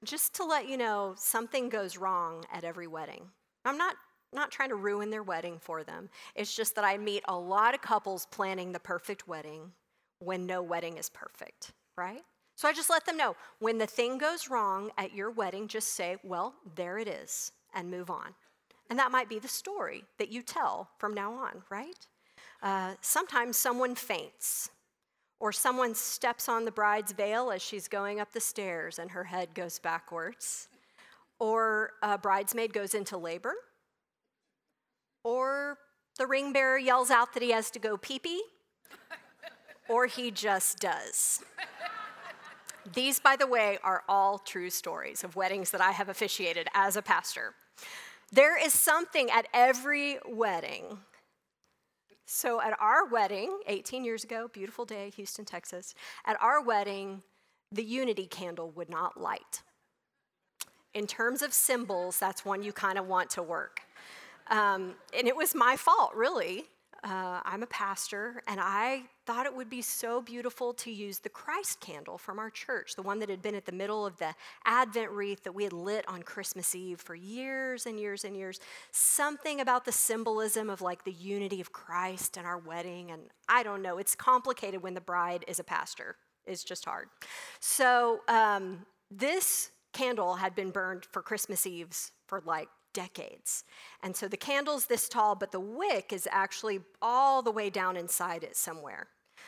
just 0.03 0.35
to 0.35 0.45
let 0.45 0.67
you 0.67 0.77
know 0.77 1.15
something 1.17 1.69
goes 1.69 1.97
wrong 1.97 2.43
at 2.51 2.65
every 2.65 2.87
wedding. 2.87 3.31
I'm 3.69 3.77
not 3.77 3.95
not 4.31 4.51
trying 4.51 4.69
to 4.69 4.75
ruin 4.75 5.09
their 5.09 5.23
wedding 5.23 5.57
for 5.59 5.83
them. 5.83 6.09
It's 6.35 6.55
just 6.55 6.75
that 6.75 6.83
I 6.83 6.97
meet 6.97 7.23
a 7.27 7.35
lot 7.35 7.73
of 7.73 7.81
couples 7.81 8.27
planning 8.29 8.71
the 8.71 8.79
perfect 8.79 9.27
wedding 9.27 9.71
when 10.19 10.45
no 10.45 10.61
wedding 10.61 10.97
is 10.97 11.09
perfect, 11.09 11.71
right? 11.97 12.21
So 12.55 12.67
I 12.67 12.73
just 12.73 12.89
let 12.89 13.05
them 13.05 13.17
know 13.17 13.35
when 13.59 13.77
the 13.77 13.87
thing 13.87 14.17
goes 14.17 14.49
wrong 14.49 14.91
at 14.97 15.15
your 15.15 15.31
wedding, 15.31 15.67
just 15.67 15.95
say, 15.95 16.17
well, 16.23 16.53
there 16.75 16.99
it 16.99 17.07
is, 17.07 17.51
and 17.73 17.89
move 17.89 18.09
on. 18.09 18.35
And 18.89 18.99
that 18.99 19.11
might 19.11 19.29
be 19.29 19.39
the 19.39 19.47
story 19.47 20.03
that 20.17 20.29
you 20.29 20.41
tell 20.41 20.89
from 20.97 21.13
now 21.13 21.33
on, 21.33 21.63
right? 21.69 22.05
Uh, 22.61 22.95
sometimes 23.01 23.57
someone 23.57 23.95
faints, 23.95 24.69
or 25.39 25.51
someone 25.51 25.95
steps 25.95 26.49
on 26.49 26.65
the 26.65 26.71
bride's 26.71 27.13
veil 27.13 27.49
as 27.49 27.61
she's 27.61 27.87
going 27.87 28.19
up 28.19 28.31
the 28.33 28.41
stairs 28.41 28.99
and 28.99 29.09
her 29.11 29.23
head 29.23 29.55
goes 29.55 29.79
backwards, 29.79 30.67
or 31.39 31.91
a 32.01 32.17
bridesmaid 32.17 32.73
goes 32.73 32.93
into 32.93 33.17
labor 33.17 33.53
or 35.23 35.77
the 36.17 36.27
ring 36.27 36.53
bearer 36.53 36.77
yells 36.77 37.09
out 37.09 37.33
that 37.33 37.43
he 37.43 37.51
has 37.51 37.69
to 37.71 37.79
go 37.79 37.97
pee 37.97 38.19
pee, 38.19 38.43
or 39.87 40.05
he 40.05 40.31
just 40.31 40.79
does. 40.79 41.43
These, 42.93 43.19
by 43.19 43.35
the 43.35 43.47
way, 43.47 43.77
are 43.83 44.03
all 44.09 44.39
true 44.39 44.69
stories 44.69 45.23
of 45.23 45.35
weddings 45.35 45.71
that 45.71 45.81
I 45.81 45.91
have 45.91 46.09
officiated 46.09 46.67
as 46.73 46.95
a 46.95 47.01
pastor. 47.01 47.53
There 48.31 48.63
is 48.63 48.73
something 48.73 49.29
at 49.29 49.47
every 49.53 50.17
wedding. 50.27 50.99
So, 52.25 52.61
at 52.61 52.79
our 52.79 53.05
wedding, 53.05 53.59
18 53.67 54.03
years 54.03 54.23
ago, 54.23 54.49
beautiful 54.51 54.85
day, 54.85 55.11
Houston, 55.15 55.45
Texas, 55.45 55.95
at 56.25 56.39
our 56.41 56.61
wedding, 56.61 57.23
the 57.71 57.83
unity 57.83 58.27
candle 58.27 58.71
would 58.71 58.89
not 58.89 59.19
light. 59.19 59.63
In 60.93 61.05
terms 61.05 61.41
of 61.41 61.53
symbols, 61.53 62.19
that's 62.19 62.43
one 62.43 62.63
you 62.63 62.73
kind 62.73 62.97
of 62.97 63.07
want 63.07 63.29
to 63.31 63.43
work. 63.43 63.81
Um, 64.49 64.95
and 65.17 65.27
it 65.27 65.35
was 65.35 65.53
my 65.53 65.75
fault, 65.75 66.13
really. 66.15 66.65
Uh, 67.03 67.39
I'm 67.45 67.63
a 67.63 67.67
pastor, 67.67 68.41
and 68.45 68.59
I 68.61 69.03
thought 69.25 69.45
it 69.45 69.55
would 69.55 69.69
be 69.69 69.81
so 69.81 70.21
beautiful 70.21 70.73
to 70.73 70.91
use 70.91 71.19
the 71.19 71.29
Christ 71.29 71.79
candle 71.79 72.17
from 72.17 72.39
our 72.39 72.49
church, 72.49 72.95
the 72.95 73.01
one 73.01 73.19
that 73.19 73.29
had 73.29 73.41
been 73.41 73.55
at 73.55 73.65
the 73.65 73.71
middle 73.71 74.05
of 74.05 74.17
the 74.17 74.35
Advent 74.65 75.09
wreath 75.11 75.43
that 75.43 75.53
we 75.53 75.63
had 75.63 75.71
lit 75.71 76.03
on 76.09 76.23
Christmas 76.23 76.75
Eve 76.75 76.99
for 76.99 77.15
years 77.15 77.85
and 77.85 77.97
years 77.97 78.25
and 78.25 78.35
years. 78.35 78.59
Something 78.91 79.61
about 79.61 79.85
the 79.85 79.93
symbolism 79.93 80.69
of 80.69 80.81
like 80.81 81.05
the 81.05 81.13
unity 81.13 81.61
of 81.61 81.71
Christ 81.71 82.35
and 82.35 82.45
our 82.45 82.57
wedding. 82.57 83.11
And 83.11 83.21
I 83.47 83.63
don't 83.63 83.81
know, 83.81 83.97
it's 83.97 84.15
complicated 84.15 84.83
when 84.83 84.93
the 84.93 85.01
bride 85.01 85.45
is 85.47 85.59
a 85.59 85.63
pastor, 85.63 86.17
it's 86.45 86.65
just 86.65 86.83
hard. 86.83 87.07
So, 87.61 88.21
um, 88.27 88.85
this 89.09 89.71
candle 89.93 90.35
had 90.35 90.55
been 90.55 90.71
burned 90.71 91.05
for 91.11 91.21
Christmas 91.21 91.65
Eves 91.65 92.11
for 92.27 92.41
like 92.45 92.69
decades. 92.93 93.63
And 94.03 94.15
so 94.15 94.27
the 94.27 94.37
candle's 94.37 94.85
this 94.85 95.07
tall, 95.09 95.35
but 95.35 95.51
the 95.51 95.59
wick 95.59 96.11
is 96.11 96.27
actually 96.31 96.79
all 97.01 97.41
the 97.41 97.51
way 97.51 97.69
down 97.69 97.97
inside 97.97 98.43
it 98.43 98.55
somewhere. 98.55 99.07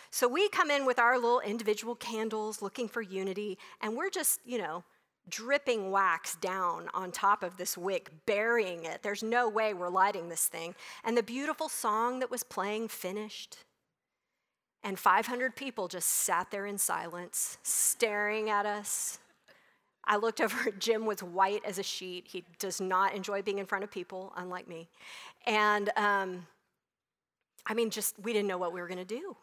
So 0.09 0.27
we 0.27 0.49
come 0.49 0.69
in 0.69 0.85
with 0.85 0.99
our 0.99 1.15
little 1.15 1.39
individual 1.39 1.95
candles 1.95 2.61
looking 2.61 2.87
for 2.87 3.01
unity, 3.01 3.57
and 3.81 3.95
we're 3.95 4.09
just, 4.09 4.39
you 4.45 4.57
know, 4.57 4.83
dripping 5.29 5.91
wax 5.91 6.35
down 6.35 6.89
on 6.93 7.11
top 7.11 7.43
of 7.43 7.57
this 7.57 7.77
wick, 7.77 8.09
burying 8.25 8.83
it. 8.83 9.03
There's 9.03 9.23
no 9.23 9.47
way 9.47 9.73
we're 9.73 9.89
lighting 9.89 10.29
this 10.29 10.47
thing. 10.47 10.75
And 11.03 11.17
the 11.17 11.23
beautiful 11.23 11.69
song 11.69 12.19
that 12.19 12.31
was 12.31 12.43
playing 12.43 12.89
finished. 12.89 13.57
And 14.83 14.97
500 14.97 15.55
people 15.55 15.87
just 15.87 16.09
sat 16.09 16.49
there 16.49 16.65
in 16.65 16.77
silence, 16.77 17.59
staring 17.61 18.49
at 18.49 18.65
us, 18.65 19.19
I 20.05 20.17
looked 20.17 20.41
over, 20.41 20.71
Jim 20.79 21.05
was 21.05 21.21
white 21.21 21.63
as 21.65 21.77
a 21.79 21.83
sheet. 21.83 22.27
He 22.27 22.43
does 22.59 22.81
not 22.81 23.13
enjoy 23.13 23.41
being 23.41 23.59
in 23.59 23.65
front 23.65 23.83
of 23.83 23.91
people, 23.91 24.33
unlike 24.35 24.67
me. 24.67 24.89
And 25.45 25.89
um, 25.95 26.47
I 27.65 27.73
mean, 27.73 27.89
just 27.89 28.15
we 28.19 28.33
didn't 28.33 28.47
know 28.47 28.57
what 28.57 28.73
we 28.73 28.81
were 28.81 28.87
going 28.87 28.97
to 28.97 29.05
do. 29.05 29.35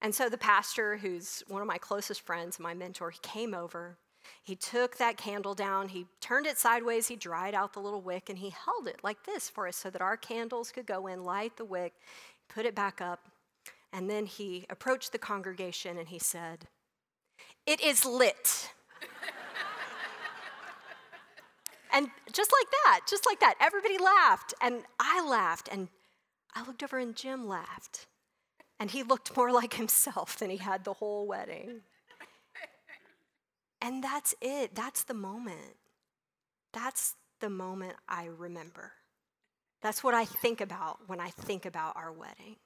And 0.00 0.14
so 0.14 0.28
the 0.28 0.38
pastor, 0.38 0.96
who's 0.96 1.42
one 1.48 1.60
of 1.60 1.66
my 1.66 1.78
closest 1.78 2.20
friends, 2.20 2.60
my 2.60 2.72
mentor, 2.72 3.10
he 3.10 3.18
came 3.22 3.52
over. 3.52 3.98
He 4.42 4.54
took 4.54 4.96
that 4.98 5.16
candle 5.16 5.54
down, 5.54 5.88
he 5.88 6.06
turned 6.20 6.46
it 6.46 6.58
sideways, 6.58 7.08
he 7.08 7.16
dried 7.16 7.54
out 7.54 7.72
the 7.72 7.80
little 7.80 8.02
wick, 8.02 8.28
and 8.28 8.38
he 8.38 8.50
held 8.50 8.86
it 8.86 9.00
like 9.02 9.24
this 9.24 9.48
for 9.48 9.66
us 9.66 9.76
so 9.76 9.90
that 9.90 10.02
our 10.02 10.16
candles 10.16 10.70
could 10.70 10.86
go 10.86 11.06
in, 11.06 11.24
light 11.24 11.56
the 11.56 11.64
wick, 11.64 11.94
put 12.48 12.66
it 12.66 12.74
back 12.74 13.00
up. 13.00 13.28
And 13.92 14.10
then 14.10 14.26
he 14.26 14.66
approached 14.68 15.12
the 15.12 15.18
congregation 15.18 15.96
and 15.96 16.08
he 16.08 16.18
said, 16.18 16.66
It 17.66 17.80
is 17.80 18.04
lit. 18.04 18.70
And 21.92 22.08
just 22.32 22.52
like 22.52 22.70
that, 22.84 23.00
just 23.08 23.26
like 23.26 23.40
that, 23.40 23.54
everybody 23.60 23.98
laughed. 23.98 24.54
And 24.60 24.82
I 24.98 25.24
laughed. 25.26 25.68
And 25.70 25.88
I 26.54 26.64
looked 26.66 26.82
over 26.82 26.98
and 26.98 27.14
Jim 27.14 27.46
laughed. 27.46 28.06
And 28.80 28.90
he 28.90 29.02
looked 29.02 29.36
more 29.36 29.52
like 29.60 29.74
himself 29.74 30.38
than 30.38 30.50
he 30.50 30.58
had 30.58 30.84
the 30.84 30.94
whole 30.94 31.26
wedding. 31.26 31.82
And 33.80 34.02
that's 34.02 34.34
it. 34.40 34.74
That's 34.74 35.04
the 35.04 35.14
moment. 35.14 35.76
That's 36.72 37.14
the 37.40 37.48
moment 37.48 37.94
I 38.08 38.26
remember. 38.26 38.92
That's 39.80 40.02
what 40.02 40.14
I 40.14 40.24
think 40.24 40.60
about 40.60 40.98
when 41.06 41.20
I 41.20 41.30
think 41.30 41.64
about 41.64 41.96
our 41.96 42.12
wedding. 42.12 42.56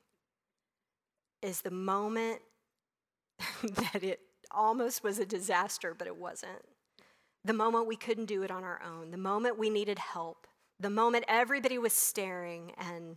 Is 1.43 1.61
the 1.61 1.71
moment 1.71 2.41
that 3.63 4.03
it 4.03 4.21
almost 4.51 5.05
was 5.05 5.19
a 5.19 5.27
disaster, 5.27 5.95
but 5.97 6.07
it 6.07 6.17
wasn't 6.17 6.63
the 7.45 7.53
moment 7.53 7.87
we 7.87 7.97
couldn't 7.97 8.27
do 8.27 8.43
it 8.43 8.51
on 8.51 8.65
our 8.65 8.81
own, 8.83 9.11
the 9.11 9.17
moment 9.17 9.59
we 9.59 9.71
needed 9.71 9.99
help, 9.99 10.47
the 10.79 10.91
moment 10.91 11.25
everybody 11.29 11.79
was 11.79 11.93
staring 11.93 12.73
and 12.79 13.17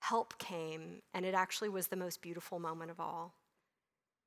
help 0.00 0.38
came, 0.38 1.02
and 1.12 1.26
it 1.26 1.34
actually 1.34 1.68
was 1.68 1.88
the 1.88 1.96
most 1.96 2.22
beautiful 2.22 2.58
moment 2.58 2.90
of 2.90 3.00
all. 3.00 3.34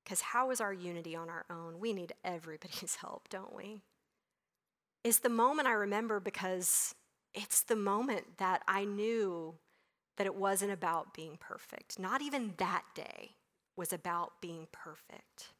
Because 0.04 0.22
how 0.22 0.52
is 0.52 0.62
our 0.62 0.74
unity 0.74 1.16
on 1.16 1.30
our 1.30 1.46
own? 1.50 1.80
We 1.80 1.94
need 1.94 2.14
everybody's 2.24 2.96
help, 3.02 3.30
don't 3.30 3.56
we? 3.56 3.82
It's 5.04 5.20
the 5.20 5.30
moment 5.30 5.68
I 5.68 5.74
remember 5.74 6.20
because 6.20 6.96
it's 7.34 7.64
the 7.64 7.76
moment 7.76 8.38
that 8.38 8.62
I 8.68 8.86
knew 8.86 9.56
that 10.18 10.28
it 10.28 10.36
wasn't 10.36 10.72
about 10.72 11.14
being 11.14 11.38
perfect. 11.40 12.00
Not 12.00 12.22
even 12.22 12.54
that 12.58 12.84
day 12.94 13.32
was 13.76 13.92
about 13.92 14.34
being 14.42 14.68
perfect. 14.72 15.54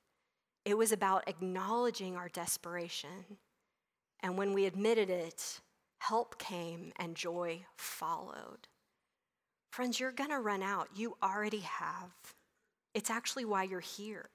It 0.64 0.78
was 0.78 0.92
about 0.92 1.28
acknowledging 1.28 2.16
our 2.16 2.30
desperation 2.30 3.38
and 4.24 4.38
when 4.38 4.54
we 4.54 4.66
admitted 4.66 5.10
it, 5.10 5.60
help 6.00 6.40
came 6.40 6.94
and 6.98 7.14
joy 7.16 7.66
followed. 7.76 8.70
Friends, 9.70 10.00
you're 10.00 10.12
going 10.12 10.30
to 10.30 10.40
run 10.40 10.64
out. 10.64 10.88
You 10.96 11.18
already 11.22 11.60
have. 11.60 12.12
It's 12.94 13.10
actually 13.10 13.46
why 13.46 13.64
you're 13.64 13.80
here. 13.80 14.30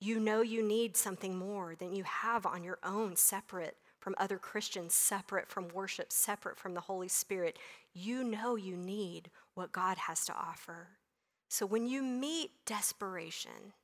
You 0.00 0.18
know 0.18 0.40
you 0.40 0.62
need 0.62 0.96
something 0.96 1.36
more 1.36 1.74
than 1.74 1.94
you 1.94 2.04
have 2.04 2.46
on 2.46 2.64
your 2.64 2.78
own, 2.82 3.16
separate 3.16 3.76
from 4.00 4.14
other 4.18 4.38
Christians, 4.38 4.94
separate 4.94 5.48
from 5.48 5.68
worship, 5.68 6.10
separate 6.10 6.58
from 6.58 6.74
the 6.74 6.80
Holy 6.80 7.08
Spirit. 7.08 7.58
You 7.92 8.24
know 8.24 8.56
you 8.56 8.76
need 8.76 9.30
what 9.54 9.72
God 9.72 9.98
has 9.98 10.24
to 10.24 10.34
offer. 10.34 10.88
So 11.48 11.66
when 11.66 11.86
you 11.86 12.02
meet 12.02 12.52
desperation, 12.64 13.74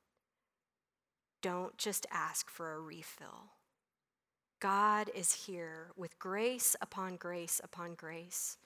don't 1.43 1.77
just 1.77 2.07
ask 2.11 2.49
for 2.49 2.73
a 2.73 2.79
refill. 2.79 3.51
God 4.59 5.09
is 5.13 5.45
here 5.45 5.91
with 5.95 6.17
grace 6.19 6.75
upon 6.81 7.15
grace 7.15 7.61
upon 7.63 7.93
grace. 7.93 8.57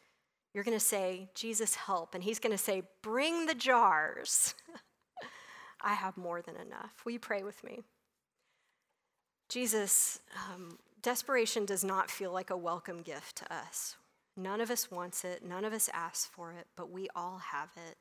You're 0.53 0.63
going 0.63 0.77
to 0.77 0.85
say, 0.85 1.29
Jesus, 1.33 1.75
help. 1.75 2.13
And 2.13 2.23
he's 2.23 2.39
going 2.39 2.51
to 2.51 2.57
say, 2.57 2.83
Bring 3.01 3.45
the 3.45 3.55
jars. 3.55 4.55
I 5.81 5.93
have 5.93 6.17
more 6.17 6.41
than 6.41 6.55
enough. 6.55 6.93
Will 7.03 7.13
you 7.13 7.19
pray 7.19 7.43
with 7.43 7.63
me? 7.63 7.81
Jesus, 9.49 10.19
um, 10.49 10.77
desperation 11.01 11.65
does 11.65 11.83
not 11.83 12.09
feel 12.09 12.31
like 12.31 12.49
a 12.49 12.57
welcome 12.57 13.01
gift 13.01 13.37
to 13.37 13.53
us. 13.53 13.95
None 14.37 14.61
of 14.61 14.71
us 14.71 14.89
wants 14.89 15.25
it, 15.25 15.43
none 15.43 15.65
of 15.65 15.73
us 15.73 15.89
asks 15.93 16.25
for 16.25 16.53
it, 16.53 16.67
but 16.77 16.89
we 16.89 17.09
all 17.15 17.39
have 17.39 17.69
it. 17.75 17.97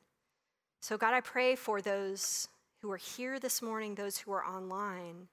So, 0.80 0.96
God, 0.96 1.12
I 1.12 1.20
pray 1.20 1.56
for 1.56 1.80
those 1.80 2.48
who 2.80 2.90
are 2.92 2.96
here 2.96 3.38
this 3.40 3.60
morning, 3.60 3.94
those 3.94 4.18
who 4.18 4.32
are 4.32 4.44
online, 4.44 5.28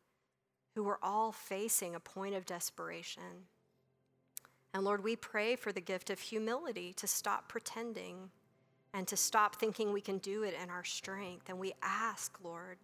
who 0.77 0.87
are 0.87 0.99
all 1.01 1.31
facing 1.31 1.95
a 1.95 1.99
point 1.99 2.35
of 2.35 2.45
desperation. 2.45 3.47
And 4.75 4.83
Lord, 4.83 5.03
we 5.03 5.15
pray 5.15 5.55
for 5.55 5.71
the 5.71 5.81
gift 5.81 6.11
of 6.11 6.19
humility 6.19 6.93
to 6.97 7.07
stop 7.07 7.49
pretending 7.49 8.29
and 8.93 9.07
to 9.07 9.17
stop 9.17 9.55
thinking 9.55 9.91
we 9.91 10.01
can 10.01 10.19
do 10.19 10.43
it 10.43 10.53
in 10.61 10.69
our 10.69 10.83
strength. 10.83 11.49
And 11.49 11.57
we 11.57 11.73
ask, 11.81 12.37
Lord, 12.43 12.77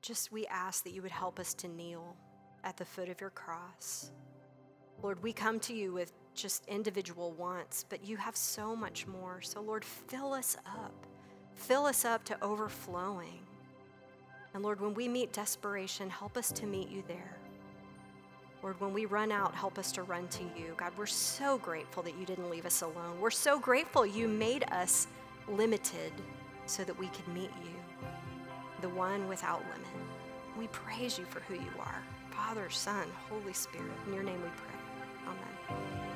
just 0.00 0.32
we 0.32 0.46
ask 0.46 0.82
that 0.84 0.94
you 0.94 1.02
would 1.02 1.10
help 1.10 1.38
us 1.38 1.52
to 1.54 1.68
kneel 1.68 2.16
at 2.64 2.78
the 2.78 2.86
foot 2.86 3.10
of 3.10 3.20
your 3.20 3.28
cross. 3.28 4.10
Lord, 5.02 5.22
we 5.22 5.34
come 5.34 5.60
to 5.60 5.74
you 5.74 5.92
with 5.92 6.14
just 6.34 6.64
individual 6.68 7.32
wants, 7.32 7.84
but 7.86 8.02
you 8.02 8.16
have 8.16 8.34
so 8.34 8.74
much 8.74 9.06
more. 9.06 9.42
So, 9.42 9.60
Lord, 9.60 9.84
fill 9.84 10.32
us 10.32 10.56
up. 10.66 11.06
Fill 11.54 11.84
us 11.84 12.06
up 12.06 12.24
to 12.24 12.42
overflowing. 12.42 13.40
And 14.54 14.62
Lord, 14.62 14.80
when 14.80 14.94
we 14.94 15.08
meet 15.08 15.32
desperation, 15.32 16.08
help 16.08 16.36
us 16.36 16.52
to 16.52 16.66
meet 16.66 16.88
you 16.88 17.02
there. 17.08 17.36
Lord, 18.62 18.80
when 18.80 18.94
we 18.94 19.04
run 19.04 19.30
out, 19.30 19.54
help 19.54 19.78
us 19.78 19.92
to 19.92 20.04
run 20.04 20.26
to 20.28 20.42
you. 20.56 20.72
God, 20.76 20.92
we're 20.96 21.04
so 21.04 21.58
grateful 21.58 22.02
that 22.04 22.16
you 22.16 22.24
didn't 22.24 22.48
leave 22.48 22.64
us 22.64 22.80
alone. 22.80 23.20
We're 23.20 23.30
so 23.30 23.58
grateful 23.58 24.06
you 24.06 24.26
made 24.26 24.64
us 24.70 25.08
limited 25.48 26.12
so 26.66 26.82
that 26.84 26.98
we 26.98 27.08
could 27.08 27.28
meet 27.28 27.50
you, 27.62 28.08
the 28.80 28.88
one 28.88 29.28
without 29.28 29.60
limit. 29.64 29.86
We 30.58 30.68
praise 30.68 31.18
you 31.18 31.26
for 31.26 31.40
who 31.40 31.54
you 31.54 31.70
are. 31.78 32.02
Father, 32.30 32.70
Son, 32.70 33.06
Holy 33.28 33.52
Spirit. 33.52 33.90
In 34.06 34.14
your 34.14 34.22
name 34.22 34.40
we 34.40 34.48
pray. 34.56 35.26
Amen. 35.26 36.13